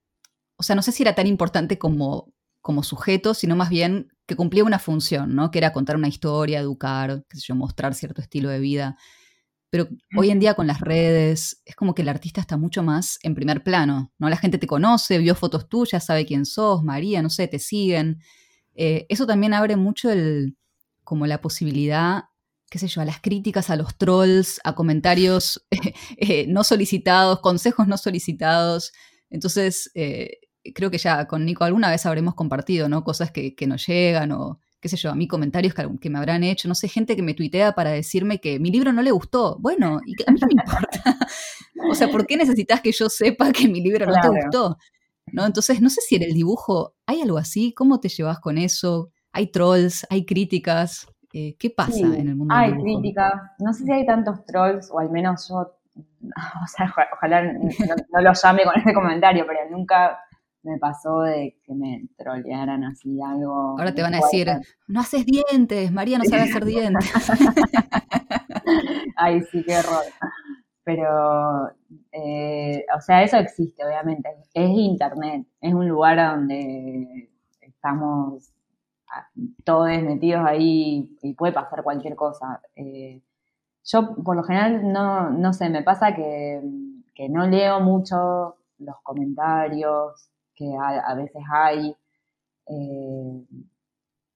o 0.57 0.63
sea, 0.63 0.77
no 0.77 0.83
sé 0.83 0.93
si 0.93 1.03
era 1.03 1.15
tan 1.15 1.27
importante 1.27 1.79
como, 1.79 2.33
como 2.61 2.83
sujeto, 2.83 3.35
sino 3.35 3.57
más 3.57 3.69
bien 3.69 4.13
que 4.27 4.37
cumplía 4.37 4.65
una 4.65 4.79
función, 4.79 5.35
¿no? 5.35 5.51
Que 5.51 5.59
era 5.59 5.73
contar 5.73 5.97
una 5.97 6.09
historia, 6.09 6.61
educar, 6.61 7.25
qué 7.29 7.37
sé 7.37 7.45
yo, 7.47 7.55
mostrar 7.55 7.95
cierto 7.95 8.21
estilo 8.21 8.49
de 8.49 8.59
vida. 8.59 8.97
Pero 9.71 9.89
hoy 10.17 10.31
en 10.31 10.39
día 10.39 10.55
con 10.55 10.67
las 10.67 10.81
redes 10.81 11.63
es 11.65 11.75
como 11.75 11.95
que 11.95 12.03
el 12.03 12.09
artista 12.09 12.41
está 12.41 12.57
mucho 12.57 12.83
más 12.83 13.19
en 13.23 13.35
primer 13.35 13.63
plano, 13.63 14.13
¿no? 14.19 14.29
La 14.29 14.37
gente 14.37 14.59
te 14.59 14.67
conoce, 14.67 15.19
vio 15.19 15.35
fotos 15.35 15.69
tuyas, 15.69 16.07
sabe 16.07 16.25
quién 16.25 16.47
sos, 16.47 16.83
María, 16.83 17.21
no 17.21 17.31
sé, 17.31 17.49
te 17.49 17.59
siguen. 17.59 18.21
Eh, 18.75 19.07
eso 19.09 19.27
también 19.27 19.55
abre 19.55 19.77
mucho 19.77 20.11
el, 20.11 20.57
como 21.03 21.27
la 21.27 21.41
posibilidad, 21.41 22.25
qué 22.71 22.79
sé 22.79 22.89
yo, 22.89 23.01
a 23.01 23.05
las 23.05 23.21
críticas, 23.21 23.71
a 23.71 23.77
los 23.77 23.97
trolls, 23.97 24.61
a 24.65 24.75
comentarios 24.75 25.67
eh, 26.17 26.47
no 26.49 26.65
solicitados, 26.65 27.41
consejos 27.41 27.89
no 27.89 27.97
solicitados. 27.99 28.93
Entonces, 29.31 29.91
eh, 29.95 30.39
creo 30.75 30.91
que 30.91 30.99
ya 30.99 31.27
con 31.27 31.45
Nico 31.45 31.65
alguna 31.65 31.91
vez 31.91 32.07
habremos 32.07 32.35
compartido, 32.35 32.89
¿no? 32.89 33.05
Cosas 33.05 33.33
que, 33.33 33.55
que 33.55 33.67
nos 33.67 33.87
llegan 33.87 34.33
o 34.33 34.61
qué 34.87 34.91
sé 34.91 34.97
yo, 34.97 35.11
a 35.11 35.17
mí 35.17 35.27
comentarios 35.27 35.75
que, 35.75 36.11
me 36.11 36.19
habrán 36.19 36.45
hecho, 36.45 36.69
no 36.69 36.77
sé, 36.77 36.87
gente 36.87 37.17
que 37.17 37.23
me 37.23 37.35
tuitea 37.35 37.73
para 37.73 37.91
decirme 37.91 38.39
que 38.41 38.61
mi 38.61 38.71
libro 38.71 38.93
no 38.93 39.03
le 39.03 39.11
gustó. 39.11 39.59
Bueno, 39.59 40.01
y 40.07 40.15
a 40.25 40.31
mí 40.31 40.39
no 40.41 40.47
me 40.47 40.53
importa. 40.63 41.19
o 41.91 41.95
sea, 41.95 42.09
¿por 42.09 42.25
qué 42.25 42.37
necesitas 42.37 42.81
que 42.81 42.93
yo 42.93 43.09
sepa 43.09 43.51
que 43.51 43.67
mi 43.67 43.81
libro 43.81 44.07
no 44.07 44.15
te 44.21 44.29
gustó? 44.29 44.77
¿No? 45.33 45.45
Entonces, 45.45 45.81
no 45.81 45.91
sé 45.91 46.01
si 46.03 46.15
en 46.15 46.23
el 46.23 46.35
dibujo 46.35 46.95
hay 47.05 47.21
algo 47.21 47.37
así, 47.37 47.73
¿cómo 47.73 47.99
te 47.99 48.09
llevas 48.09 48.39
con 48.39 48.59
eso? 48.59 49.11
¿Hay 49.33 49.49
trolls? 49.49 50.07
¿Hay 50.09 50.25
críticas? 50.25 51.09
Eh, 51.33 51.57
¿Qué 51.59 51.71
pasa 51.71 51.99
en 51.99 52.29
el 52.29 52.37
mundo 52.37 52.55
hay 52.55 52.71
del 52.71 52.79
dibujo? 52.79 52.99
Hay 52.99 53.03
críticas, 53.03 53.33
no 53.59 53.73
sé 53.73 53.85
si 53.85 53.93
hay 53.93 54.07
tantos 54.07 54.45
trolls, 54.47 54.89
o 54.93 55.01
al 55.01 55.11
menos 55.11 55.49
yo, 55.49 55.57
o 55.97 56.67
sea, 56.69 56.95
ojalá 57.13 57.43
no, 57.43 57.61
no 58.13 58.21
lo 58.21 58.33
llame 58.33 58.63
con 58.63 58.77
este 58.77 58.95
comentario, 58.95 59.45
pero 59.49 59.69
nunca 59.69 60.17
me 60.67 60.79
pasó 60.79 61.21
de 61.21 61.57
que 61.65 61.75
me 61.75 62.09
trolearan 62.17 62.83
así 62.85 63.21
algo. 63.23 63.79
Ahora 63.79 63.95
te 63.95 64.03
van 64.03 64.15
a 64.15 64.19
decir, 64.19 64.49
no 64.89 65.01
haces 65.01 65.25
dientes, 65.25 65.93
María 65.93 66.19
no 66.19 66.25
sabe 66.25 66.43
hacer 66.43 66.65
dientes. 66.67 67.13
Ay, 69.17 69.43
sí, 69.43 69.63
qué 69.65 69.75
error. 69.75 70.03
Pero, 70.83 71.71
eh, 72.11 72.85
o 72.97 73.01
sea, 73.01 73.23
eso 73.23 73.37
existe, 73.37 73.85
obviamente. 73.85 74.29
Es 74.53 74.69
Internet, 74.71 75.47
es 75.61 75.73
un 75.73 75.89
lugar 75.89 76.17
donde 76.17 77.31
estamos 77.61 78.51
ah, 79.09 79.29
todos 79.65 79.89
metidos 80.03 80.45
ahí 80.45 81.17
y 81.23 81.35
puede 81.35 81.53
pasar 81.53 81.85
cualquier 81.85 82.17
cosa. 82.17 82.61
Eh, 82.75 83.23
yo, 83.85 84.17
por 84.17 84.35
lo 84.35 84.43
general, 84.43 84.93
no, 84.93 85.31
no 85.31 85.53
sé, 85.53 85.71
me 85.71 85.85
pasa 85.85 86.15
que, 86.15 86.61
que 87.15 87.29
no 87.29 87.47
leo 87.47 87.81
mucho 87.81 88.57
los 88.79 88.97
comentarios, 89.03 90.29
que 90.57 90.67
a, 90.77 91.15
veces 91.15 91.43
hay. 91.53 91.95
Eh, 92.69 93.45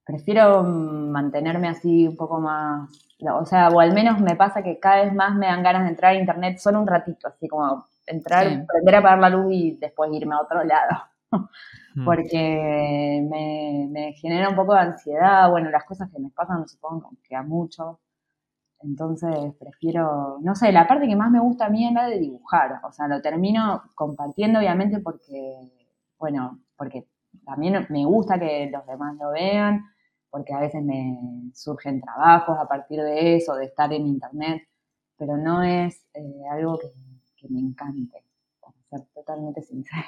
prefiero 0.05 0.63
mantenerme 0.63 1.69
así 1.69 2.07
un 2.07 2.17
poco 2.17 2.41
más, 2.41 2.91
o 3.33 3.47
sea, 3.47 3.69
o 3.69 3.81
al 3.81 3.93
menos 3.93 4.21
me 4.21 4.37
pasa 4.37 4.63
que 4.63 4.79
cada 4.79 5.05
vez 5.05 5.15
más 5.15 5.35
me 5.37 5.47
dan 5.47 5.63
ganas 5.63 5.85
de 5.85 5.91
entrar 5.91 6.13
a 6.13 6.19
internet 6.19 6.59
solo 6.59 6.81
un 6.81 6.87
ratito, 6.87 7.29
así 7.29 7.49
como 7.49 7.87
entrar, 8.07 8.67
prender 8.67 8.95
a 8.97 8.99
apagar 8.99 9.19
la 9.19 9.31
luz 9.31 9.53
y 9.53 9.77
después 9.81 10.13
irme 10.13 10.35
a 10.35 10.41
otro 10.41 10.65
lado. 10.65 11.03
Mm. 11.93 12.05
Porque 12.05 13.27
me, 13.29 13.89
me, 13.91 14.13
genera 14.13 14.49
un 14.49 14.55
poco 14.55 14.75
de 14.75 14.81
ansiedad, 14.81 15.51
bueno, 15.51 15.71
las 15.71 15.85
cosas 15.85 16.09
que 16.09 16.21
me 16.21 16.31
pasan 16.31 16.69
supongo 16.69 17.11
que 17.29 17.35
a 17.35 17.43
muchos. 17.43 17.97
Entonces 18.83 19.55
prefiero, 19.59 20.39
no 20.41 20.55
sé, 20.55 20.73
la 20.73 20.87
parte 20.87 21.09
que 21.09 21.17
más 21.17 21.31
me 21.31 21.41
gusta 21.41 21.67
a 21.67 21.69
mí 21.69 21.87
es 21.87 21.93
la 21.93 22.07
de 22.07 22.19
dibujar. 22.21 22.81
O 22.85 22.93
sea, 22.93 23.09
lo 23.09 23.21
termino 23.21 23.83
compartiendo 23.95 24.61
obviamente 24.61 25.01
porque 25.01 25.80
bueno, 26.21 26.61
porque 26.77 27.09
también 27.45 27.87
me 27.89 28.05
gusta 28.05 28.39
que 28.39 28.71
los 28.71 28.87
demás 28.87 29.17
lo 29.19 29.31
vean, 29.31 29.85
porque 30.29 30.53
a 30.53 30.61
veces 30.61 30.85
me 30.85 31.19
surgen 31.55 32.01
trabajos 32.01 32.57
a 32.59 32.69
partir 32.69 33.01
de 33.01 33.37
eso, 33.37 33.55
de 33.55 33.65
estar 33.65 33.93
en 33.93 34.07
internet, 34.07 34.63
pero 35.17 35.37
no 35.37 35.63
es 35.63 36.07
eh, 36.15 36.43
algo 36.53 36.79
que, 36.79 37.49
me 37.49 37.59
encante, 37.59 38.23
para 38.61 38.75
ser 38.91 39.09
totalmente 39.15 39.63
sincera. 39.63 40.05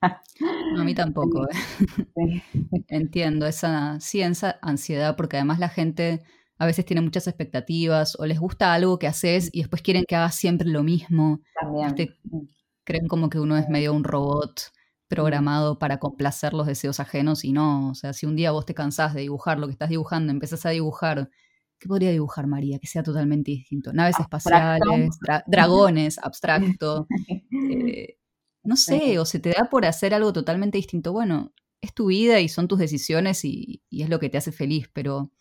a 0.00 0.84
mí 0.84 0.94
tampoco. 0.94 1.46
¿eh? 1.48 2.42
Entiendo 2.88 3.46
esa, 3.46 3.98
sí, 3.98 4.22
ansiedad, 4.22 5.16
porque 5.16 5.36
además 5.36 5.58
la 5.58 5.68
gente 5.68 6.22
a 6.58 6.64
veces 6.64 6.86
tiene 6.86 7.02
muchas 7.02 7.26
expectativas 7.26 8.16
o 8.18 8.24
les 8.24 8.38
gusta 8.38 8.72
algo 8.72 8.98
que 8.98 9.08
haces 9.08 9.50
y 9.52 9.60
después 9.60 9.82
quieren 9.82 10.04
que 10.06 10.14
hagas 10.14 10.36
siempre 10.36 10.68
lo 10.68 10.84
mismo. 10.84 11.40
También. 11.60 12.16
Mm. 12.24 12.46
Creen 12.84 13.08
como 13.08 13.28
que 13.28 13.40
uno 13.40 13.56
es 13.56 13.68
medio 13.68 13.92
un 13.92 14.04
robot 14.04 14.70
programado 15.08 15.78
para 15.78 15.98
complacer 15.98 16.52
los 16.52 16.66
deseos 16.66 17.00
ajenos 17.00 17.44
y 17.44 17.52
no, 17.52 17.90
o 17.90 17.94
sea, 17.94 18.12
si 18.12 18.26
un 18.26 18.36
día 18.36 18.50
vos 18.50 18.66
te 18.66 18.74
cansás 18.74 19.14
de 19.14 19.22
dibujar 19.22 19.58
lo 19.58 19.66
que 19.66 19.72
estás 19.72 19.88
dibujando, 19.88 20.32
empezás 20.32 20.66
a 20.66 20.70
dibujar, 20.70 21.30
¿qué 21.78 21.88
podría 21.88 22.10
dibujar 22.10 22.46
María? 22.46 22.78
Que 22.78 22.86
sea 22.86 23.02
totalmente 23.02 23.52
distinto. 23.52 23.92
Naves 23.92 24.18
espaciales, 24.18 25.18
dragones, 25.46 26.18
abstracto. 26.18 27.06
Eh, 27.58 28.18
no 28.66 28.76
sé, 28.76 29.18
o 29.18 29.24
se 29.24 29.38
te 29.38 29.50
da 29.50 29.68
por 29.70 29.86
hacer 29.86 30.12
algo 30.12 30.32
totalmente 30.32 30.76
distinto. 30.76 31.12
Bueno, 31.12 31.52
es 31.80 31.94
tu 31.94 32.06
vida 32.06 32.40
y 32.40 32.48
son 32.48 32.68
tus 32.68 32.78
decisiones 32.78 33.44
y, 33.44 33.82
es 33.90 34.08
lo 34.08 34.18
que 34.18 34.28
te 34.28 34.38
hace 34.38 34.52
feliz, 34.52 34.90
pero 34.92 35.32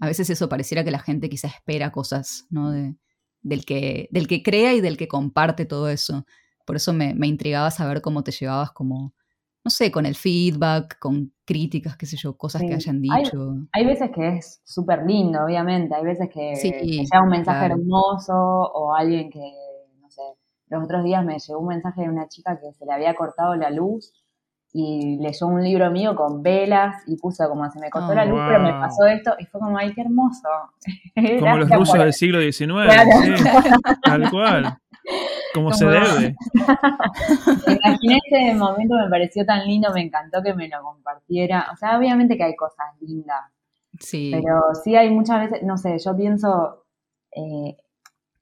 a 0.00 0.06
veces 0.06 0.28
eso 0.30 0.48
pareciera 0.48 0.84
que 0.84 0.90
la 0.90 0.98
gente 0.98 1.28
quizá 1.28 1.48
espera 1.48 1.92
cosas, 1.92 2.46
¿no? 2.50 2.72
del, 2.72 3.64
que, 3.64 4.08
del 4.10 4.26
que 4.26 4.42
crea 4.42 4.74
y 4.74 4.80
del 4.80 4.96
que 4.96 5.08
comparte 5.08 5.64
todo 5.64 5.88
eso. 5.88 6.26
Por 6.66 6.76
eso 6.76 6.92
me, 6.92 7.14
intrigaba 7.26 7.70
saber 7.70 8.00
cómo 8.00 8.22
te 8.22 8.32
llevabas 8.32 8.72
como 8.72 9.14
no 9.64 9.70
sé, 9.70 9.92
con 9.92 10.06
el 10.06 10.16
feedback, 10.16 10.98
con 10.98 11.32
críticas, 11.44 11.96
qué 11.96 12.04
sé 12.04 12.16
yo, 12.16 12.36
cosas 12.36 12.62
que 12.62 12.74
hayan 12.74 13.00
dicho. 13.00 13.54
Hay, 13.72 13.86
veces 13.86 14.10
que 14.12 14.36
es 14.36 14.60
súper 14.64 15.04
lindo, 15.06 15.38
obviamente, 15.44 15.94
hay 15.94 16.02
veces 16.02 16.28
que, 16.34 16.56
sea 16.56 17.22
un 17.22 17.28
mensaje 17.28 17.66
hermoso 17.66 18.34
o 18.34 18.92
alguien 18.92 19.30
que, 19.30 19.52
no 20.00 20.10
sé, 20.10 20.22
los 20.66 20.82
otros 20.82 21.04
días 21.04 21.24
me 21.24 21.38
llegó 21.38 21.60
un 21.60 21.68
mensaje 21.68 22.02
de 22.02 22.08
una 22.08 22.26
chica 22.26 22.58
que 22.58 22.72
se 22.72 22.84
le 22.84 22.92
había 22.92 23.14
cortado 23.14 23.54
la 23.54 23.70
luz 23.70 24.12
y 24.72 25.18
leyó 25.18 25.46
un 25.46 25.62
libro 25.62 25.90
mío 25.90 26.16
con 26.16 26.42
velas 26.42 27.02
y 27.06 27.16
puso 27.16 27.46
como 27.48 27.70
se 27.70 27.78
me 27.78 27.90
cortó 27.90 28.14
la 28.14 28.24
luz, 28.24 28.40
pero 28.48 28.60
me 28.60 28.72
pasó 28.72 29.06
esto 29.06 29.34
y 29.38 29.44
fue 29.44 29.60
como, 29.60 29.76
ay, 29.76 29.92
qué 29.94 30.00
hermoso. 30.00 30.48
Como 31.40 31.58
los 31.58 31.70
rusos 31.70 31.98
del 31.98 32.12
siglo 32.12 32.40
XIX, 32.40 32.88
tal 34.02 34.30
cual. 34.30 34.78
Como, 35.54 35.72
se 35.72 35.84
debe. 35.84 36.34
imaginé 37.66 38.18
ese 38.26 38.54
momento, 38.54 38.94
me 38.96 39.08
pareció 39.10 39.44
tan 39.44 39.66
lindo, 39.66 39.92
me 39.92 40.02
encantó 40.02 40.42
que 40.42 40.54
me 40.54 40.68
lo 40.68 40.82
compartiera. 40.82 41.68
O 41.72 41.76
sea, 41.76 41.98
obviamente 41.98 42.36
que 42.36 42.44
hay 42.44 42.56
cosas 42.56 42.86
lindas. 43.00 43.40
Sí. 44.00 44.30
Pero 44.32 44.60
sí 44.82 44.96
hay 44.96 45.10
muchas 45.10 45.40
veces, 45.40 45.62
no 45.62 45.76
sé, 45.76 45.98
yo 45.98 46.16
pienso 46.16 46.84
eh, 47.34 47.76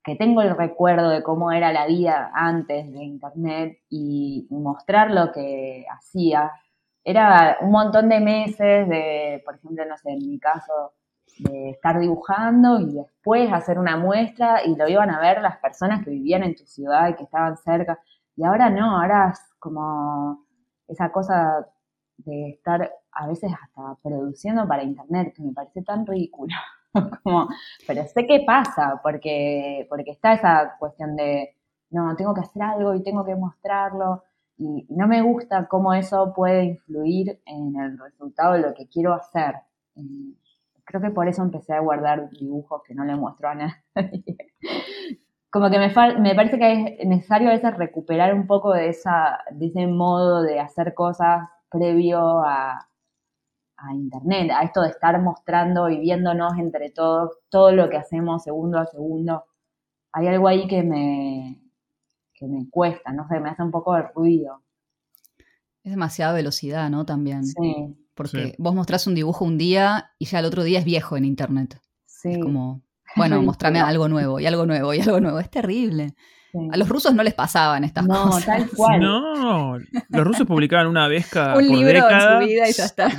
que 0.02 0.16
tengo 0.16 0.42
el 0.42 0.56
recuerdo 0.56 1.10
de 1.10 1.22
cómo 1.22 1.52
era 1.52 1.72
la 1.72 1.86
vida 1.86 2.30
antes 2.34 2.90
de 2.92 3.04
Internet 3.04 3.78
y 3.88 4.46
mostrar 4.50 5.10
lo 5.10 5.32
que 5.32 5.84
hacía. 5.90 6.52
Era 7.04 7.58
un 7.60 7.70
montón 7.70 8.08
de 8.08 8.20
meses 8.20 8.88
de, 8.88 9.42
por 9.44 9.56
ejemplo, 9.56 9.84
no 9.86 9.96
sé, 9.96 10.10
en 10.10 10.26
mi 10.26 10.38
caso, 10.38 10.92
de 11.38 11.70
estar 11.70 11.98
dibujando 11.98 12.80
y 12.80 12.92
después 12.92 13.52
hacer 13.52 13.78
una 13.78 13.96
muestra 13.96 14.64
y 14.64 14.76
lo 14.76 14.88
iban 14.88 15.10
a 15.10 15.20
ver 15.20 15.40
las 15.40 15.58
personas 15.58 16.04
que 16.04 16.10
vivían 16.10 16.42
en 16.42 16.54
tu 16.54 16.64
ciudad 16.64 17.08
y 17.08 17.14
que 17.14 17.24
estaban 17.24 17.56
cerca. 17.56 17.98
Y 18.36 18.44
ahora 18.44 18.70
no, 18.70 19.00
ahora 19.00 19.30
es 19.32 19.40
como 19.58 20.44
esa 20.88 21.10
cosa 21.12 21.66
de 22.18 22.50
estar 22.50 22.92
a 23.12 23.26
veces 23.26 23.52
hasta 23.52 23.96
produciendo 24.02 24.66
para 24.66 24.82
internet, 24.82 25.32
que 25.34 25.42
me 25.42 25.52
parece 25.52 25.82
tan 25.82 26.06
ridículo. 26.06 26.54
pero 27.86 28.04
sé 28.06 28.26
qué 28.26 28.42
pasa, 28.46 29.00
porque, 29.02 29.86
porque 29.88 30.10
está 30.10 30.34
esa 30.34 30.76
cuestión 30.78 31.16
de, 31.16 31.56
no, 31.90 32.14
tengo 32.16 32.34
que 32.34 32.40
hacer 32.40 32.62
algo 32.62 32.94
y 32.94 33.02
tengo 33.02 33.24
que 33.24 33.36
mostrarlo. 33.36 34.24
Y 34.56 34.86
no 34.90 35.06
me 35.06 35.22
gusta 35.22 35.66
cómo 35.66 35.94
eso 35.94 36.32
puede 36.34 36.64
influir 36.64 37.40
en 37.46 37.78
el 37.80 37.98
resultado 37.98 38.54
de 38.54 38.60
lo 38.60 38.74
que 38.74 38.88
quiero 38.88 39.14
hacer. 39.14 39.54
Creo 40.84 41.00
que 41.00 41.10
por 41.10 41.28
eso 41.28 41.42
empecé 41.42 41.74
a 41.74 41.80
guardar 41.80 42.30
dibujos 42.30 42.82
que 42.84 42.94
no 42.94 43.04
le 43.04 43.16
muestro 43.16 43.48
a 43.48 43.54
nadie. 43.54 43.74
Como 45.50 45.68
que 45.70 45.78
me, 45.78 45.92
me 46.20 46.34
parece 46.34 46.58
que 46.58 46.96
es 47.00 47.06
necesario 47.08 47.48
a 47.48 47.52
veces 47.52 47.76
recuperar 47.76 48.34
un 48.34 48.46
poco 48.46 48.72
de, 48.72 48.88
esa, 48.88 49.40
de 49.50 49.66
ese 49.66 49.86
modo 49.86 50.42
de 50.42 50.60
hacer 50.60 50.94
cosas 50.94 51.48
previo 51.68 52.40
a, 52.44 52.88
a 53.76 53.94
Internet, 53.94 54.50
a 54.52 54.62
esto 54.62 54.82
de 54.82 54.90
estar 54.90 55.20
mostrando 55.20 55.88
y 55.88 55.98
viéndonos 55.98 56.56
entre 56.58 56.90
todos 56.90 57.38
todo 57.48 57.72
lo 57.72 57.88
que 57.88 57.96
hacemos 57.96 58.42
segundo 58.44 58.78
a 58.78 58.86
segundo. 58.86 59.44
Hay 60.12 60.28
algo 60.28 60.48
ahí 60.48 60.68
que 60.68 60.82
me, 60.82 61.60
que 62.34 62.46
me 62.46 62.68
cuesta, 62.70 63.12
no 63.12 63.26
sé, 63.28 63.40
me 63.40 63.50
hace 63.50 63.62
un 63.62 63.70
poco 63.70 63.94
de 63.94 64.02
ruido. 64.02 64.62
Es 65.82 65.92
demasiada 65.92 66.34
velocidad, 66.34 66.90
¿no? 66.90 67.06
También. 67.06 67.44
Sí. 67.44 67.99
Porque 68.14 68.54
vos 68.58 68.74
mostrás 68.74 69.06
un 69.06 69.14
dibujo 69.14 69.44
un 69.44 69.56
día 69.56 70.12
y 70.18 70.26
ya 70.26 70.40
el 70.40 70.44
otro 70.44 70.62
día 70.62 70.78
es 70.78 70.84
viejo 70.84 71.16
en 71.16 71.24
internet. 71.24 71.80
Sí. 72.06 72.32
Es 72.32 72.38
como, 72.38 72.82
bueno, 73.16 73.40
mostrame 73.42 73.80
algo 73.80 74.08
nuevo 74.08 74.40
y 74.40 74.46
algo 74.46 74.66
nuevo 74.66 74.92
y 74.94 75.00
algo 75.00 75.20
nuevo. 75.20 75.40
Es 75.40 75.50
terrible. 75.50 76.14
A 76.72 76.76
los 76.76 76.88
rusos 76.88 77.14
no 77.14 77.22
les 77.22 77.34
pasaban 77.34 77.84
estas 77.84 78.06
cosas. 78.06 78.46
No, 78.46 78.52
tal 78.52 78.68
cual. 78.76 79.00
No, 79.00 79.78
los 79.78 80.24
rusos 80.24 80.46
publicaban 80.46 80.88
una 80.88 81.06
vez 81.06 81.28
cada 81.28 81.56
un 81.56 81.68
libro 81.68 82.10
en 82.10 82.20
su 82.20 82.46
vida 82.46 82.68
y 82.68 82.72
ya 82.72 82.84
está. 82.84 83.10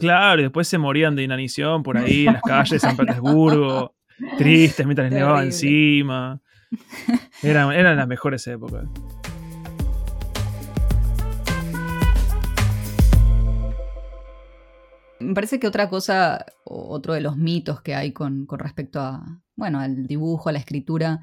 Claro, 0.00 0.40
y 0.40 0.44
después 0.44 0.66
se 0.66 0.78
morían 0.78 1.14
de 1.14 1.22
inanición 1.22 1.82
por 1.82 1.96
ahí 1.96 2.26
en 2.26 2.34
las 2.34 2.42
calles 2.42 2.70
de 2.70 2.78
San 2.80 2.96
Petersburgo, 2.96 3.94
tristes 4.38 4.84
mientras 4.86 5.08
les 5.10 5.20
nevaba 5.20 5.42
encima. 5.42 6.40
Eran, 7.42 7.72
eran 7.72 7.96
las 7.96 8.08
mejores 8.08 8.46
épocas. 8.48 8.84
Me 15.20 15.34
parece 15.34 15.60
que 15.60 15.66
otra 15.66 15.88
cosa, 15.88 16.46
otro 16.64 17.14
de 17.14 17.20
los 17.20 17.36
mitos 17.36 17.82
que 17.82 17.94
hay 17.94 18.12
con, 18.12 18.46
respecto 18.48 19.00
a, 19.00 19.42
bueno, 19.54 19.78
al 19.80 20.06
dibujo, 20.06 20.48
a 20.48 20.52
la 20.52 20.58
escritura, 20.58 21.20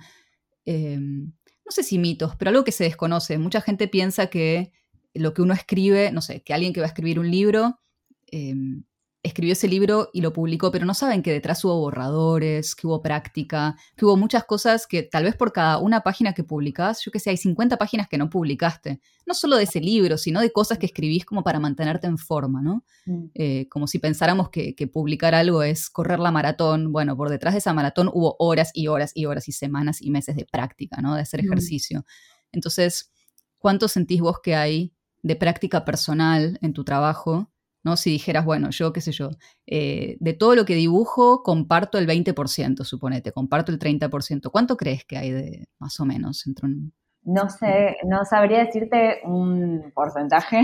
em, 0.66 1.34
no 1.66 1.72
sé 1.72 1.84
si 1.84 1.98
mitos, 1.98 2.36
pero 2.36 2.50
algo 2.50 2.64
que 2.64 2.72
se 2.72 2.84
desconoce. 2.84 3.38
Mucha 3.38 3.62
gente 3.62 3.88
piensa 3.88 4.28
que 4.28 4.72
lo 5.14 5.34
que 5.34 5.42
uno 5.42 5.54
escribe, 5.54 6.12
no 6.12 6.22
sé, 6.22 6.42
que 6.44 6.54
alguien 6.54 6.74
que 6.74 6.80
va 6.80 6.86
a 6.86 6.90
escribir 6.90 7.20
un 7.20 7.30
libro 7.30 7.80
em, 8.28 8.84
escribió 9.28 9.54
ese 9.54 9.68
libro 9.68 10.10
y 10.14 10.22
lo 10.22 10.34
publicó, 10.34 10.72
pero 10.72 10.86
no 10.86 10.94
saben 10.94 11.22
que 11.22 11.32
detrás 11.32 11.64
hubo 11.64 11.80
borradores, 11.80 12.76
que 12.76 12.88
hubo 12.88 13.02
práctica, 13.02 13.76
que 13.96 14.06
hubo 14.06 14.18
muchas 14.18 14.44
cosas 14.46 14.88
que 14.88 15.04
tal 15.04 15.24
vez 15.24 15.36
por 15.36 15.54
cada 15.54 15.78
una 15.78 16.02
página 16.02 16.34
que 16.34 16.44
publicás, 16.44 17.02
yo 17.04 17.12
que 17.12 17.20
sé, 17.20 17.30
hay 17.30 17.38
50 17.38 17.78
páginas 17.78 18.08
que 18.08 18.18
no 18.18 18.30
publicaste, 18.30 19.00
no 19.26 19.34
solo 19.34 19.58
de 19.58 19.64
ese 19.64 19.80
libro, 19.80 20.18
sino 20.18 20.42
de 20.42 20.52
cosas 20.52 20.78
que 20.78 20.86
escribís 20.86 21.26
como 21.26 21.44
para 21.44 21.60
mantenerte 21.60 22.08
en 22.08 22.18
forma, 22.18 22.62
¿no? 22.62 22.84
Mm. 23.06 23.26
Eh, 23.36 23.68
como 23.70 23.88
si 23.88 24.00
pensáramos 24.00 24.50
que, 24.50 24.76
publicar 24.92 25.36
algo 25.36 25.64
es 25.64 25.90
correr 25.90 26.20
la 26.20 26.32
maratón, 26.32 26.92
bueno, 26.94 27.18
por 27.18 27.30
detrás 27.30 27.54
de 27.54 27.60
esa 27.60 27.74
maratón 27.74 28.10
hubo 28.14 28.36
horas 28.40 28.72
y 28.74 28.88
horas 28.88 29.12
y 29.14 29.26
horas 29.26 29.48
y 29.48 29.52
semanas 29.52 30.02
y 30.02 30.10
meses 30.12 30.36
de 30.36 30.46
práctica, 30.46 31.02
¿no? 31.02 31.16
De 31.16 31.22
hacer 31.22 31.44
mm. 31.44 31.46
ejercicio. 31.46 32.06
Entonces, 32.52 33.12
¿cuánto 33.58 33.88
sentís 33.88 34.22
vos 34.22 34.40
que 34.42 34.56
hay 34.56 34.94
de 35.24 35.36
práctica 35.36 35.84
personal 35.84 36.58
en 36.62 36.74
tu 36.74 36.84
trabajo? 36.84 37.52
¿No? 37.88 37.96
Si 37.96 38.10
dijeras, 38.10 38.44
bueno, 38.44 38.70
yo 38.70 38.92
qué 38.92 39.00
sé 39.00 39.14
yo, 39.14 39.30
eh, 39.66 40.18
de 40.20 40.34
todo 40.34 40.56
lo 40.56 40.66
que 40.66 40.76
dibujo 40.76 41.42
comparto 41.42 41.98
el 41.98 42.06
20%, 42.06 42.84
suponete, 42.84 43.32
comparto 43.32 43.72
el 43.72 43.80
30%. 43.80 44.52
¿Cuánto 44.52 44.76
crees 44.76 45.06
que 45.06 45.18
hay 45.18 45.32
de 45.32 45.70
más 45.80 45.98
o 46.02 46.06
menos 46.06 46.46
entre 46.46 46.66
un... 46.66 46.94
No 47.24 47.50
sé, 47.50 47.96
no 48.06 48.26
sabría 48.26 48.66
decirte 48.66 49.22
un 49.24 49.92
porcentaje. 49.96 50.62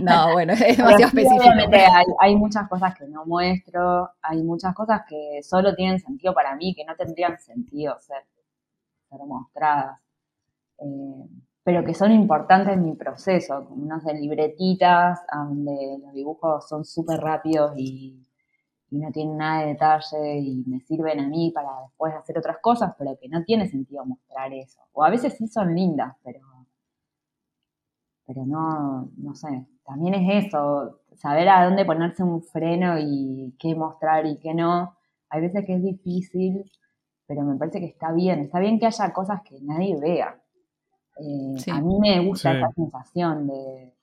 No, 0.00 0.32
bueno, 0.32 0.52
es 0.52 0.76
demasiado 0.76 1.06
específico. 1.06 1.42
Obviamente 1.42 1.84
hay, 2.20 2.36
muchas 2.36 2.68
cosas 2.68 2.96
que 2.96 3.06
no 3.08 3.26
muestro, 3.26 4.10
hay 4.22 4.42
muchas 4.44 4.72
cosas 4.72 5.02
que 5.08 5.40
solo 5.42 5.74
tienen 5.74 5.98
sentido 5.98 6.32
para 6.34 6.54
mí, 6.54 6.74
que 6.74 6.84
no 6.84 6.94
tendrían 6.94 7.36
sentido 7.40 7.98
ser, 7.98 8.22
ser 9.08 9.18
mostradas. 9.26 10.00
Eh, 10.78 11.26
pero 11.62 11.84
que 11.84 11.94
son 11.94 12.12
importantes 12.12 12.74
en 12.74 12.84
mi 12.84 12.94
proceso, 12.94 13.64
como 13.66 13.84
unas 13.84 14.04
de 14.04 14.14
libretitas, 14.14 15.20
donde 15.32 15.98
los 16.02 16.12
dibujos 16.14 16.68
son 16.68 16.84
súper 16.84 17.20
rápidos 17.20 17.72
y, 17.76 18.26
no 18.92 19.12
tienen 19.12 19.36
nada 19.36 19.60
de 19.60 19.66
detalle 19.68 20.38
y 20.40 20.64
me 20.66 20.80
sirven 20.80 21.20
a 21.20 21.28
mí 21.28 21.52
para 21.54 21.68
después 21.82 22.12
hacer 22.12 22.36
otras 22.38 22.58
cosas, 22.60 22.92
pero 22.98 23.16
que 23.20 23.28
no 23.28 23.44
tiene 23.44 23.68
sentido 23.68 24.04
mostrar 24.04 24.52
eso. 24.52 24.80
O 24.92 25.04
a 25.04 25.10
veces 25.10 25.34
sí 25.38 25.46
son 25.46 25.76
lindas, 25.76 26.16
pero, 26.24 26.40
pero 28.26 28.44
no, 28.44 29.08
no 29.16 29.34
sé, 29.36 29.64
también 29.84 30.14
es 30.14 30.46
eso, 30.46 31.02
saber 31.14 31.48
a 31.48 31.66
dónde 31.66 31.84
ponerse 31.84 32.24
un 32.24 32.42
freno 32.42 32.98
y 32.98 33.54
qué 33.60 33.76
mostrar 33.76 34.26
y 34.26 34.38
qué 34.38 34.54
no. 34.54 34.96
Hay 35.28 35.40
veces 35.40 35.64
que 35.64 35.76
es 35.76 35.82
difícil, 35.84 36.68
pero 37.26 37.42
me 37.42 37.56
parece 37.56 37.78
que 37.78 37.86
está 37.86 38.10
bien, 38.10 38.40
está 38.40 38.58
bien 38.58 38.80
que 38.80 38.86
haya 38.86 39.12
cosas 39.12 39.42
que 39.42 39.60
nadie 39.60 39.96
vea 40.00 40.40
eh, 41.20 41.70
a 41.70 41.80
mí 41.80 41.98
me 42.00 42.20
gusta 42.20 42.56
esa 42.56 42.70
sensación 42.72 43.46
de, 43.46 43.94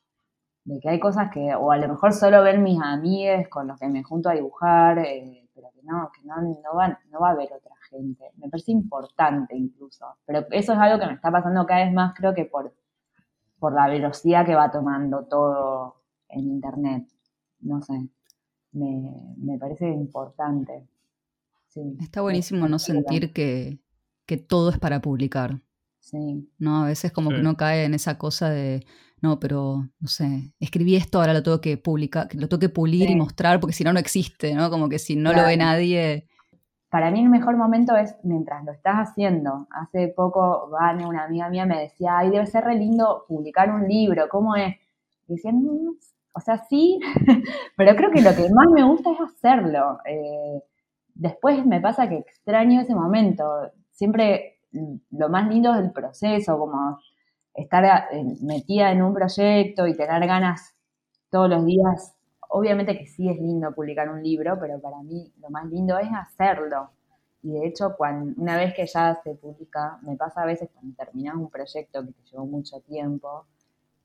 que 0.81 0.89
hay 0.89 0.99
cosas 0.99 1.31
que, 1.31 1.55
o 1.55 1.71
a 1.71 1.77
lo 1.77 1.87
mejor 1.87 2.13
solo 2.13 2.43
ven 2.43 2.61
mis 2.61 2.79
amigues 2.81 3.47
con 3.49 3.67
los 3.67 3.79
que 3.79 3.87
me 3.87 4.03
junto 4.03 4.29
a 4.29 4.33
dibujar, 4.33 4.99
eh, 4.99 5.47
pero 5.55 5.69
que 5.73 5.81
no, 5.83 6.11
que 6.13 6.27
no, 6.27 6.41
no, 6.41 6.75
va, 6.75 6.99
no 7.09 7.19
va 7.19 7.29
a 7.29 7.31
haber 7.31 7.51
otra 7.51 7.73
gente. 7.89 8.31
Me 8.37 8.49
parece 8.49 8.71
importante 8.71 9.55
incluso. 9.55 10.05
Pero 10.25 10.45
eso 10.51 10.73
es 10.73 10.79
algo 10.79 10.99
que 10.99 11.07
me 11.07 11.13
está 11.13 11.31
pasando 11.31 11.65
cada 11.65 11.85
vez 11.85 11.93
más, 11.93 12.13
creo 12.13 12.35
que 12.35 12.45
por, 12.45 12.73
por 13.57 13.73
la 13.73 13.87
velocidad 13.87 14.45
que 14.45 14.55
va 14.55 14.69
tomando 14.69 15.23
todo 15.25 16.03
en 16.29 16.51
Internet. 16.51 17.07
No 17.61 17.81
sé, 17.81 18.07
me, 18.73 19.35
me 19.37 19.57
parece 19.57 19.89
importante. 19.89 20.87
Está 21.99 22.21
buenísimo 22.21 22.67
no 22.67 22.79
sentir 22.79 23.33
que, 23.33 23.79
que 24.25 24.37
todo 24.37 24.69
es 24.69 24.79
para 24.79 24.99
publicar. 24.99 25.61
¿No? 26.57 26.83
A 26.83 26.87
veces 26.87 27.11
como 27.11 27.29
que 27.29 27.39
uno 27.39 27.55
cae 27.55 27.85
en 27.85 27.93
esa 27.93 28.17
cosa 28.17 28.49
de, 28.49 28.85
no, 29.21 29.39
pero, 29.39 29.89
no 29.99 30.07
sé, 30.07 30.53
escribí 30.59 30.95
esto, 30.95 31.19
ahora 31.19 31.33
lo 31.33 31.41
tengo 31.41 31.59
que 31.59 31.77
publicar, 31.77 32.27
lo 32.35 32.47
tengo 32.47 32.59
que 32.59 32.69
pulir 32.69 33.09
y 33.09 33.15
mostrar 33.15 33.59
porque 33.59 33.73
si 33.73 33.83
no, 33.83 33.91
no 33.91 33.99
existe, 33.99 34.53
¿no? 34.53 34.69
Como 34.69 34.89
que 34.89 34.99
si 34.99 35.15
no 35.15 35.33
lo 35.33 35.43
ve 35.43 35.57
nadie... 35.57 36.27
Para 36.89 37.11
mí 37.11 37.21
el 37.21 37.29
mejor 37.29 37.57
momento 37.57 37.97
es 37.97 38.15
mientras 38.23 38.63
lo 38.63 38.71
estás 38.71 39.09
haciendo. 39.09 39.67
Hace 39.71 40.07
poco, 40.07 40.69
Vane, 40.69 41.05
una 41.05 41.25
amiga 41.25 41.49
mía, 41.49 41.65
me 41.65 41.81
decía, 41.81 42.17
ay, 42.17 42.29
debe 42.29 42.45
ser 42.45 42.63
re 42.63 42.75
lindo 42.75 43.25
publicar 43.27 43.69
un 43.69 43.87
libro, 43.87 44.29
¿cómo 44.29 44.55
es? 44.55 44.75
Y 45.27 45.33
decía, 45.33 45.51
mm, 45.51 45.97
o 46.31 46.39
sea, 46.39 46.63
sí, 46.69 46.99
pero 47.75 47.95
creo 47.95 48.11
que 48.11 48.21
lo 48.21 48.33
que 48.35 48.47
más 48.53 48.67
me 48.71 48.83
gusta 48.83 49.11
es 49.11 49.19
hacerlo. 49.19 49.99
Eh, 50.05 50.63
después 51.15 51.65
me 51.65 51.81
pasa 51.81 52.07
que 52.07 52.19
extraño 52.19 52.81
ese 52.81 52.95
momento. 52.95 53.43
Siempre 53.91 54.56
lo 54.71 55.29
más 55.29 55.47
lindo 55.47 55.73
es 55.73 55.79
el 55.79 55.91
proceso, 55.91 56.57
como 56.57 56.99
estar 57.53 58.07
eh, 58.11 58.23
metida 58.41 58.91
en 58.91 59.01
un 59.01 59.13
proyecto 59.13 59.87
y 59.87 59.95
tener 59.95 60.25
ganas 60.27 60.75
todos 61.29 61.49
los 61.49 61.65
días, 61.65 62.15
obviamente 62.49 62.97
que 62.97 63.07
sí 63.07 63.29
es 63.29 63.37
lindo 63.37 63.73
publicar 63.73 64.09
un 64.09 64.23
libro, 64.23 64.57
pero 64.59 64.79
para 64.79 65.01
mí 65.03 65.31
lo 65.41 65.49
más 65.49 65.65
lindo 65.65 65.97
es 65.97 66.09
hacerlo. 66.13 66.91
Y 67.43 67.51
de 67.51 67.67
hecho, 67.67 67.95
cuando, 67.97 68.33
una 68.41 68.57
vez 68.57 68.73
que 68.73 68.85
ya 68.85 69.15
se 69.23 69.35
publica, 69.35 69.99
me 70.01 70.15
pasa 70.15 70.41
a 70.41 70.45
veces 70.45 70.69
cuando 70.73 70.95
terminas 70.95 71.35
un 71.35 71.49
proyecto 71.49 72.05
que 72.05 72.11
te 72.11 72.23
llevó 72.31 72.45
mucho 72.45 72.79
tiempo, 72.81 73.45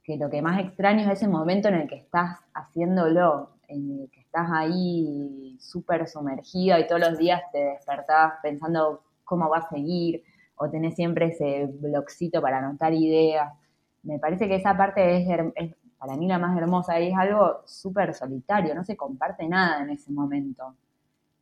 que 0.02 0.16
lo 0.16 0.28
que 0.28 0.42
más 0.42 0.60
extraño 0.60 1.02
es 1.02 1.18
ese 1.18 1.28
momento 1.28 1.68
en 1.68 1.74
el 1.74 1.88
que 1.88 1.96
estás 1.96 2.38
haciéndolo, 2.54 3.50
en 3.68 4.00
el 4.00 4.10
que 4.10 4.20
estás 4.20 4.48
ahí 4.52 5.56
súper 5.60 6.08
sumergido 6.08 6.78
y 6.78 6.86
todos 6.86 7.00
los 7.00 7.18
días 7.18 7.40
te 7.52 7.58
despertás 7.58 8.34
pensando 8.42 9.02
cómo 9.24 9.48
va 9.48 9.58
a 9.58 9.68
seguir, 9.68 10.24
o 10.62 10.70
tenés 10.70 10.94
siempre 10.94 11.26
ese 11.26 11.66
blogcito 11.66 12.40
para 12.40 12.58
anotar 12.58 12.94
ideas. 12.94 13.52
Me 14.04 14.18
parece 14.20 14.46
que 14.46 14.56
esa 14.56 14.76
parte 14.76 15.16
es, 15.16 15.74
para 15.98 16.16
mí 16.16 16.28
la 16.28 16.38
más 16.38 16.56
hermosa 16.56 17.00
y 17.00 17.08
es 17.08 17.16
algo 17.16 17.62
súper 17.66 18.14
solitario, 18.14 18.74
no 18.74 18.84
se 18.84 18.96
comparte 18.96 19.48
nada 19.48 19.82
en 19.82 19.90
ese 19.90 20.12
momento. 20.12 20.76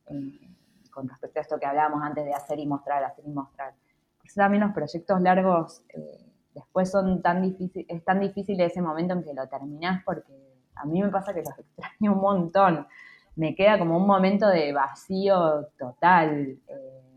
Eh, 0.07 0.47
con 0.89 1.07
respecto 1.07 1.39
a 1.39 1.41
esto 1.43 1.59
que 1.59 1.65
hablábamos 1.65 2.03
antes 2.03 2.25
de 2.25 2.33
hacer 2.33 2.59
y 2.59 2.65
mostrar, 2.65 3.03
hacer 3.03 3.23
y 3.25 3.31
mostrar. 3.31 3.73
Por 4.17 4.25
eso 4.25 4.41
también 4.41 4.63
los 4.63 4.73
proyectos 4.73 5.21
largos 5.21 5.83
eh, 5.89 6.25
después 6.53 6.89
son 6.89 7.21
tan 7.21 7.43
difícil, 7.43 7.85
es 7.87 8.03
tan 8.03 8.19
difícil 8.19 8.59
ese 8.59 8.81
momento 8.81 9.13
en 9.13 9.23
que 9.23 9.33
lo 9.33 9.47
terminás 9.47 10.03
porque 10.03 10.33
a 10.75 10.85
mí 10.85 11.01
me 11.01 11.09
pasa 11.09 11.33
que 11.33 11.43
los 11.43 11.59
extraño 11.59 12.13
un 12.13 12.21
montón. 12.21 12.87
Me 13.35 13.55
queda 13.55 13.77
como 13.77 13.97
un 13.97 14.07
momento 14.07 14.47
de 14.47 14.73
vacío 14.73 15.67
total. 15.77 16.57
Eh, 16.67 17.10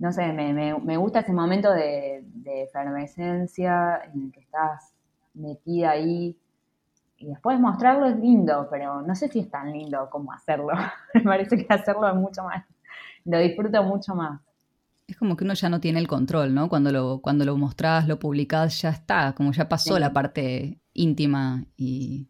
no 0.00 0.12
sé, 0.12 0.32
me, 0.32 0.96
gusta 0.96 1.20
ese 1.20 1.32
momento 1.32 1.70
de, 1.72 2.24
de 2.24 2.62
efervescencia 2.62 4.00
en 4.12 4.22
el 4.24 4.32
que 4.32 4.40
estás 4.40 4.92
metida 5.34 5.90
ahí. 5.90 6.36
Y 7.18 7.26
después 7.26 7.60
mostrarlo 7.60 8.06
es 8.06 8.16
lindo, 8.16 8.66
pero 8.70 9.02
no 9.02 9.14
sé 9.14 9.28
si 9.28 9.40
es 9.40 9.50
tan 9.50 9.70
lindo 9.72 10.08
como 10.10 10.32
hacerlo. 10.32 10.72
me 11.14 11.22
parece 11.22 11.56
que 11.56 11.72
hacerlo 11.72 12.08
es 12.08 12.14
mucho 12.14 12.42
más. 12.42 12.64
Lo 13.24 13.38
disfruto 13.38 13.82
mucho 13.84 14.14
más 14.14 14.40
es 15.10 15.16
como 15.16 15.36
que 15.36 15.44
uno 15.44 15.54
ya 15.54 15.68
no 15.68 15.80
tiene 15.80 15.98
el 15.98 16.06
control, 16.06 16.54
¿no? 16.54 16.68
Cuando 16.68 16.92
lo, 16.92 17.20
cuando 17.20 17.44
lo 17.44 17.56
mostrás, 17.56 18.06
lo 18.06 18.18
publicás, 18.18 18.80
ya 18.80 18.90
está, 18.90 19.34
como 19.34 19.52
ya 19.52 19.68
pasó 19.68 19.98
la 19.98 20.12
parte 20.12 20.80
íntima 20.92 21.64
y 21.76 22.28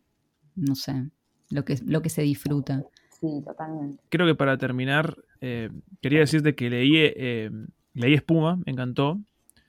no 0.54 0.74
sé, 0.74 1.10
lo 1.50 1.64
que, 1.64 1.78
lo 1.84 2.02
que 2.02 2.08
se 2.08 2.22
disfruta. 2.22 2.82
Sí, 3.20 3.42
totalmente. 3.44 4.02
Creo 4.08 4.26
que 4.26 4.34
para 4.34 4.56
terminar, 4.56 5.16
eh, 5.40 5.70
quería 6.00 6.20
decirte 6.20 6.54
que 6.54 6.70
leí, 6.70 6.96
eh, 6.96 7.50
leí 7.94 8.14
Espuma, 8.14 8.56
me 8.64 8.72
encantó. 8.72 9.20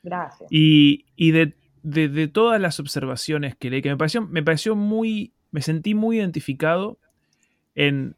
Gracias. 0.04 0.50
Y, 0.52 1.06
de, 1.32 2.28
todas 2.28 2.62
las 2.62 2.80
observaciones 2.80 3.56
que 3.56 3.70
leí, 3.70 3.82
que 3.82 3.90
me 3.90 3.98
pareció, 3.98 4.22
me 4.22 4.44
pareció 4.44 4.76
muy, 4.76 5.34
me 5.52 5.62
sentí 5.62 5.94
muy 5.94 6.18
identificado 6.18 7.00
en, 7.76 8.16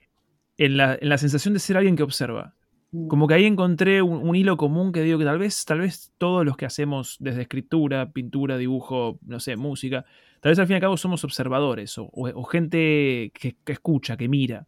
en, 0.58 0.78
la, 0.78 0.98
en 1.00 1.10
la 1.10 1.18
sensación 1.18 1.54
de 1.54 1.60
ser 1.60 1.78
alguien 1.78 1.96
que 1.96 2.04
observa. 2.04 2.56
Mm. 2.94 3.08
Como 3.08 3.28
que 3.28 3.34
ahí 3.34 3.46
encontré 3.46 4.02
un, 4.02 4.36
hilo 4.36 4.56
común 4.56 4.92
que 4.92 5.02
digo 5.02 5.18
que 5.18 5.26
tal 5.26 5.40
vez, 5.40 5.66
tal 5.66 5.80
vez 5.80 6.14
todos 6.18 6.46
los 6.46 6.56
que 6.56 6.66
hacemos 6.66 7.18
desde 7.20 7.42
escritura, 7.42 8.12
pintura, 8.12 8.58
dibujo, 8.58 9.20
no 9.26 9.40
sé, 9.40 9.58
música, 9.58 10.06
tal 10.40 10.52
vez 10.52 10.60
al 10.60 10.68
fin 10.68 10.76
y 10.76 10.76
al 10.76 10.82
cabo 10.82 10.98
somos 10.98 11.24
observadores 11.24 11.96
o, 11.98 12.44
gente 12.44 13.32
que, 13.34 13.58
escucha, 13.66 14.16
que 14.16 14.30
mira. 14.30 14.68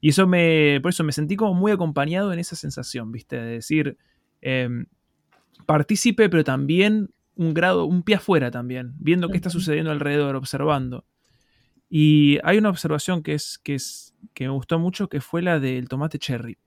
Y 0.00 0.10
eso 0.10 0.26
me, 0.26 0.78
por 0.82 0.90
eso 0.90 1.04
me 1.04 1.12
sentí 1.12 1.36
como 1.36 1.54
muy 1.54 1.72
acompañado 1.72 2.32
en 2.32 2.38
esa 2.38 2.56
sensación, 2.56 3.10
¿viste? 3.10 3.36
De 3.36 3.50
decir, 3.52 3.96
eh, 4.42 4.68
partícipe, 5.66 6.28
pero 6.28 6.44
también 6.44 7.10
un 7.34 7.54
grado, 7.54 7.84
un 7.84 8.02
pie 8.02 8.16
afuera 8.16 8.50
también, 8.50 8.94
viendo 8.98 9.28
qué 9.28 9.36
está 9.36 9.50
sucediendo 9.50 9.90
alrededor, 9.90 10.36
observando. 10.36 11.04
Y 11.88 12.38
hay 12.44 12.58
una 12.58 12.68
observación 12.68 13.22
que 13.22 13.34
es, 13.34 13.58
que 13.58 13.74
es, 13.74 14.14
que 14.34 14.44
me 14.44 14.50
gustó 14.50 14.78
mucho, 14.78 15.08
que 15.08 15.20
fue 15.20 15.42
la 15.42 15.58
del 15.58 15.88
tomate 15.88 16.18
cherry. 16.18 16.58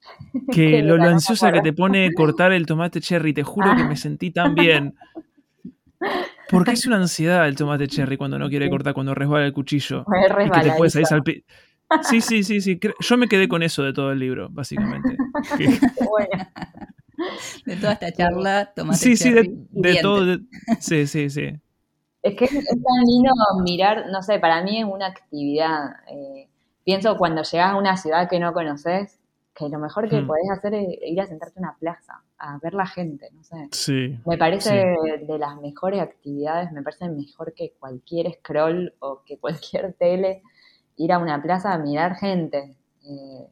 Que 0.52 0.82
lo, 0.82 1.02
ansiosa 1.02 1.50
que 1.50 1.62
te 1.62 1.72
pone 1.72 2.12
cortar 2.12 2.52
el 2.52 2.66
tomate 2.66 3.00
cherry, 3.00 3.32
te 3.32 3.42
juro 3.42 3.74
que 3.74 3.84
me 3.84 3.96
sentí 3.96 4.30
tan 4.30 4.54
bien. 4.54 4.94
Porque 6.50 6.72
es 6.72 6.86
una 6.86 6.96
ansiedad 6.96 7.48
el 7.48 7.56
tomate 7.56 7.88
cherry 7.88 8.16
cuando 8.16 8.38
no 8.38 8.48
quiere 8.50 8.68
cortar, 8.68 8.92
cuando 8.92 9.14
resbala 9.14 9.46
el 9.46 9.52
cuchillo. 9.52 10.04
Y 10.44 10.50
que 10.50 10.88
te 10.90 11.04
salpi 11.06 11.44
Sí, 12.02 12.20
sí, 12.20 12.42
sí, 12.42 12.60
sí. 12.60 12.78
Yo 13.00 13.16
me 13.16 13.28
quedé 13.28 13.48
con 13.48 13.62
eso 13.62 13.82
de 13.82 13.92
todo 13.92 14.12
el 14.12 14.18
libro, 14.18 14.48
básicamente. 14.50 15.16
De 17.64 17.76
toda 17.76 17.92
esta 17.92 18.12
charla, 18.12 18.72
tomate 18.74 18.98
Sí, 18.98 19.16
sí, 19.16 19.32
de, 19.32 19.48
de 19.70 19.98
todo. 20.02 20.36
sí, 20.80 21.06
sí, 21.06 21.30
sí. 21.30 21.60
Es 22.22 22.36
que 22.36 22.46
es, 22.46 22.52
tan 22.52 23.04
lindo 23.06 23.30
mirar, 23.62 24.06
no 24.10 24.22
sé, 24.22 24.38
para 24.38 24.62
mí 24.62 24.80
es 24.80 24.84
una 24.84 25.06
actividad. 25.06 25.90
Eh, 26.10 26.48
pienso 26.84 27.16
cuando 27.16 27.42
llegas 27.42 27.72
a 27.72 27.76
una 27.76 27.96
ciudad 27.96 28.28
que 28.28 28.40
no 28.40 28.52
conoces, 28.52 29.20
que 29.54 29.68
lo 29.68 29.78
mejor 29.78 30.08
que 30.08 30.20
hmm. 30.20 30.26
podés 30.26 30.50
hacer 30.50 30.74
es 30.74 30.88
ir 31.06 31.20
a 31.20 31.26
sentarte 31.26 31.58
en 31.58 31.66
una 31.66 31.76
plaza, 31.76 32.22
a 32.38 32.58
ver 32.58 32.74
la 32.74 32.86
gente, 32.86 33.28
no 33.32 33.44
sé. 33.44 33.68
Sí. 33.70 34.18
Me 34.26 34.36
parece 34.36 34.74
de 34.74 35.38
las 35.38 35.60
mejores 35.60 36.00
actividades, 36.00 36.72
me 36.72 36.82
parece 36.82 37.08
mejor 37.08 37.54
que 37.54 37.72
cualquier 37.78 38.32
scroll 38.32 38.94
o 38.98 39.22
que 39.24 39.38
cualquier 39.38 39.92
tele, 39.92 40.42
ir 40.96 41.12
a 41.12 41.18
una 41.18 41.42
plaza 41.42 41.72
a 41.72 41.78
mirar 41.78 42.16
gente, 42.16 42.76
eh, 43.04 43.46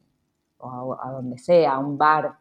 o 0.59 0.99
a, 1.01 1.11
donde 1.11 1.38
sea, 1.38 1.74
a 1.74 1.78
un 1.78 1.99
bar. 1.99 2.36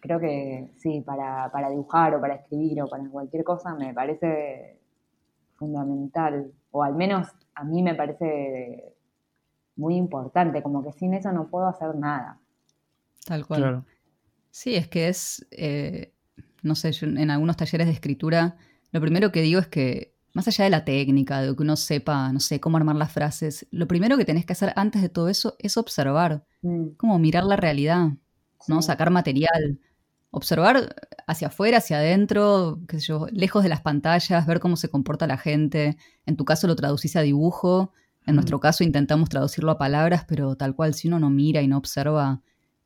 Creo 0.00 0.20
que 0.20 0.72
sí, 0.76 1.00
para, 1.00 1.50
para 1.50 1.70
dibujar 1.70 2.14
o 2.14 2.20
para 2.20 2.34
escribir 2.34 2.82
o 2.82 2.88
para 2.88 3.08
cualquier 3.08 3.44
cosa 3.44 3.74
me 3.74 3.94
parece 3.94 4.78
fundamental, 5.56 6.52
o 6.70 6.82
al 6.82 6.94
menos 6.94 7.28
a 7.54 7.64
mí 7.64 7.82
me 7.82 7.94
parece 7.94 8.94
muy 9.76 9.96
importante, 9.96 10.62
como 10.62 10.82
que 10.82 10.92
sin 10.92 11.14
eso 11.14 11.32
no 11.32 11.48
puedo 11.48 11.66
hacer 11.66 11.94
nada. 11.94 12.40
Tal 13.24 13.46
cual. 13.46 13.84
Sí, 14.50 14.76
es 14.76 14.88
que 14.88 15.08
es, 15.08 15.46
eh, 15.50 16.14
no 16.62 16.74
sé, 16.74 16.92
yo 16.92 17.06
en 17.06 17.30
algunos 17.30 17.56
talleres 17.56 17.86
de 17.86 17.92
escritura, 17.92 18.56
lo 18.92 19.00
primero 19.00 19.32
que 19.32 19.42
digo 19.42 19.58
es 19.58 19.66
que, 19.66 20.13
más 20.34 20.46
allá 20.46 20.64
de 20.64 20.70
la 20.70 20.84
técnica, 20.84 21.40
de 21.40 21.56
que 21.56 21.62
uno 21.62 21.76
sepa, 21.76 22.30
no 22.32 22.40
sé, 22.40 22.60
cómo 22.60 22.76
armar 22.76 22.96
las 22.96 23.12
frases, 23.12 23.66
lo 23.70 23.88
primero 23.88 24.18
que 24.18 24.26
tenés 24.26 24.44
que 24.44 24.52
hacer 24.52 24.72
antes 24.76 25.00
de 25.00 25.08
todo 25.08 25.28
eso 25.28 25.56
es 25.58 25.76
observar, 25.78 26.44
mm. 26.60 26.88
como 26.98 27.18
mirar 27.18 27.44
la 27.44 27.56
realidad, 27.56 28.10
¿no? 28.68 28.82
Sacar 28.82 29.10
material, 29.10 29.78
observar 30.30 30.94
hacia 31.26 31.48
afuera, 31.48 31.78
hacia 31.78 31.98
adentro, 31.98 32.80
qué 32.86 33.00
sé 33.00 33.06
yo, 33.06 33.26
lejos 33.30 33.62
de 33.62 33.70
las 33.70 33.80
pantallas, 33.80 34.46
ver 34.46 34.60
cómo 34.60 34.76
se 34.76 34.90
comporta 34.90 35.26
la 35.26 35.38
gente. 35.38 35.96
En 36.26 36.36
tu 36.36 36.44
caso 36.44 36.66
lo 36.66 36.76
traducís 36.76 37.16
a 37.16 37.22
dibujo 37.22 37.92
en 38.26 38.36
nuestro 38.36 38.58
caso 38.58 38.84
intentamos 38.84 39.28
traducirlo 39.28 39.70
a 39.70 39.78
palabras, 39.78 40.24
pero 40.26 40.56
tal 40.56 40.74
cual, 40.74 40.94
si 40.94 41.08
uno 41.08 41.18
no 41.18 41.30
mira 41.30 41.60
y 41.60 41.68
no 41.68 41.76
observa, 41.76 42.40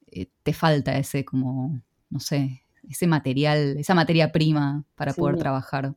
eh, 0.09 0.31
te 0.43 0.53
falta 0.53 0.99
ese 0.99 1.25
como, 1.25 1.81
no 2.11 2.21
sé, 2.21 2.63
ese 2.89 3.07
material, 3.07 3.77
esa 3.79 3.95
materia 3.95 4.33
prima 4.33 4.85
para 4.97 5.13
poder 5.13 5.37
trabajar. 5.37 5.95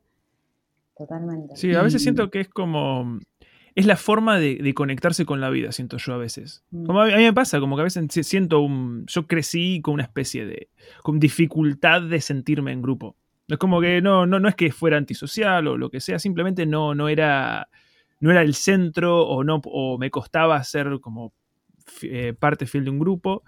Totalmente. 1.06 1.56
Sí, 1.56 1.74
a 1.74 1.82
veces 1.82 2.02
siento 2.02 2.30
que 2.30 2.40
es 2.40 2.48
como... 2.48 3.18
Es 3.74 3.86
la 3.86 3.96
forma 3.96 4.38
de, 4.38 4.74
conectarse 4.74 5.24
con 5.24 5.40
la 5.40 5.48
vida, 5.48 5.72
siento 5.72 5.96
yo 5.96 6.12
a 6.12 6.18
veces. 6.18 6.62
Mm. 6.70 6.84
Como 6.84 7.00
a 7.00 7.06
mí, 7.06 7.12
me 7.14 7.32
pasa, 7.32 7.58
como 7.58 7.76
que 7.76 7.80
a 7.80 7.84
veces 7.84 8.06
siento 8.26 8.60
un... 8.60 9.06
Yo 9.06 9.26
crecí 9.26 9.80
con 9.80 9.94
una 9.94 10.02
especie 10.02 10.44
de... 10.44 10.68
con 11.02 11.18
dificultad 11.18 12.02
de 12.02 12.20
sentirme 12.20 12.72
en 12.72 12.82
grupo. 12.82 13.16
Es 13.48 13.58
como 13.58 13.80
que 13.80 14.00
no, 14.00 14.26
no, 14.26 14.38
no 14.38 14.48
es 14.48 14.54
que 14.54 14.70
fuera 14.72 14.96
antisocial 14.96 15.66
o 15.66 15.76
lo 15.76 15.90
que 15.90 16.00
sea, 16.00 16.18
simplemente 16.18 16.66
no, 16.66 16.94
no 16.94 17.08
era 17.08 17.68
no 18.22 18.30
era 18.30 18.42
el 18.42 18.54
centro 18.54 19.26
o, 19.26 19.42
no, 19.42 19.60
o 19.64 19.98
me 19.98 20.10
costaba 20.10 20.62
ser 20.62 21.00
como 21.00 21.34
eh, 22.02 22.34
parte 22.38 22.66
fiel 22.66 22.84
de 22.84 22.90
un 22.90 23.00
grupo. 23.00 23.42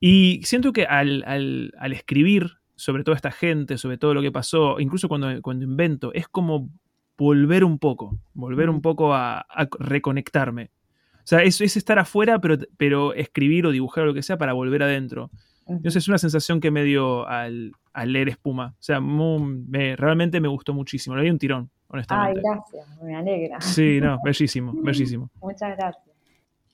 Y 0.00 0.40
siento 0.42 0.72
que 0.72 0.84
al, 0.84 1.72
escribir 1.92 2.58
sobre 2.76 3.04
toda 3.04 3.16
esta 3.16 3.30
gente, 3.30 3.78
sobre 3.78 3.98
todo 3.98 4.14
lo 4.14 4.22
que 4.22 4.32
pasó, 4.32 4.80
incluso 4.80 5.08
cuando, 5.08 5.40
cuando 5.42 5.64
invento, 5.64 6.12
es 6.12 6.28
como 6.28 6.70
volver 7.16 7.64
un 7.64 7.78
poco, 7.78 8.18
volver 8.32 8.70
un 8.70 8.80
poco 8.82 9.14
a, 9.14 9.46
reconectarme. 9.78 10.70
O 11.16 11.26
sea, 11.26 11.42
es, 11.42 11.60
es 11.60 11.76
estar 11.76 11.98
afuera, 11.98 12.40
pero, 12.40 12.58
pero, 12.76 13.14
escribir 13.14 13.66
o 13.66 13.70
dibujar 13.70 14.04
o 14.04 14.06
lo 14.08 14.14
que 14.14 14.22
sea 14.22 14.36
para 14.36 14.52
volver 14.52 14.82
adentro. 14.82 15.30
Entonces 15.66 16.02
es 16.02 16.08
una 16.08 16.18
sensación 16.18 16.60
que 16.60 16.70
me 16.70 16.84
dio 16.84 17.26
al, 17.26 17.72
leer 18.04 18.28
Espuma. 18.28 18.74
O 18.78 18.82
sea, 18.82 19.00
realmente 19.00 20.40
me 20.40 20.48
gustó 20.48 20.74
muchísimo. 20.74 21.16
Le 21.16 21.22
di 21.22 21.30
un 21.30 21.38
tirón. 21.38 21.70
Ay, 22.08 22.34
gracias, 22.42 23.02
me 23.02 23.14
alegra. 23.14 23.60
Sí, 23.60 24.00
no, 24.00 24.18
bellísimo, 24.24 24.72
bellísimo. 24.82 25.30
Muchas 25.40 25.76
gracias. 25.76 26.04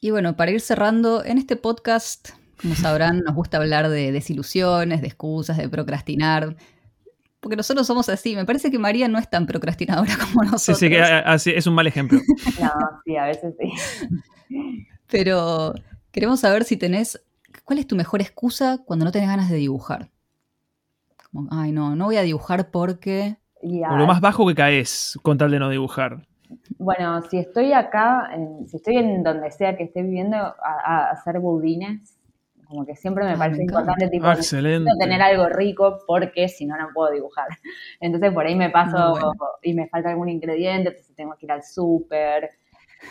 Y 0.01 0.11
bueno, 0.11 0.35
para 0.35 0.51
ir 0.51 0.61
cerrando, 0.63 1.23
en 1.25 1.37
este 1.37 1.57
podcast, 1.57 2.31
como 2.61 2.75
sabrán, 2.75 3.21
nos 3.21 3.35
gusta 3.35 3.59
hablar 3.59 3.89
de 3.89 4.13
desilusiones, 4.13 5.01
de 5.01 5.09
excusas, 5.09 5.57
de 5.57 5.69
procrastinar. 5.69 6.57
Porque 7.41 7.57
nosotros 7.57 7.87
somos 7.87 8.09
así. 8.09 8.37
Me 8.37 8.45
parece 8.45 8.71
que 8.71 8.79
María 8.79 9.09
no 9.09 9.19
es 9.19 9.31
tan 9.31 9.47
procrastinadora 9.47 10.13
como 10.21 10.43
nosotros. 10.45 10.79
Sí, 10.79 10.87
sí, 10.87 10.91
que 10.91 11.57
es 11.57 11.67
un 11.67 11.75
mal 11.75 11.87
ejemplo. 11.87 12.19
no, 12.61 12.71
sí, 13.05 13.17
a 13.17 13.25
veces 13.27 13.55
sí. 13.59 14.87
Pero 15.09 15.75
queremos 16.11 16.41
saber 16.41 16.65
si 16.65 16.77
tenés. 16.77 17.23
¿Cuál 17.65 17.79
es 17.79 17.87
tu 17.87 17.97
mejor 17.97 18.21
excusa 18.21 18.79
cuando 18.85 19.05
no 19.05 19.13
tenés 19.13 19.29
ganas 19.29 19.49
de 19.49 19.57
dibujar? 19.57 20.11
Como, 21.31 21.49
ay, 21.53 21.73
no, 21.73 21.97
no 21.97 22.07
voy 22.07 22.17
a 22.17 22.23
dibujar 22.23 22.71
porque 22.71 23.37
o 23.63 23.97
lo 23.97 24.07
más 24.07 24.21
bajo 24.21 24.47
que 24.47 24.55
caes 24.55 25.19
con 25.23 25.37
tal 25.37 25.51
de 25.51 25.59
no 25.59 25.69
dibujar. 25.69 26.27
bueno, 26.79 27.21
si 27.23 27.39
estoy 27.39 27.73
acá, 27.73 28.31
si 28.67 28.77
estoy 28.77 28.97
en 28.97 29.23
donde 29.23 29.51
sea 29.51 29.77
que 29.77 29.85
esté 29.85 30.03
viviendo, 30.03 30.37
a, 30.37 31.11
hacer 31.11 31.41
budines, 31.41 32.17
como 32.71 32.87
que 32.87 32.95
siempre 32.95 33.25
me 33.25 33.37
parece 33.37 33.63
importante 33.63 34.09
tipo, 34.09 34.29
tener 35.01 35.21
algo 35.21 35.49
rico 35.49 35.99
porque 36.07 36.49
si 36.49 36.67
no, 36.67 36.79
no 36.79 36.91
puedo 36.95 37.13
dibujar. 37.13 37.49
Entonces 38.01 38.33
por 38.33 38.47
ahí 38.47 38.55
me 38.55 38.71
paso 38.71 39.35
y 39.63 39.75
me 39.75 39.89
falta 39.89 40.11
algún 40.11 40.29
ingrediente, 40.29 40.91
entonces 40.91 41.15
tengo 41.17 41.35
que 41.35 41.47
ir 41.47 41.53
al 41.53 41.65
súper. 41.65 42.51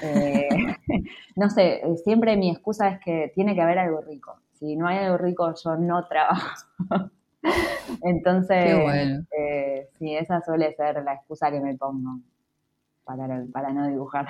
Eh, 0.01 0.47
no 1.35 1.49
sé, 1.49 1.81
siempre 2.05 2.37
mi 2.37 2.51
excusa 2.51 2.87
es 2.87 2.99
que 3.01 3.31
tiene 3.35 3.53
que 3.53 3.61
haber 3.61 3.79
algo 3.79 3.99
rico. 4.01 4.39
Si 4.53 4.77
no 4.77 4.87
hay 4.87 4.99
algo 4.99 5.17
rico, 5.17 5.53
yo 5.61 5.75
no 5.75 6.07
trabajo. 6.07 6.65
Entonces, 8.03 9.25
eh, 9.37 9.89
sí, 9.97 10.15
esa 10.15 10.41
suele 10.41 10.73
ser 10.73 11.03
la 11.03 11.15
excusa 11.15 11.51
que 11.51 11.59
me 11.59 11.75
pongo 11.75 12.19
para, 13.03 13.43
para 13.51 13.73
no 13.73 13.87
dibujar. 13.87 14.27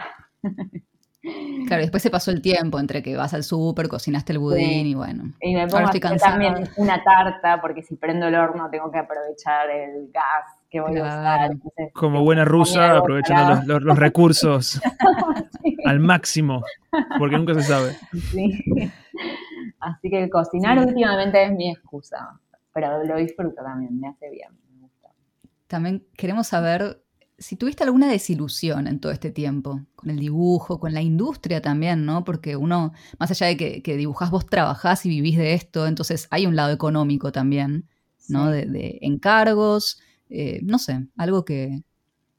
Claro, 1.21 1.81
después 1.81 2.01
se 2.01 2.09
pasó 2.09 2.31
el 2.31 2.41
tiempo 2.41 2.79
entre 2.79 3.03
que 3.03 3.17
vas 3.17 3.33
al 3.33 3.43
súper, 3.43 3.89
cocinaste 3.89 4.31
el 4.31 4.39
budín 4.39 4.87
y 4.87 4.95
bueno. 4.95 5.33
Y 5.41 5.53
me 5.53 5.67
pongo 5.67 5.89
a 5.89 6.17
también 6.17 6.69
una 6.77 7.03
tarta, 7.03 7.59
porque 7.61 7.83
si 7.83 7.95
prendo 7.97 8.27
el 8.27 8.35
horno 8.35 8.69
tengo 8.69 8.89
que 8.89 8.99
aprovechar 8.99 9.69
el 9.69 10.09
gas 10.13 10.63
que 10.69 10.79
voy 10.79 10.97
a 10.97 11.03
usar. 11.03 11.51
Como 11.93 12.23
buena 12.23 12.45
rusa, 12.45 12.97
aprovechando 12.97 13.79
los, 13.79 13.99
recursos 13.99 14.81
al 15.85 15.99
máximo, 15.99 16.63
porque 17.17 17.37
nunca 17.37 17.53
se 17.55 17.63
sabe. 17.63 17.97
Así 19.79 20.09
que 20.09 20.29
cocinar 20.29 20.79
últimamente 20.79 21.43
es 21.43 21.51
mi 21.51 21.69
excusa, 21.69 22.39
pero 22.73 23.03
lo 23.03 23.17
disfruto 23.17 23.61
también, 23.61 23.99
me 23.99 24.07
hace 24.07 24.29
bien, 24.29 24.49
me 24.73 24.83
gusta. 24.83 25.09
También 25.67 26.05
queremos 26.15 26.47
saber 26.47 27.01
si 27.39 27.55
tuviste 27.55 27.83
alguna 27.83 28.09
desilusión 28.09 28.87
en 28.87 28.99
todo 28.99 29.11
este 29.11 29.31
tiempo, 29.31 29.85
con 29.95 30.09
el 30.09 30.19
dibujo, 30.19 30.79
con 30.79 30.93
la 30.93 31.01
industria 31.01 31.61
también, 31.61 32.05
¿no? 32.05 32.23
Porque 32.23 32.55
uno, 32.55 32.93
más 33.17 33.31
allá 33.31 33.47
de 33.47 33.57
que, 33.57 33.81
que 33.81 33.95
dibujás, 33.95 34.29
vos 34.29 34.45
trabajás 34.45 35.05
y 35.05 35.09
vivís 35.09 35.37
de 35.37 35.53
esto, 35.53 35.87
entonces 35.87 36.27
hay 36.31 36.45
un 36.45 36.55
lado 36.55 36.71
económico 36.71 37.31
también, 37.31 37.87
¿no? 38.27 38.49
De, 38.51 38.99
encargos, 39.01 39.99
eh, 40.29 40.59
no 40.63 40.77
sé, 40.77 41.07
algo 41.17 41.45
que... 41.45 41.83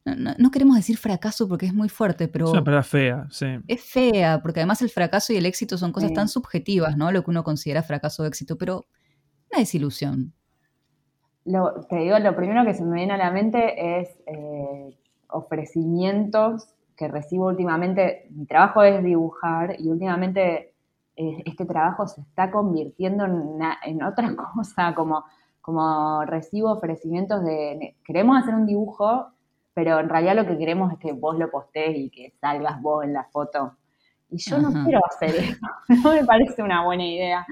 No, 0.05 0.51
queremos 0.51 0.77
decir 0.77 0.97
fracaso 0.97 1.47
porque 1.47 1.67
es 1.67 1.75
muy 1.75 1.89
fuerte, 1.89 2.27
pero... 2.27 2.47
Es 2.47 2.53
una 2.53 2.65
palabra 2.65 2.83
fea, 2.83 3.29
sí. 3.31 3.47
Es 3.69 3.83
fea, 3.83 4.41
porque 4.43 4.61
además 4.61 4.83
el 4.83 4.89
fracaso 4.89 5.33
y 5.33 5.37
el 5.37 5.47
éxito 5.47 5.79
son 5.79 5.93
cosas 5.93 6.13
tan 6.13 6.27
subjetivas, 6.29 6.97
¿no? 6.97 7.13
Lo 7.13 7.23
que 7.23 7.31
uno 7.31 7.45
considera 7.45 7.83
fracaso 7.83 8.23
o 8.23 8.27
éxito, 8.27 8.57
pero 8.57 8.87
una 9.51 9.61
desilusión 9.61 10.33
lo, 11.45 11.87
te 11.87 11.97
digo, 11.97 12.19
lo 12.19 12.37
primero 12.37 12.65
que 12.65 12.75
se 12.75 12.85
me 12.85 12.97
viene 12.97 13.15
a 13.15 13.17
la 13.17 13.31
mente 13.31 14.01
es 14.01 14.09
eh, 14.27 14.97
ofrecimientos 15.29 16.69
que 16.97 17.09
recibo 17.09 17.47
últimamente. 17.47 18.27
Mi 18.31 18.47
trabajo 18.47 18.83
es 18.83 19.03
dibujar 19.03 19.77
y 19.79 19.89
últimamente 19.89 20.75
eh, 21.17 21.43
este 21.45 21.65
trabajo 21.65 22.07
se 22.07 22.21
está 22.21 22.51
convirtiendo 22.51 23.25
en, 23.25 24.03
otra 24.03 24.35
cosa, 24.55 24.95
como, 24.95 25.25
como 25.61 26.25
recibo 26.25 26.73
ofrecimientos 26.73 27.45
de, 27.45 27.97
queremos 28.05 28.41
hacer 28.43 28.55
un 28.55 28.67
dibujo, 28.67 29.29
pero 29.73 29.99
en 29.99 30.09
realidad 30.09 30.37
lo 30.37 30.47
que 30.47 30.59
queremos 30.59 30.93
es 30.93 30.99
que 30.99 31.13
vos 31.13 31.39
lo 31.39 31.51
postés 31.51 31.97
y 31.97 32.11
que 32.11 32.35
salgas 32.41 32.81
vos 32.83 33.05
en 33.05 33.15
la 33.15 33.25
foto. 33.25 33.77
Y 34.29 34.39
yo 34.39 34.59
no 34.59 34.71
quiero 34.85 35.01
hacer 35.07 35.35
eso, 35.35 35.67
no 36.05 36.13
me 36.13 36.25
parece 36.25 36.63
una 36.63 36.85
buena 36.85 37.05
idea. 37.05 37.47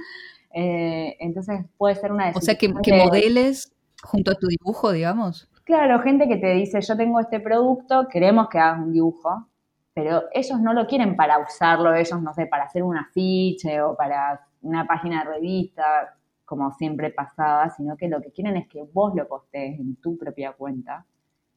Eh, 0.52 1.16
entonces 1.20 1.64
puede 1.76 1.94
ser 1.94 2.12
una 2.12 2.30
O 2.34 2.40
sea, 2.40 2.54
que, 2.54 2.72
que 2.82 2.92
modeles 2.92 3.72
junto 4.02 4.30
a 4.30 4.34
tu 4.34 4.46
dibujo, 4.46 4.92
digamos. 4.92 5.48
Claro, 5.64 6.00
gente 6.00 6.28
que 6.28 6.36
te 6.36 6.54
dice, 6.54 6.80
yo 6.80 6.96
tengo 6.96 7.20
este 7.20 7.40
producto, 7.40 8.08
queremos 8.08 8.48
que 8.48 8.58
hagas 8.58 8.80
un 8.80 8.92
dibujo, 8.92 9.48
pero 9.92 10.22
ellos 10.32 10.60
no 10.60 10.72
lo 10.72 10.86
quieren 10.86 11.16
para 11.16 11.38
usarlo, 11.38 11.94
ellos, 11.94 12.22
no 12.22 12.32
sé, 12.32 12.46
para 12.46 12.64
hacer 12.64 12.82
un 12.82 12.96
afiche 12.96 13.82
o 13.82 13.94
para 13.94 14.40
una 14.62 14.86
página 14.86 15.24
de 15.24 15.30
revista, 15.30 16.16
como 16.44 16.70
siempre 16.72 17.10
pasaba, 17.10 17.68
sino 17.70 17.96
que 17.96 18.08
lo 18.08 18.20
que 18.22 18.32
quieren 18.32 18.56
es 18.56 18.68
que 18.68 18.82
vos 18.82 19.14
lo 19.14 19.28
postees 19.28 19.78
en 19.78 19.96
tu 19.96 20.16
propia 20.16 20.52
cuenta 20.52 21.04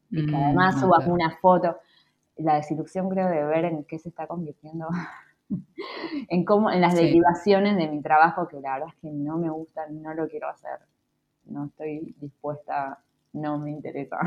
y 0.09 0.25
que 0.25 0.35
mm, 0.35 0.43
además 0.43 0.79
subas 0.79 1.07
una 1.07 1.37
foto. 1.37 1.77
La 2.35 2.55
desilusión 2.55 3.09
creo 3.09 3.27
de 3.29 3.45
ver 3.45 3.65
en 3.65 3.85
qué 3.85 3.97
se 3.99 4.09
está 4.09 4.27
convirtiendo, 4.27 4.89
en 6.27 6.43
cómo, 6.43 6.69
en 6.69 6.81
las 6.81 6.95
derivaciones 6.95 7.77
de 7.77 7.87
mi 7.87 8.01
trabajo, 8.01 8.47
que 8.49 8.59
la 8.59 8.73
verdad 8.73 8.89
es 8.89 9.01
que 9.01 9.09
no 9.09 9.37
me 9.37 9.49
gustan, 9.49 10.01
no 10.01 10.13
lo 10.13 10.27
quiero 10.27 10.49
hacer 10.49 10.79
no 11.45 11.65
estoy 11.65 12.15
dispuesta, 12.19 12.99
no 13.33 13.57
me 13.57 13.71
interesa. 13.71 14.17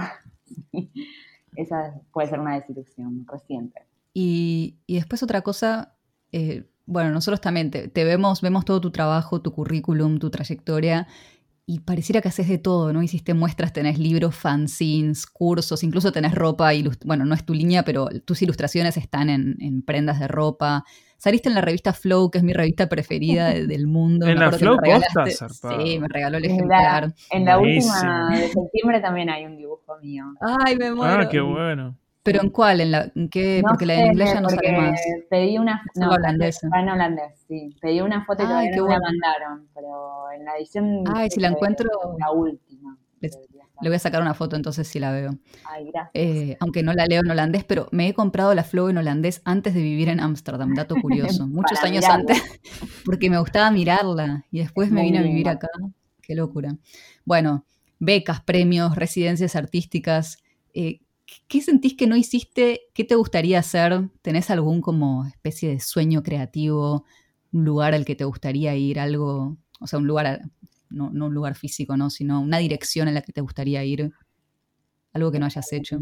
Esa 1.56 2.00
puede 2.12 2.28
ser 2.28 2.40
una 2.40 2.54
desilusión 2.54 3.26
reciente. 3.26 3.82
Y, 4.12 4.76
después 4.88 5.22
otra 5.22 5.42
cosa, 5.42 5.94
eh, 6.32 6.64
bueno, 6.86 7.10
nosotros 7.10 7.40
también 7.40 7.70
te, 7.70 8.04
vemos, 8.04 8.40
vemos 8.40 8.64
todo 8.64 8.80
tu 8.80 8.90
trabajo, 8.90 9.40
tu 9.40 9.52
currículum, 9.52 10.18
tu 10.18 10.30
trayectoria, 10.30 11.08
y 11.66 11.80
pareciera 11.80 12.20
que 12.20 12.28
haces 12.28 12.48
de 12.48 12.58
todo, 12.58 12.92
¿no? 12.92 13.02
Hiciste 13.02 13.32
muestras, 13.32 13.72
tenés 13.72 13.98
libros, 13.98 14.34
fanzines, 14.36 15.26
cursos, 15.26 15.82
incluso 15.82 16.12
tenés 16.12 16.34
ropa, 16.34 16.70
bueno, 17.04 17.24
no 17.24 17.34
es 17.34 17.44
tu 17.44 17.54
línea, 17.54 17.84
pero 17.84 18.08
tus 18.24 18.42
ilustraciones 18.42 18.96
están 18.96 19.30
en, 19.30 19.56
en 19.60 19.82
prendas 19.82 20.20
de 20.20 20.28
ropa. 20.28 20.84
Saliste 21.16 21.48
en 21.48 21.54
la 21.54 21.62
revista 21.62 21.94
Flow, 21.94 22.30
que 22.30 22.36
es 22.36 22.44
mi 22.44 22.52
revista 22.52 22.86
preferida 22.86 23.54
del 23.54 23.86
mundo. 23.86 24.26
¿En 24.26 24.38
la 24.38 24.52
Flow 24.52 24.78
Sí, 24.78 25.98
me 25.98 26.06
regaló 26.08 26.36
el 26.36 26.44
ejemplar. 26.44 27.14
En 27.30 27.46
la, 27.46 27.58
última 27.58 28.28
de 28.30 28.48
septiembre 28.48 29.00
también 29.00 29.30
hay 29.30 29.46
un 29.46 29.56
dibujo 29.56 29.96
mío. 30.02 30.24
Ay, 30.40 30.76
me 30.76 30.92
muero. 30.92 31.22
Ah, 31.22 31.28
qué 31.30 31.40
bueno. 31.40 31.96
¿Pero 32.24 32.40
en 32.42 32.48
cuál? 32.48 32.80
¿En 32.80 32.90
la, 32.90 33.12
qué? 33.30 33.62
porque 33.62 33.84
la 33.84 34.00
en 34.00 34.06
inglés 34.12 34.32
ya 34.32 34.40
no 34.40 34.48
sale 34.48 34.72
más. 34.72 35.00
Pedí 35.28 35.58
una... 35.58 35.82
No, 35.94 36.10
holandés. 36.10 36.58
en 36.64 36.88
holandés, 36.88 37.44
sí. 37.46 37.76
Pedí 37.80 38.00
una 38.00 38.24
foto 38.24 38.42
y 38.42 38.46
todavía 38.46 38.76
no 38.76 38.88
la 38.88 38.98
mandaron, 38.98 39.68
pero 39.74 40.30
en 40.34 40.44
la 40.44 40.56
edición... 40.56 41.04
Ay, 41.14 41.30
si 41.30 41.40
la 41.40 41.48
encuentro... 41.48 41.88
La 42.18 42.30
última. 42.30 42.98
Le 43.82 43.90
voy 43.90 43.96
a 43.96 43.98
sacar 43.98 44.22
una 44.22 44.34
foto 44.34 44.56
entonces 44.56 44.88
si 44.88 44.98
la 44.98 45.12
veo. 45.12 45.36
Ay, 45.64 45.90
gracias. 45.90 46.10
Eh, 46.14 46.56
aunque 46.60 46.82
no 46.82 46.94
la 46.94 47.06
leo 47.06 47.20
en 47.20 47.30
holandés, 47.30 47.64
pero 47.64 47.88
me 47.90 48.08
he 48.08 48.14
comprado 48.14 48.54
la 48.54 48.64
Flow 48.64 48.88
en 48.88 48.96
holandés 48.96 49.42
antes 49.44 49.74
de 49.74 49.82
vivir 49.82 50.08
en 50.08 50.20
Ámsterdam, 50.20 50.74
dato 50.74 50.94
curioso. 50.94 51.46
Muchos 51.48 51.82
años 51.82 52.04
antes, 52.04 52.40
porque 53.04 53.28
me 53.28 53.38
gustaba 53.38 53.70
mirarla 53.70 54.46
y 54.50 54.60
después 54.60 54.90
me 54.90 55.02
vine 55.02 55.18
a 55.18 55.22
vivir 55.22 55.48
acá. 55.48 55.68
Qué 56.22 56.34
locura. 56.34 56.76
Bueno, 57.26 57.66
becas, 57.98 58.40
premios, 58.40 58.96
residencias 58.96 59.56
artísticas. 59.56 60.38
Eh, 60.72 61.00
¿Qué 61.48 61.60
sentís 61.60 61.96
que 61.96 62.06
no 62.06 62.16
hiciste? 62.16 62.82
¿Qué 62.92 63.04
te 63.04 63.14
gustaría 63.14 63.58
hacer? 63.58 64.10
¿Tenés 64.22 64.50
algún 64.50 64.80
como 64.80 65.26
especie 65.26 65.70
de 65.70 65.80
sueño 65.80 66.22
creativo? 66.22 67.04
¿Un 67.52 67.64
lugar 67.64 67.94
al 67.94 68.04
que 68.04 68.14
te 68.14 68.24
gustaría 68.24 68.74
ir? 68.74 69.00
Algo, 69.00 69.56
o 69.80 69.86
sea, 69.86 69.98
un 69.98 70.06
lugar, 70.06 70.40
no, 70.90 71.06
un 71.06 71.34
lugar 71.34 71.54
físico, 71.54 71.96
¿no? 71.96 72.10
Sino 72.10 72.40
una 72.40 72.58
dirección 72.58 73.08
en 73.08 73.14
la 73.14 73.22
que 73.22 73.32
te 73.32 73.40
gustaría 73.40 73.82
ir. 73.84 74.12
Algo 75.12 75.30
que 75.30 75.38
no 75.38 75.46
hayas 75.46 75.72
hecho. 75.72 75.98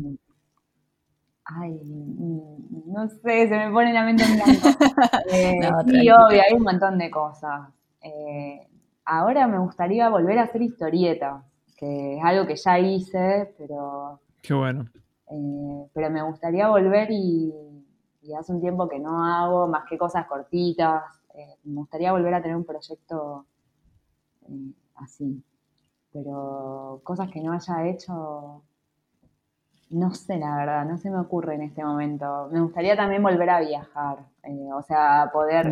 Ay, 1.44 1.80
no 2.86 3.08
sé, 3.08 3.48
se 3.48 3.56
me 3.58 3.70
pone 3.70 3.92
la 3.92 4.04
mente 4.04 4.24
en 4.24 4.34
blanco. 4.34 4.68
Eh, 5.32 5.60
sí, 5.86 6.10
obvio, 6.10 6.42
hay 6.42 6.54
un 6.54 6.62
montón 6.62 6.98
de 6.98 7.10
cosas. 7.10 7.68
Eh, 8.00 8.66
ahora 9.04 9.46
me 9.46 9.58
gustaría 9.58 10.08
volver 10.08 10.38
a 10.38 10.44
hacer 10.44 10.62
historieta, 10.62 11.44
que 11.76 12.16
es 12.16 12.24
algo 12.24 12.46
que 12.46 12.56
ya 12.56 12.78
hice, 12.78 13.54
pero... 13.58 14.20
Qué 14.40 14.54
bueno. 14.54 14.86
Eh, 15.33 15.87
pero 15.95 16.11
me 16.11 16.22
gustaría 16.22 16.68
volver 16.68 17.09
y, 17.11 17.53
hace 18.39 18.53
un 18.53 18.61
tiempo 18.61 18.89
que 18.89 18.99
no 18.99 19.24
hago 19.24 19.66
más 19.66 19.85
que 19.89 19.99
cosas 19.99 20.26
cortitas. 20.26 21.03
Eh, 21.35 21.57
me 21.64 21.76
gustaría 21.76 22.12
volver 22.12 22.35
a 22.35 22.43
tener 22.43 22.57
un 22.57 22.64
proyecto 22.64 23.47
eh, 24.49 24.72
así. 24.97 25.43
Pero 26.12 27.01
cosas 27.05 27.30
que 27.30 27.41
no 27.41 27.53
haya 27.53 27.87
hecho, 27.87 28.62
no 29.91 30.14
sé 30.14 30.37
la 30.37 30.57
verdad, 30.57 30.85
no 30.85 30.99
se 30.99 31.11
me 31.11 31.18
ocurre 31.18 31.55
en 31.55 31.62
este 31.62 31.83
momento. 31.83 32.51
Me 32.53 32.61
gustaría 32.61 32.95
también 32.97 33.22
volver 33.22 33.49
a 33.49 33.61
viajar, 33.61 34.18
o 34.74 34.83
sea, 34.83 35.30
poder, 35.33 35.70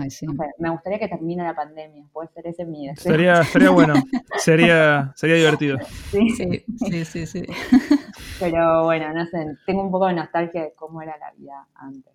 me 0.59 0.71
gustaría 0.71 0.99
que 0.99 1.09
termine 1.09 1.43
la 1.43 1.55
pandemia, 1.55 2.07
puede 2.11 2.29
ser 2.29 2.47
ese 2.47 2.65
mi 2.65 2.89
deseo. 2.89 3.13
Estaría, 3.13 3.71
bueno, 3.71 3.93
sería, 4.39 5.13
sería 5.15 5.37
divertido. 5.37 5.79
Sí, 6.11 6.31
sí, 6.31 6.65
sí, 6.79 7.05
sí. 7.05 7.27
sí. 7.27 7.47
Pero 8.41 8.84
bueno, 8.84 9.12
no 9.12 9.26
sé, 9.26 9.57
tengo 9.66 9.82
un 9.82 9.91
poco 9.91 10.07
de 10.07 10.14
nostalgia 10.14 10.62
de 10.62 10.72
cómo 10.74 11.03
era 11.03 11.16
la 11.18 11.30
vida 11.32 11.66
antes. 11.74 12.12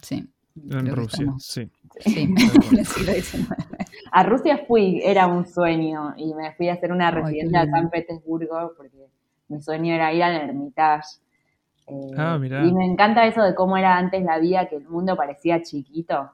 Sí. 0.00 0.28
En 0.70 0.94
Rusia, 0.94 1.26
sí. 1.38 1.70
Sí, 2.00 2.34
A 4.12 4.22
Rusia 4.22 4.64
fui, 4.66 5.00
era 5.02 5.26
un 5.26 5.46
sueño, 5.46 6.14
y 6.16 6.34
me 6.34 6.52
fui 6.54 6.68
a 6.68 6.74
hacer 6.74 6.92
una 6.92 7.10
residencia 7.10 7.62
a 7.62 7.66
San 7.66 7.90
Petersburgo 7.90 8.72
porque 8.76 9.08
mi 9.48 9.60
sueño 9.60 9.94
era 9.94 10.12
ir 10.12 10.22
al 10.22 10.48
Hermitage. 10.48 11.20
Eh, 11.86 12.10
ah, 12.16 12.38
mira. 12.38 12.64
Y 12.64 12.72
me 12.72 12.84
encanta 12.84 13.26
eso 13.26 13.42
de 13.42 13.54
cómo 13.54 13.76
era 13.76 13.96
antes 13.96 14.22
la 14.22 14.38
vida, 14.38 14.68
que 14.68 14.76
el 14.76 14.88
mundo 14.88 15.16
parecía 15.16 15.62
chiquito. 15.62 16.30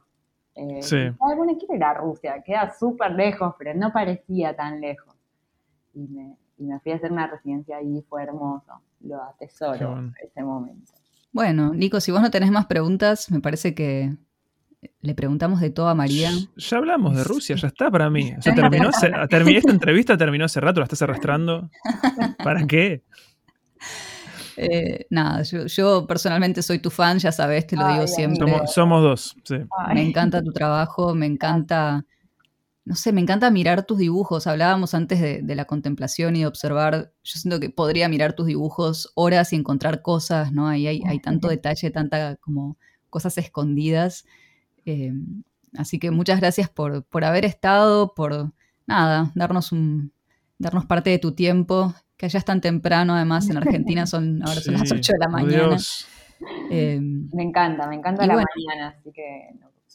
Eh, 0.55 0.83
sí. 0.83 0.97
bueno, 1.19 1.57
quiero 1.59 1.77
ir 1.77 1.85
a 1.85 1.95
Rusia, 1.95 2.43
queda 2.45 2.73
súper 2.77 3.13
lejos, 3.13 3.55
pero 3.59 3.75
no 3.75 3.93
parecía 3.93 4.57
tan 4.57 4.81
lejos. 4.81 5.15
Y 5.95 6.07
me, 6.09 6.37
y 6.59 6.65
me 6.65 6.79
fui 6.81 6.93
a 6.93 6.97
hacer 6.97 7.13
una 7.13 7.27
residencia 7.27 7.77
ahí, 7.77 8.05
fue 8.09 8.23
hermoso, 8.23 8.81
lo 9.01 9.23
atesoro 9.23 10.13
ese 10.23 10.43
momento. 10.43 10.93
Bueno, 11.33 11.73
Nico, 11.75 12.01
si 12.01 12.11
vos 12.11 12.21
no 12.21 12.31
tenés 12.31 12.51
más 12.51 12.67
preguntas, 12.67 13.31
me 13.31 13.41
parece 13.41 13.75
que 13.75 14.17
le 15.01 15.15
preguntamos 15.15 15.61
de 15.61 15.71
todo 15.71 15.89
a 15.89 15.95
María. 15.95 16.31
Ya 16.57 16.77
hablamos 16.77 17.17
de 17.17 17.25
Rusia, 17.25 17.57
ya 17.57 17.69
está 17.69 17.91
para 17.91 18.11
mí. 18.11 18.33
O 18.37 18.43
sea, 18.43 18.55
terminó, 18.55 18.91
esta 19.59 19.73
entrevista 19.73 20.17
terminó 20.17 20.45
hace 20.45 20.61
rato, 20.61 20.81
la 20.81 20.85
estás 20.85 21.03
arrastrando. 21.03 21.71
¿Para 22.43 22.67
qué? 22.67 23.03
Eh, 24.57 25.07
nada, 25.11 25.43
yo, 25.43 26.07
personalmente 26.07 26.63
soy 26.63 26.81
tu 26.81 26.91
fan, 26.91 27.19
ya 27.19 27.31
sabes, 27.31 27.67
te 27.67 27.77
lo 27.77 27.87
digo 27.89 28.07
siempre. 28.09 28.53
Somos, 28.67 29.03
dos, 29.03 29.37
sí. 29.45 29.57
Me 29.95 30.03
encanta 30.03 30.43
tu 30.43 30.53
trabajo, 30.53 31.15
me 31.15 31.27
encanta, 31.27 32.05
no 32.89 32.95
sé, 32.95 33.13
me 33.13 33.21
encanta 33.21 33.51
mirar 33.51 33.85
tus 33.85 33.99
dibujos. 33.99 34.47
Hablábamos 34.47 34.95
antes 34.95 35.21
de, 35.21 35.43
de, 35.43 35.55
la 35.55 35.67
contemplación 35.67 36.37
y 36.37 36.41
de 36.41 36.47
observar. 36.47 37.13
Yo 37.23 37.39
siento 37.39 37.61
que 37.61 37.69
podría 37.69 38.09
mirar 38.09 38.33
tus 38.33 38.47
dibujos 38.47 39.13
horas 39.15 39.53
y 39.53 39.57
encontrar 39.57 40.01
cosas, 40.01 40.53
¿no? 40.53 40.69
Ahí 40.69 40.87
hay, 40.87 41.03
hay 41.07 41.21
tanto 41.21 41.49
detalle, 41.49 41.91
tanta 41.91 42.37
como 42.37 42.79
cosas 43.11 43.37
escondidas. 43.37 44.25
Eh, 44.87 45.13
así 45.77 45.99
que 45.99 46.11
muchas 46.11 46.41
gracias 46.41 46.71
por, 46.71 47.05
por, 47.05 47.25
haber 47.25 47.45
estado, 47.45 48.15
por 48.15 48.55
nada, 48.87 49.33
darnos 49.35 49.71
un, 49.71 50.11
darnos 50.57 50.87
parte 50.87 51.11
de 51.11 51.19
tu 51.19 51.33
tiempo, 51.33 51.95
que 52.17 52.25
allá 52.25 52.39
es 52.39 52.45
tan 52.47 52.63
temprano, 52.63 53.15
además 53.15 53.51
en 53.51 53.59
Argentina 53.59 54.07
son 54.07 54.43
ahora 54.43 54.63
son 54.63 54.73
las 54.73 54.91
8 54.91 55.13
de 55.13 55.19
la 55.19 55.29
mañana. 55.29 55.77
Eh, 56.71 56.99
me 57.03 57.43
encanta, 57.43 57.87
me 57.87 57.97
encanta 57.97 58.27
la 58.27 58.33
mañana, 58.33 58.97
así 58.99 59.13
que 59.13 59.51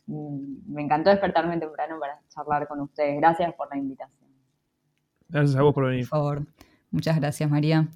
me 0.05 0.81
encantó 0.81 1.09
despertarme 1.09 1.57
temprano 1.57 1.99
para 1.99 2.19
charlar 2.29 2.67
con 2.67 2.81
ustedes. 2.81 3.17
Gracias 3.17 3.53
por 3.53 3.69
la 3.69 3.77
invitación. 3.77 4.29
Gracias 5.29 5.55
a 5.55 5.61
vos 5.61 5.73
por 5.73 5.85
venir. 5.85 6.07
Por 6.09 6.19
favor. 6.19 6.45
Muchas 6.91 7.15
gracias, 7.17 7.49
María. 7.49 7.87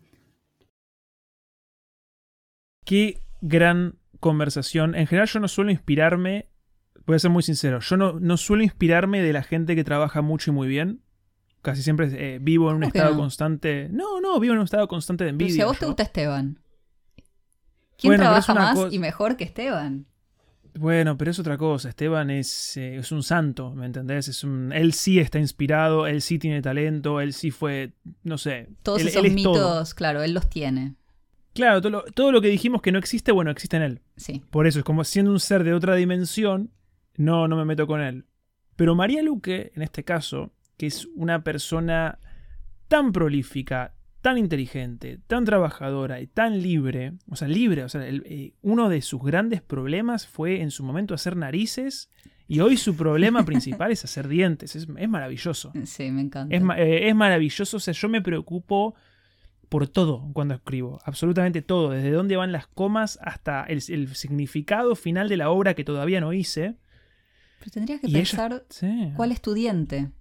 Qué 2.86 3.22
gran 3.42 3.96
conversación. 4.20 4.96
En 4.96 5.08
general 5.08 5.28
yo 5.28 5.40
no 5.40 5.48
suelo 5.48 5.72
inspirarme 5.72 6.50
voy 7.08 7.16
a 7.16 7.20
ser 7.20 7.32
muy 7.32 7.42
sincero, 7.42 7.80
yo 7.80 7.98
no, 7.98 8.20
no 8.20 8.38
suelo 8.38 8.64
inspirarme 8.64 9.22
de 9.22 9.34
la 9.34 9.42
gente 9.42 9.76
que 9.76 9.84
trabaja 9.84 10.22
mucho 10.22 10.52
y 10.52 10.54
muy 10.54 10.68
bien. 10.68 11.02
Casi 11.62 11.82
siempre 11.82 12.10
eh, 12.14 12.40
vivo 12.40 12.70
en 12.70 12.78
un 12.78 12.84
estado 12.84 13.16
constante. 13.18 13.90
No, 13.90 14.22
no, 14.22 14.40
vivo 14.40 14.54
en 14.54 14.60
un 14.60 14.66
estado 14.66 14.88
constante 14.88 15.24
de 15.24 15.32
envidia. 15.32 15.54
si 15.54 15.62
a 15.62 15.66
vos 15.66 15.80
te 15.80 15.86
gusta 15.86 16.04
Esteban. 16.04 16.60
¿Quién 17.98 18.16
trabaja 18.18 18.54
más 18.54 18.78
y 18.92 19.00
mejor 19.00 19.38
que 19.38 19.44
Esteban? 19.44 20.06
Bueno, 20.78 21.18
pero 21.18 21.32
es 21.32 21.40
otra 21.40 21.58
cosa. 21.58 21.90
Esteban 21.90 22.30
es, 22.30 22.78
eh, 22.78 22.98
es 22.98 23.12
un 23.12 23.24
santo, 23.24 23.74
¿me 23.74 23.86
entendés? 23.86 24.28
Es 24.28 24.44
un, 24.44 24.72
él 24.72 24.94
sí 24.94 25.20
está 25.20 25.40
inspirado, 25.40 26.08
él 26.08 26.22
sí 26.22 26.40
tiene 26.40 26.62
talento, 26.62 27.22
él 27.22 27.34
sí 27.34 27.52
fue, 27.52 27.94
no 28.24 28.38
sé. 28.38 28.68
Todos 28.84 29.02
esos 29.02 29.24
mitos, 29.32 29.94
claro, 29.94 30.24
él 30.24 30.34
los 30.34 30.50
tiene. 30.50 30.96
Claro, 31.54 31.82
todo 31.82 31.90
lo, 31.90 32.04
todo 32.04 32.32
lo, 32.32 32.42
que 32.42 32.50
dijimos 32.50 32.82
que 32.82 32.92
no 32.92 33.00
existe, 33.00 33.32
bueno, 33.32 33.50
existe 33.50 33.78
en 33.78 33.84
él. 33.84 34.02
Sí. 34.16 34.44
Por 34.52 34.68
eso, 34.68 34.80
es 34.80 34.86
como 34.86 35.04
siendo 35.04 35.32
un 35.32 35.40
ser 35.40 35.64
de 35.64 35.74
otra 35.74 35.96
dimensión, 35.96 36.72
no, 37.16 37.48
no 37.48 37.58
me 37.58 37.66
meto 37.66 37.88
con 37.88 38.02
él. 38.02 38.26
Pero 38.76 38.94
María 38.94 39.24
Luque, 39.24 39.72
en 39.76 39.82
este 39.82 40.04
caso, 40.04 40.52
que 40.78 40.86
es 40.86 41.08
una 41.16 41.44
persona 41.44 42.20
tan 42.88 43.12
prolífica, 43.12 43.96
tan 44.28 44.38
inteligente, 44.38 45.22
tan 45.26 45.46
trabajadora 45.46 46.20
y 46.20 46.28
tan 46.28 46.62
libre, 46.62 47.14
o 47.30 47.38
sea, 47.38 47.48
libre, 47.48 47.86
o 47.86 47.88
sea, 47.88 48.02
eh, 48.06 48.56
uno 48.62 48.90
de 48.90 49.02
sus 49.02 49.24
grandes 49.24 49.62
problemas 49.62 50.28
fue 50.28 50.60
en 50.60 50.70
su 50.70 50.84
momento 50.84 51.14
hacer 51.14 51.38
narices 51.38 52.10
y 52.46 52.60
hoy 52.60 52.76
su 52.76 52.98
problema 52.98 53.46
principal 53.46 53.90
es 53.94 54.04
hacer 54.04 54.28
dientes. 54.28 54.76
Es, 54.76 54.90
maravilloso. 54.90 55.72
Sí, 55.86 56.12
me 56.12 56.20
encanta. 56.20 56.54
Eh, 56.78 57.08
es, 57.08 57.16
maravilloso, 57.16 57.78
o 57.78 57.80
sea, 57.80 57.94
yo 57.94 58.10
me 58.10 58.22
preocupo 58.22 58.96
por 59.70 59.88
todo 59.88 60.30
cuando 60.34 60.56
escribo, 60.56 61.00
absolutamente 61.06 61.62
todo, 61.62 61.92
desde 61.92 62.12
dónde 62.12 62.36
van 62.36 62.52
las 62.52 62.68
comas 62.68 63.20
hasta 63.22 63.64
el 63.64 63.80
significado 63.82 64.98
final 64.98 65.30
de 65.30 65.38
la 65.38 65.52
obra 65.52 65.74
que 65.74 65.86
todavía 65.86 66.20
no 66.20 66.34
hice. 66.34 66.76
Pero 67.60 67.72
tendrías 67.72 68.02
que 68.02 68.10
pensar 68.10 68.66
cuál 69.16 69.32
estudiante. 69.32 70.12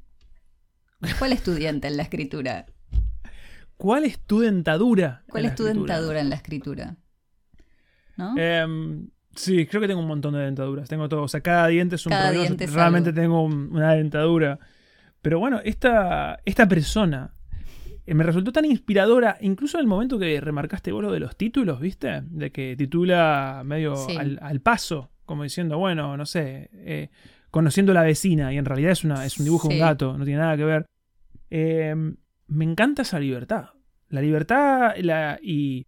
¿Cuál 1.19 1.33
estudiante 1.33 1.89
en 1.89 1.97
la 1.97 2.05
escritura? 2.05 2.67
¿Cuál 3.77 4.05
es 4.05 4.19
tu 4.21 4.41
dentadura? 4.41 5.25
¿Cuál 5.29 5.47
es 5.47 5.55
tu 5.55 5.65
dentadura 5.65 6.21
en 6.21 6.31
la 6.31 6.37
escritura? 6.37 6.97
¿No? 8.17 8.37
Em, 8.37 9.09
sí, 9.35 9.67
creo 9.67 9.81
que 9.83 9.89
tengo 9.89 10.01
un 10.01 10.09
montón 10.09 10.35
de 10.35 10.41
dentaduras. 10.41 10.89
Tengo 10.89 11.09
todo. 11.09 11.23
O 11.23 11.29
sea, 11.29 11.41
cada 11.41 11.69
diente 11.69 11.97
es 11.97 12.07
un 12.07 12.13
problema. 12.13 12.57
Realmente 12.73 13.13
tengo 13.13 13.43
una 13.45 13.93
dentadura. 13.93 14.59
Pero 15.21 15.39
bueno, 15.39 15.61
esta, 15.65 16.39
esta 16.45 16.67
persona 16.69 17.35
eh, 18.07 18.15
me 18.15 18.23
resultó 18.23 18.53
tan 18.53 18.65
inspiradora, 18.65 19.37
incluso 19.41 19.77
en 19.79 19.83
el 19.83 19.89
momento 19.89 20.19
que 20.19 20.41
remarcaste 20.41 20.93
vos 20.93 21.03
lo 21.03 21.13
de 21.13 21.19
los 21.19 21.37
títulos, 21.37 21.81
¿viste? 21.81 22.23
De 22.23 22.53
que 22.53 22.77
titula 22.77 23.63
medio 23.65 23.97
al, 24.17 24.61
paso 24.61 25.11
como 25.25 25.43
diciendo, 25.43 25.77
bueno, 25.77 26.17
no 26.17 26.25
sé, 26.25 26.71
eh, 26.73 27.11
conociendo 27.51 27.91
a 27.91 27.97
la 27.97 28.03
vecina, 28.03 28.53
y 28.53 28.59
en 28.59 28.65
realidad 28.65 28.93
es, 28.93 29.03
una, 29.03 29.27
es 29.27 29.39
un 29.39 29.45
dibujo 29.45 29.69
de 29.69 29.75
un 29.75 29.81
gato, 29.81 30.17
no 30.17 30.25
tiene 30.25 30.39
nada 30.39 30.57
que 30.57 30.65
ver. 30.65 30.87
Em, 31.51 32.17
me 32.47 32.65
encanta 32.65 33.03
esa 33.03 33.19
libertad. 33.19 33.71
La 34.09 34.21
libertad 34.21 34.95
la, 34.99 35.39
y... 35.43 35.87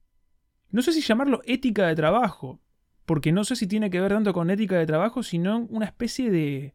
No 0.71 0.83
sé 0.83 0.93
si 0.93 1.01
llamarlo 1.01 1.41
ética 1.47 1.87
de 1.87 1.95
trabajo, 1.95 2.61
porque 3.07 3.33
no 3.33 3.45
sé 3.45 3.57
si 3.57 3.67
tiene 3.67 3.91
que 3.91 4.01
ver 4.01 4.13
tanto 4.13 4.35
con 4.35 4.51
ética 4.51 4.77
de 4.77 4.87
trabajo, 4.87 5.23
sino 5.23 5.67
una 5.71 5.87
especie 5.87 6.31
de... 6.31 6.75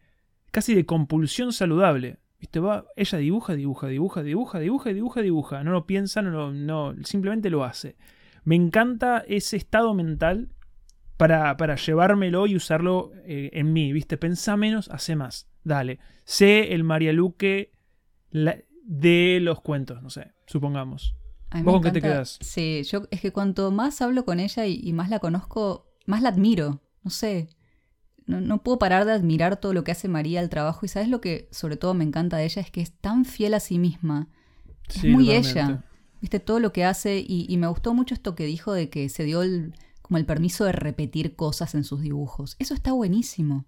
casi 0.52 0.74
de 0.74 0.86
compulsión 0.86 1.54
saludable. 1.54 2.18
¿Viste? 2.40 2.60
Va, 2.60 2.86
ella 2.96 3.18
dibuja, 3.20 3.56
dibuja, 3.56 3.88
dibuja, 3.88 4.22
dibuja, 4.22 4.60
dibuja, 4.60 4.90
dibuja, 4.94 5.22
dibuja. 5.22 5.64
No 5.64 5.72
lo 5.72 5.86
piensa, 5.86 6.22
no, 6.22 6.52
no, 6.52 6.94
simplemente 7.04 7.50
lo 7.50 7.64
hace. 7.64 7.96
Me 8.44 8.56
encanta 8.56 9.24
ese 9.28 9.56
estado 9.56 9.94
mental 9.94 10.50
para, 11.18 11.76
llevármelo 11.76 12.48
y 12.48 12.56
usarlo 12.56 13.12
eh, 13.26 13.52
en 13.54 13.72
mí, 13.72 13.94
¿viste? 13.94 14.18
Pensá 14.18 14.58
menos, 14.58 14.90
hace 14.90 15.16
más. 15.16 15.48
Dale. 15.64 16.00
Sé 16.26 16.74
el 16.74 16.84
María 16.84 17.14
Luque 17.14 17.72
de 18.84 19.40
los 19.42 19.62
cuentos, 19.62 20.02
no 20.02 20.10
sé, 20.10 20.32
supongamos. 20.46 21.16
¿Vos 21.62 21.74
con 21.74 21.84
qué 21.84 21.92
te 21.92 22.02
quedas? 22.02 22.40
Sí, 22.42 22.84
yo 22.84 23.04
es 23.12 23.22
que 23.22 23.32
cuanto 23.32 23.70
más 23.72 24.02
hablo 24.02 24.26
con 24.26 24.40
ella 24.40 24.66
y, 24.66 24.92
más 24.94 25.10
la 25.10 25.20
conozco, 25.20 25.88
más 26.06 26.22
la 26.22 26.30
admiro. 26.30 26.82
No 27.04 27.12
sé. 27.12 27.50
No, 28.26 28.64
puedo 28.64 28.80
parar 28.80 29.06
de 29.06 29.12
admirar 29.12 29.58
todo 29.58 29.74
lo 29.74 29.84
que 29.84 29.92
hace 29.92 30.08
María 30.08 30.40
al 30.40 30.50
trabajo. 30.50 30.86
Y 30.86 30.90
sabes 30.90 31.10
lo 31.10 31.22
que 31.22 31.48
sobre 31.52 31.78
todo 31.78 31.94
me 31.94 32.06
encanta 32.06 32.38
de 32.38 32.46
ella 32.46 32.62
es 32.62 32.72
que 32.72 32.82
es 32.82 32.92
tan 32.94 33.26
fiel 33.26 33.54
a 33.54 33.60
sí 33.60 33.78
misma. 33.78 34.30
es 34.90 35.04
muy 35.04 35.32
ella. 35.32 35.84
Viste 36.22 36.40
todo 36.40 36.60
lo 36.60 36.74
que 36.74 36.86
hace. 36.86 37.20
Y, 37.20 37.46
y, 37.48 37.58
me 37.58 37.68
gustó 37.68 37.94
mucho 37.94 38.16
esto 38.16 38.34
que 38.34 38.46
dijo 38.46 38.74
de 38.74 38.90
que 38.90 39.10
se 39.10 39.24
dio 39.24 39.44
el, 39.44 39.76
como 40.02 40.18
el 40.18 40.26
permiso 40.26 40.66
de 40.66 40.72
repetir 40.72 41.36
cosas 41.36 41.76
en 41.76 41.84
sus 41.84 42.02
dibujos. 42.02 42.56
Eso 42.60 42.74
está 42.74 42.94
buenísimo. 42.94 43.66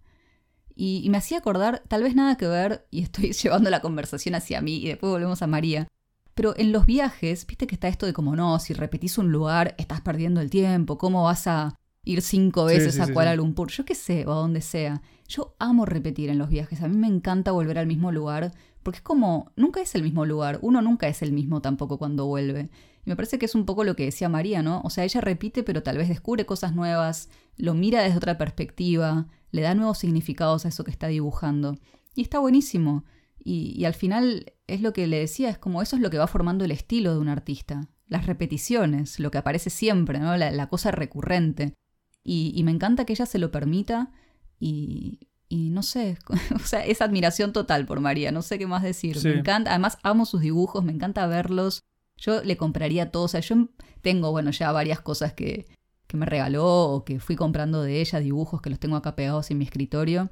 Y, 0.76 1.08
me 1.10 1.18
hacía 1.18 1.38
acordar, 1.38 1.84
tal 1.88 2.04
vez 2.04 2.16
nada 2.16 2.36
que 2.36 2.48
ver, 2.48 2.86
y 2.92 3.02
estoy 3.02 3.32
llevando 3.44 3.70
la 3.70 3.82
conversación 3.82 4.36
hacia 4.36 4.62
mí 4.62 4.78
y 4.78 4.88
después 4.88 5.12
volvemos 5.12 5.42
a 5.42 5.48
María. 5.48 5.88
Pero 6.34 6.54
en 6.58 6.74
los 6.74 6.86
viajes, 6.86 7.48
viste 7.48 7.66
que 7.66 7.76
está 7.76 7.88
esto 7.88 8.06
de 8.06 8.14
como 8.14 8.36
no, 8.36 8.60
si 8.60 8.74
repetís 8.74 9.18
un 9.18 9.32
lugar, 9.32 9.74
estás 9.78 10.02
perdiendo 10.02 10.42
el 10.42 10.50
tiempo, 10.50 10.98
¿cómo 10.98 11.24
vas 11.24 11.48
a 11.48 11.80
ir 12.04 12.22
cinco 12.22 12.66
veces 12.66 13.00
a 13.00 13.12
Kuala 13.12 13.36
Lumpur? 13.36 13.72
Yo 13.72 13.86
qué 13.86 13.96
sé, 13.96 14.26
o 14.26 14.34
a 14.34 14.36
donde 14.36 14.60
sea. 14.60 15.02
Yo 15.30 15.56
amo 15.60 15.86
repetir 15.86 16.30
en 16.30 16.38
los 16.38 16.50
viajes, 16.50 16.82
a 16.82 16.90
mí 16.90 16.98
me 16.98 17.08
encanta 17.08 17.52
volver 17.52 17.80
al 17.80 17.88
mismo 17.88 18.12
lugar, 18.12 18.52
porque 18.84 18.98
es 18.98 19.04
como, 19.04 19.54
nunca 19.56 19.82
es 19.82 19.96
el 19.96 20.04
mismo 20.04 20.26
lugar, 20.26 20.60
uno 20.62 20.82
nunca 20.82 21.08
es 21.08 21.22
el 21.22 21.32
mismo 21.32 21.62
tampoco 21.62 21.98
cuando 21.98 22.26
vuelve. 22.26 22.70
Y 23.06 23.10
me 23.10 23.16
parece 23.16 23.40
que 23.40 23.46
es 23.46 23.56
un 23.56 23.66
poco 23.66 23.84
lo 23.84 23.96
que 23.96 24.06
decía 24.06 24.28
María, 24.30 24.62
¿no? 24.62 24.82
O 24.84 24.90
sea, 24.90 25.06
ella 25.06 25.22
repite, 25.22 25.64
pero 25.64 25.84
tal 25.84 25.98
vez 25.98 26.10
descubre 26.10 26.46
cosas 26.46 26.76
nuevas, 26.76 27.30
lo 27.56 27.74
mira 27.74 28.04
desde 28.04 28.18
otra 28.18 28.38
perspectiva, 28.38 29.28
le 29.56 29.62
da 29.62 29.74
nuevos 29.74 30.00
significados 30.00 30.66
a 30.66 30.68
eso 30.68 30.84
que 30.84 30.92
está 30.92 31.08
dibujando. 31.08 31.78
Y 32.14 32.22
está 32.22 32.40
buenísimo. 32.40 33.06
Y, 33.42 33.86
al 33.86 33.94
final 33.94 34.52
es 34.68 34.82
lo 34.82 34.92
que 34.92 35.08
le 35.08 35.18
decía, 35.18 35.50
es 35.50 35.58
como 35.58 35.82
eso 35.82 35.96
es 35.96 36.02
lo 36.02 36.10
que 36.10 36.18
va 36.18 36.28
formando 36.28 36.66
el 36.66 36.72
estilo 36.72 37.14
de 37.14 37.20
un 37.20 37.30
artista. 37.30 37.88
Las 38.08 38.26
repeticiones, 38.26 39.18
lo 39.18 39.32
que 39.32 39.38
aparece 39.38 39.70
siempre, 39.70 40.20
¿no? 40.20 40.36
La, 40.36 40.68
cosa 40.68 40.92
recurrente. 40.92 41.74
Y, 42.22 42.62
me 42.66 42.72
encanta 42.72 43.06
que 43.06 43.14
ella 43.14 43.26
se 43.26 43.40
lo 43.40 43.50
permita 43.50 44.12
y, 44.60 45.20
y 45.48 45.70
no 45.70 45.84
sé, 45.84 46.18
o 46.56 46.60
sea, 46.60 46.86
es 46.86 47.02
admiración 47.02 47.54
total 47.54 47.86
por 47.86 48.02
María, 48.02 48.34
no 48.34 48.42
sé 48.42 48.60
qué 48.60 48.68
más 48.68 48.84
decir. 48.84 49.18
Me 49.24 49.40
encanta, 49.40 49.70
además 49.70 50.00
amo 50.04 50.26
sus 50.26 50.42
dibujos, 50.42 50.84
me 50.84 50.92
encanta 50.92 51.28
verlos. 51.28 51.82
Yo 52.18 52.44
le 52.44 52.58
compraría 52.58 53.10
todo, 53.10 53.24
o 53.24 53.28
sea, 53.30 53.40
yo 53.40 53.70
tengo, 54.02 54.32
bueno, 54.32 54.52
ya 54.52 54.74
varias 54.74 55.00
cosas 55.00 55.32
que, 55.34 55.68
que 56.08 56.18
me 56.18 56.26
regaló 56.26 56.66
o 56.66 57.04
que 57.04 57.20
fui 57.20 57.36
comprando 57.36 57.82
de 57.82 58.02
ella, 58.02 58.20
dibujos 58.20 58.62
que 58.62 58.70
los 58.70 58.80
tengo 58.80 58.96
acá 58.96 59.16
pegados 59.16 59.52
en 59.52 59.58
mi 59.58 59.66
escritorio, 59.66 60.30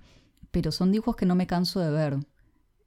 pero 0.51 0.71
son 0.71 0.91
dibujos 0.91 1.15
que 1.15 1.25
no 1.25 1.35
me 1.35 1.47
canso 1.47 1.79
de 1.79 1.91
ver. 1.91 2.17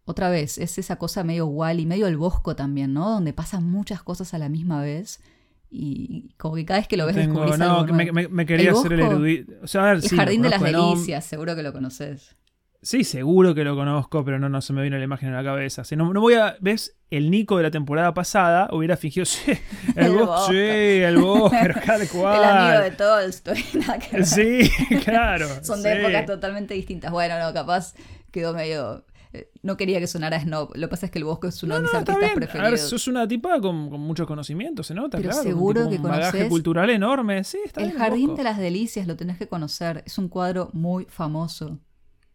Otra 0.05 0.31
vez, 0.31 0.59
es 0.59 0.79
esa 0.79 0.97
cosa 0.97 1.25
medio 1.25 1.53
y 1.73 1.87
medio 1.87 2.07
el 2.07 2.17
bosco 2.17 2.55
también, 2.55 2.93
¿no? 2.93 3.11
Donde 3.11 3.33
pasan 3.33 3.69
muchas 3.69 4.03
cosas 4.03 4.35
a 4.35 4.39
la 4.39 4.49
misma 4.49 4.81
vez 4.81 5.21
y 5.69 6.31
como 6.37 6.55
que 6.55 6.65
cada 6.65 6.79
vez 6.79 6.89
que 6.89 6.97
lo 6.97 7.07
ves 7.07 7.17
Tengo, 7.17 7.45
no, 7.57 7.85
me, 7.87 8.29
me, 8.29 8.47
quería 8.47 8.71
hacer 8.71 8.93
el 8.93 9.01
erudito. 9.01 9.53
O 9.63 9.67
sea, 9.67 9.83
a 9.83 9.95
ver, 9.95 10.05
el 10.05 10.09
Jardín 10.11 10.43
de 10.43 10.49
las 10.51 10.63
Delicias, 10.63 11.25
seguro 11.25 11.57
que 11.57 11.63
lo 11.63 11.73
conoces. 11.73 12.37
Sí, 12.83 13.03
seguro 13.05 13.55
que 13.55 13.65
lo 13.65 13.75
conozco, 13.75 14.25
pero 14.25 14.39
no, 14.39 14.49
no 14.49 14.61
se 14.61 14.73
me 14.73 14.83
vino 14.83 14.97
la 14.97 15.05
imagen 15.05 15.31
en 15.31 15.35
la 15.35 15.43
cabeza. 15.45 15.83
Si 15.85 15.97
no, 15.97 16.13
no 16.13 16.21
voy 16.21 16.35
a. 16.35 16.57
¿Ves? 16.61 16.97
El 17.11 17.31
Nico 17.31 17.57
de 17.57 17.63
la 17.65 17.71
temporada 17.71 18.13
pasada 18.15 18.69
hubiera 18.73 18.97
fingido. 18.97 19.25
Sí, 19.27 19.53
el, 19.97 20.13
El. 20.13 20.19
Sí, 20.47 21.03
el 21.03 21.19
Bosco, 21.19 21.51
pero 21.63 21.75
cada 21.85 22.07
cual. 22.07 22.39
El 22.39 22.45
amigo 22.45 22.83
de 22.83 22.91
Tolstoy, 22.93 23.65
nada 23.75 23.99
que 23.99 24.17
ver. 24.17 24.27
Sí, 24.27 24.71
claro. 25.05 25.47
Son 25.63 25.83
de 25.83 25.93
sí. 25.95 25.99
épocas 26.01 26.27
totalmente 26.27 26.75
distintas. 26.75 27.11
Bueno, 27.11 27.39
no, 27.41 27.53
capaz 27.55 27.95
quedó 28.31 28.53
medio. 28.55 29.05
eh, 29.33 29.51
No 29.63 29.77
quería 29.77 29.99
que 30.01 30.07
sonara 30.07 30.39
snob. 30.41 30.71
Lo 30.75 30.89
que 30.89 30.91
pasa 30.91 31.07
es 31.07 31.13
que 31.13 31.19
el 31.19 31.25
Bosco 31.25 31.47
es 31.49 31.63
uno 31.63 31.75
No, 31.75 31.77
de 31.77 31.83
mis 31.85 31.93
no, 31.93 31.99
artistas 32.01 32.19
bien. 32.21 32.31
A 32.31 32.35
ver, 32.35 32.49
preferidos. 32.51 32.81
sos 32.91 33.09
una 33.09 33.27
tipa 33.27 33.61
con, 33.61 33.89
con 33.91 34.01
mucho 34.01 34.27
conocimiento, 34.27 34.83
se 34.83 34.95
nota, 34.95 35.17
Pero 35.19 35.31
claro. 35.31 35.43
seguro 35.45 35.89
que 35.89 35.97
un 35.97 36.03
bagaje 36.03 36.31
conoces 36.33 36.49
cultural 36.49 36.91
enorme. 36.91 37.43
Sí, 37.45 37.59
está 37.65 37.81
El 37.81 37.89
bien. 37.89 37.99
Jardín 37.99 38.27
Bosco. 38.29 38.37
de 38.39 38.45
las 38.45 38.59
Delicias 38.59 39.07
lo 39.07 39.17
tenés 39.17 39.39
que 39.39 39.49
conocer. 39.49 40.03
Es 40.07 40.19
un 40.19 40.29
cuadro 40.29 40.71
muy 40.73 41.07
famoso. 41.07 41.79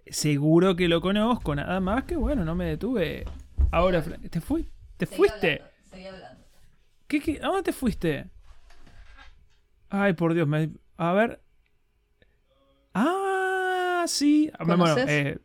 Seguro 0.08 0.76
que 0.76 0.88
lo 0.88 1.00
conozco, 1.02 1.56
nada 1.56 1.80
más 1.80 2.04
que 2.04 2.16
bueno, 2.16 2.44
no 2.44 2.56
me 2.56 2.66
detuve. 2.66 3.26
Ahora, 3.72 4.04
¿te, 4.04 4.42
fui, 4.42 4.70
¿te 4.98 5.06
fuiste? 5.06 5.62
¿Qué, 7.08 7.20
qué? 7.22 7.40
¿A 7.42 7.48
dónde 7.48 7.64
te 7.64 7.74
fuiste? 7.74 8.30
Ay, 9.90 10.14
por 10.14 10.34
Dios, 10.34 10.48
me... 10.48 10.70
a 10.98 11.14
ver. 11.14 11.42
Ah, 12.94 14.06
sí. 14.08 14.50
Ah, 14.54 14.64
Bueno, 14.66 14.84
¿Conoces? 14.84 15.06
eh, 15.10 15.38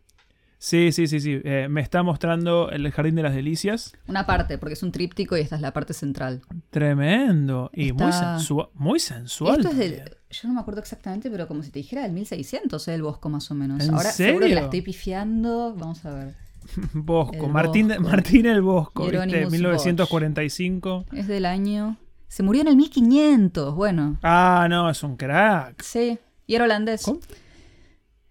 sí, 0.59 0.93
sí, 0.93 1.07
sí, 1.07 1.21
sí. 1.21 1.41
Eh, 1.45 1.67
me 1.71 1.81
está 1.81 2.03
mostrando 2.03 2.71
el 2.71 2.91
Jardín 2.91 3.15
de 3.15 3.23
las 3.23 3.35
Delicias. 3.35 3.93
Una 4.09 4.27
parte, 4.27 4.59
porque 4.59 4.75
es 4.75 4.83
un 4.83 4.93
tríptico 4.93 5.37
y 5.37 5.41
esta 5.41 5.57
es 5.57 5.63
la 5.63 5.73
parte 5.73 5.93
central. 5.95 6.43
Tremendo. 6.71 7.71
Y 7.73 7.93
muy, 7.93 8.09
Está- 8.11 8.39
sensua- 8.39 8.71
muy 8.75 9.01
sensual. 9.01 9.57
Esto 9.61 9.71
es 9.73 9.77
del. 9.79 10.03
Yo 10.31 10.49
no 10.49 10.55
me 10.55 10.61
acuerdo 10.61 10.81
exactamente, 10.81 11.31
pero 11.31 11.47
como 11.49 11.63
si 11.63 11.71
te 11.71 11.79
dijera 11.79 12.03
del 12.03 12.13
1600, 12.13 12.89
¿eh? 12.89 12.95
el 12.95 13.03
Bosco 13.03 13.29
más 13.29 13.51
o 13.51 13.55
menos. 13.55 13.83
¿En 13.85 13.95
Ahora 13.95 14.11
seguro 14.11 14.41
que 14.47 14.49
la 14.55 14.55
serio? 14.63 14.65
estoy 14.65 14.83
pifiando. 14.83 15.75
Vamos 15.79 16.05
a 16.05 16.11
ver. 16.15 16.35
Bosco, 16.95 17.47
El 17.47 17.53
Martín, 17.53 17.89
Bosco. 17.89 18.03
Martín 18.03 18.47
el 18.47 18.61
Bosco, 18.61 19.03
¿viste? 19.05 19.17
Hieronymus 19.19 19.53
1945. 19.53 21.07
Es 21.13 21.27
del 21.29 21.47
año. 21.47 21.97
Se 22.29 22.43
murió 22.43 22.63
en 22.63 22.69
el 22.69 22.77
1500. 22.77 23.75
Bueno, 23.75 24.19
Ah, 24.23 24.67
no, 24.69 24.91
es 24.91 25.03
un 25.03 25.17
crack. 25.17 25.83
sí. 25.83 26.19
Y 26.49 26.55
era 26.55 26.65
holandés. 26.65 27.03
¿Cómo? 27.03 27.19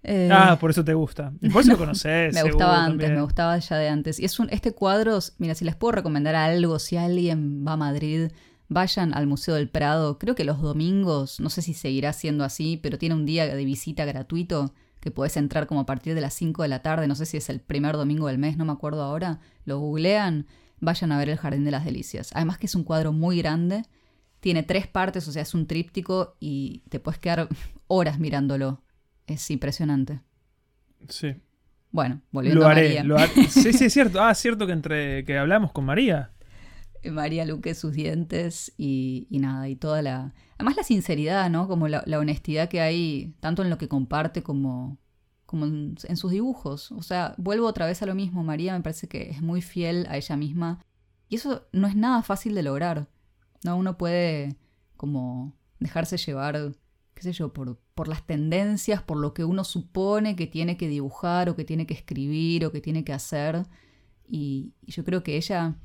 Eh, 0.08 0.30
Ah, 0.32 0.58
por 0.60 0.70
eso 0.70 0.84
te 0.86 0.94
gusta. 0.94 1.34
Y 1.42 1.50
por 1.50 1.62
eso 1.62 1.72
lo 1.72 1.78
conoces. 1.80 2.34
me 2.34 2.44
gustaba 2.44 2.78
antes, 2.86 2.92
también. 2.92 3.16
me 3.16 3.22
gustaba 3.22 3.58
ya 3.58 3.78
de 3.78 3.90
antes. 3.90 4.20
Y 4.20 4.26
es 4.26 4.40
un, 4.40 4.50
este 4.52 4.72
cuadro, 4.74 5.18
mira, 5.40 5.56
si 5.56 5.66
les 5.66 5.76
puedo 5.76 5.94
recomendar 5.94 6.36
algo, 6.36 6.78
si 6.80 6.96
alguien 6.98 7.66
va 7.68 7.74
a 7.74 7.78
Madrid, 7.78 8.30
vayan 8.68 9.14
al 9.14 9.28
Museo 9.28 9.56
del 9.56 9.70
Prado. 9.70 10.20
Creo 10.20 10.36
que 10.36 10.44
los 10.44 10.62
domingos, 10.62 11.40
no 11.40 11.50
sé 11.50 11.62
si 11.62 11.74
seguirá 11.74 12.14
siendo 12.14 12.44
así, 12.44 12.78
pero 12.82 12.98
tiene 12.98 13.16
un 13.16 13.26
día 13.26 13.48
de 13.54 13.66
visita 13.66 14.06
gratuito 14.06 14.74
que 15.00 15.12
podés 15.12 15.38
entrar 15.38 15.68
como 15.68 15.82
a 15.82 15.86
partir 15.86 16.16
de 16.16 16.22
las 16.22 16.34
5 16.34 16.64
de 16.64 16.68
la 16.70 16.82
tarde. 16.82 17.08
No 17.08 17.16
sé 17.16 17.26
si 17.26 17.38
es 17.38 17.50
el 17.50 17.60
primer 17.60 17.96
domingo 17.96 18.28
del 18.28 18.38
mes, 18.38 18.58
no 18.58 18.66
me 18.66 18.72
acuerdo 18.74 19.04
ahora. 19.04 19.40
Lo 19.66 19.80
googlean, 19.80 20.48
vayan 20.80 21.12
a 21.12 21.18
ver 21.18 21.30
el 21.30 21.38
Jardín 21.38 21.64
de 21.64 21.72
las 21.72 21.86
Delicias. 21.86 22.30
Además 22.34 22.58
que 22.58 22.66
es 22.68 22.76
un 22.76 22.84
cuadro 22.84 23.12
muy 23.12 23.38
grande. 23.38 23.84
Tiene 24.40 24.64
tres 24.64 24.88
partes, 24.88 25.28
o 25.28 25.32
sea, 25.32 25.42
es 25.42 25.54
un 25.56 25.66
tríptico 25.68 26.36
y 26.40 26.84
te 26.90 27.00
puedes 27.00 27.20
quedar 27.20 27.48
horas 27.88 28.20
mirándolo. 28.20 28.82
Es 29.28 29.50
impresionante. 29.52 30.22
Sí. 31.10 31.36
Bueno, 31.92 32.22
volviendo 32.32 32.62
Lo 32.62 32.68
a 32.68 32.72
haré, 32.72 32.84
María. 32.84 33.04
lo 33.04 33.18
haré. 33.18 33.32
Sí, 33.50 33.74
sí, 33.74 33.86
es 33.86 33.94
cierto. 33.94 34.22
Ah, 34.22 34.32
es 34.32 34.38
cierto 34.38 34.68
que 34.68 34.74
entre 34.74 35.24
que 35.26 35.38
hablamos 35.38 35.72
con 35.72 35.86
María. 35.86 36.32
María 37.12 37.46
Luque, 37.46 37.76
sus 37.76 37.94
dientes 37.94 38.74
y, 38.78 39.28
y 39.30 39.40
nada, 39.40 39.70
y 39.70 39.76
toda 39.76 40.02
la... 40.02 40.34
Además 40.58 40.76
la 40.78 40.84
sinceridad, 40.84 41.50
¿no? 41.50 41.68
Como 41.68 41.88
la, 41.88 42.04
la 42.08 42.18
honestidad 42.20 42.68
que 42.70 42.82
hay, 42.82 43.36
tanto 43.40 43.62
en 43.62 43.70
lo 43.70 43.78
que 43.78 43.88
comparte 43.88 44.42
como, 44.42 44.98
como 45.46 45.66
en, 45.66 45.96
en 46.08 46.18
sus 46.18 46.32
dibujos. 46.32 46.92
O 46.92 47.04
sea, 47.04 47.36
vuelvo 47.38 47.68
otra 47.68 47.86
vez 47.86 48.02
a 48.02 48.06
lo 48.08 48.16
mismo, 48.16 48.44
María 48.44 48.74
me 48.74 48.82
parece 48.82 49.08
que 49.08 49.30
es 49.30 49.42
muy 49.42 49.62
fiel 49.62 50.08
a 50.10 50.18
ella 50.18 50.36
misma. 50.36 50.84
Y 51.30 51.36
eso 51.36 51.68
no 51.72 51.88
es 51.88 51.96
nada 51.96 52.24
fácil 52.24 52.56
de 52.56 52.64
lograr. 52.64 53.08
¿no? 53.64 53.78
Uno 53.78 53.98
puede 53.98 54.58
como 54.98 55.54
dejarse 55.80 56.18
llevar, 56.18 56.72
qué 57.16 57.24
sé 57.24 57.32
yo, 57.34 57.52
por, 57.54 57.80
por 57.96 58.08
las 58.08 58.28
tendencias, 58.28 59.02
por 59.02 59.18
lo 59.18 59.34
que 59.34 59.44
uno 59.44 59.64
supone 59.64 60.36
que 60.36 60.46
tiene 60.48 60.78
que 60.78 60.88
dibujar 60.88 61.50
o 61.50 61.56
que 61.56 61.66
tiene 61.66 61.88
que 61.88 61.94
escribir 61.96 62.66
o 62.66 62.72
que 62.72 62.82
tiene 62.82 63.04
que 63.04 63.14
hacer. 63.14 63.64
Y, 64.28 64.74
y 64.86 64.92
yo 64.92 65.04
creo 65.04 65.24
que 65.24 65.38
ella... 65.38 65.76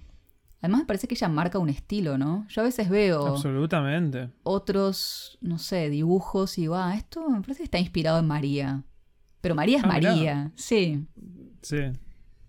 Además 0.62 0.80
me 0.80 0.86
parece 0.86 1.08
que 1.08 1.14
ella 1.14 1.28
marca 1.30 1.58
un 1.58 1.70
estilo, 1.70 2.18
¿no? 2.18 2.46
Yo 2.50 2.60
a 2.60 2.64
veces 2.64 2.90
veo 2.90 3.26
Absolutamente. 3.28 4.28
otros, 4.42 5.38
no 5.40 5.58
sé, 5.58 5.88
dibujos 5.88 6.58
y 6.58 6.62
digo, 6.62 6.74
ah, 6.74 6.94
esto 6.96 7.30
me 7.30 7.40
parece 7.40 7.58
que 7.60 7.64
está 7.64 7.78
inspirado 7.78 8.18
en 8.18 8.26
María. 8.26 8.84
Pero 9.40 9.54
María 9.54 9.78
es 9.78 9.84
Ah, 9.84 9.94
mirá. 9.94 10.10
María, 10.10 10.52
sí. 10.56 11.06
Sí. 11.62 11.78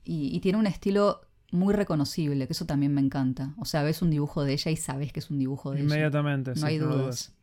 Y, 0.03 0.35
y 0.35 0.39
tiene 0.41 0.57
un 0.57 0.67
estilo 0.67 1.21
muy 1.53 1.73
reconocible, 1.73 2.47
que 2.47 2.53
eso 2.53 2.65
también 2.65 2.93
me 2.93 2.99
encanta. 2.99 3.53
O 3.57 3.63
sea, 3.63 3.81
ves 3.83 4.01
un 4.01 4.09
dibujo 4.09 4.43
de 4.43 4.53
ella 4.53 4.71
y 4.71 4.75
sabes 4.75 5.13
que 5.13 5.21
es 5.21 5.29
un 5.29 5.37
dibujo 5.39 5.71
de 5.71 5.77
ella. 5.77 5.85
Inmediatamente. 5.85 6.51
No 6.51 6.55
sí, 6.57 6.65
hay 6.65 6.79
lo 6.79 6.87
dudas. 6.97 7.33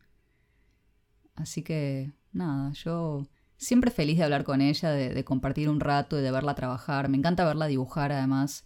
Así 1.39 1.63
que, 1.63 2.11
nada, 2.31 2.71
yo 2.73 3.25
siempre 3.57 3.91
feliz 3.91 4.17
de 4.17 4.23
hablar 4.25 4.43
con 4.43 4.61
ella, 4.61 4.91
de, 4.91 5.13
de 5.13 5.23
compartir 5.23 5.69
un 5.69 5.79
rato 5.79 6.19
y 6.19 6.21
de 6.21 6.31
verla 6.31 6.53
trabajar. 6.53 7.09
Me 7.09 7.17
encanta 7.17 7.45
verla 7.45 7.65
dibujar, 7.67 8.11
además. 8.11 8.65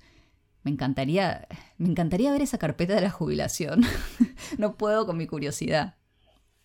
Me 0.64 0.72
encantaría, 0.72 1.48
me 1.78 1.90
encantaría 1.90 2.32
ver 2.32 2.42
esa 2.42 2.58
carpeta 2.58 2.96
de 2.96 3.02
la 3.02 3.10
jubilación. 3.10 3.82
no 4.58 4.76
puedo 4.76 5.06
con 5.06 5.18
mi 5.18 5.28
curiosidad. 5.28 5.96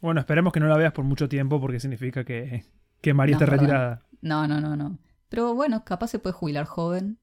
Bueno, 0.01 0.21
esperemos 0.21 0.53
que 0.53 0.61
no 0.61 0.67
la 0.69 0.77
veas 0.77 0.93
por 0.93 1.05
mucho 1.05 1.29
tiempo 1.29 1.61
porque 1.61 1.81
significa 1.81 2.25
que, 2.25 2.65
que 3.01 3.15
María 3.15 3.35
No, 3.37 3.43
está 3.43 3.47
perdón. 3.51 3.67
retirada. 3.67 4.03
No, 4.21 4.47
no, 4.49 4.61
no, 4.61 4.77
no. 4.77 4.99
Pero 5.29 5.55
bueno, 5.55 5.85
capaz 5.85 6.09
se 6.09 6.19
puede 6.19 6.33
jubilar 6.35 6.65
joven, 6.67 7.19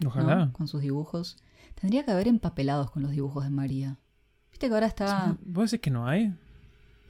¿no? 0.00 0.08
Ojalá. 0.08 0.50
Con 0.52 0.66
sus 0.68 0.80
dibujos. 0.80 1.36
Tendría 1.80 2.04
que 2.04 2.10
haber 2.10 2.26
empapelados 2.28 2.90
con 2.90 3.02
los 3.02 3.12
dibujos 3.12 3.44
de 3.44 3.50
María. 3.50 3.98
Viste 4.50 4.68
que 4.68 4.74
ahora 4.74 4.86
está... 4.86 5.36
¿Vos 5.44 5.70
decís 5.70 5.82
que 5.82 5.90
no 5.90 6.06
hay? 6.06 6.34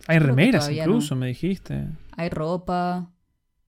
Hay 0.07 0.19
Creo 0.19 0.29
remeras 0.29 0.71
incluso, 0.71 1.15
me 1.17 1.29
dijiste. 1.29 1.87
Hay 2.17 2.29
ropa, 2.29 3.13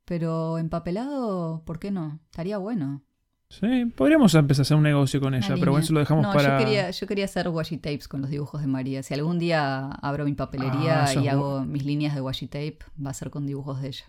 pero 0.05 0.59
empapelado, 0.59 1.63
¿por 1.65 1.79
qué 1.79 1.91
no? 1.91 2.21
Estaría 2.31 2.59
bueno. 2.59 3.03
Sí, 3.49 3.85
podríamos 3.95 4.35
empezar 4.35 4.63
a 4.63 4.65
hacer 4.65 4.77
un 4.77 4.83
negocio 4.83 5.21
con 5.21 5.33
ella, 5.35 5.47
Una 5.47 5.57
pero 5.57 5.71
bueno, 5.73 5.85
eso 5.85 5.93
lo 5.93 6.01
dejamos 6.01 6.25
no, 6.25 6.33
para. 6.33 6.59
yo 6.59 6.65
quería, 6.65 6.91
yo 6.91 7.07
quería 7.07 7.25
hacer 7.27 7.49
washi 7.49 7.77
tapes 7.79 8.09
con 8.09 8.21
los 8.21 8.31
dibujos 8.31 8.61
de 8.61 8.67
María. 8.67 9.03
Si 9.05 9.15
algún 9.15 9.39
día 9.39 9.91
abro 10.03 10.25
mi 10.25 10.35
papelería 10.35 11.05
Ah, 11.05 11.15
y 11.15 11.29
hago 11.29 11.65
mis 11.65 11.85
líneas 11.85 12.15
de 12.17 12.21
washi 12.21 12.49
tape, 12.49 12.79
va 13.05 13.11
a 13.11 13.15
ser 13.15 13.31
con 13.31 13.47
dibujos 13.47 13.81
de 13.81 13.89
ella. 13.89 14.05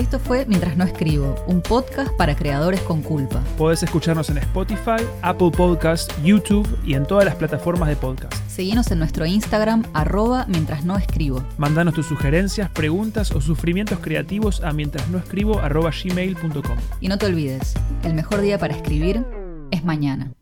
Esto 0.00 0.18
fue 0.18 0.46
Mientras 0.46 0.78
no 0.78 0.84
escribo, 0.84 1.34
un 1.46 1.60
podcast 1.60 2.10
para 2.16 2.34
creadores 2.34 2.80
con 2.80 3.02
culpa. 3.02 3.44
Podés 3.58 3.82
escucharnos 3.82 4.30
en 4.30 4.38
Spotify, 4.38 5.04
Apple 5.20 5.50
Podcast, 5.50 6.10
YouTube 6.24 6.66
y 6.82 6.94
en 6.94 7.04
todas 7.04 7.26
las 7.26 7.34
plataformas 7.34 7.90
de 7.90 7.96
podcast. 7.96 8.32
Seguinos 8.48 8.90
en 8.90 8.98
nuestro 8.98 9.26
Instagram, 9.26 9.84
arroba 9.92 10.46
mientras 10.48 10.86
no 10.86 10.96
escribo. 10.96 11.44
Mandanos 11.58 11.92
tus 11.92 12.06
sugerencias, 12.06 12.70
preguntas 12.70 13.30
o 13.32 13.42
sufrimientos 13.42 13.98
creativos 13.98 14.62
a 14.62 14.72
mientras 14.72 15.06
no 15.10 15.18
escribo 15.18 15.60
gmail.com. 15.60 16.78
Y 17.02 17.08
no 17.08 17.18
te 17.18 17.26
olvides, 17.26 17.74
el 18.02 18.14
mejor 18.14 18.40
día 18.40 18.58
para 18.58 18.74
escribir 18.74 19.26
es 19.70 19.84
mañana. 19.84 20.32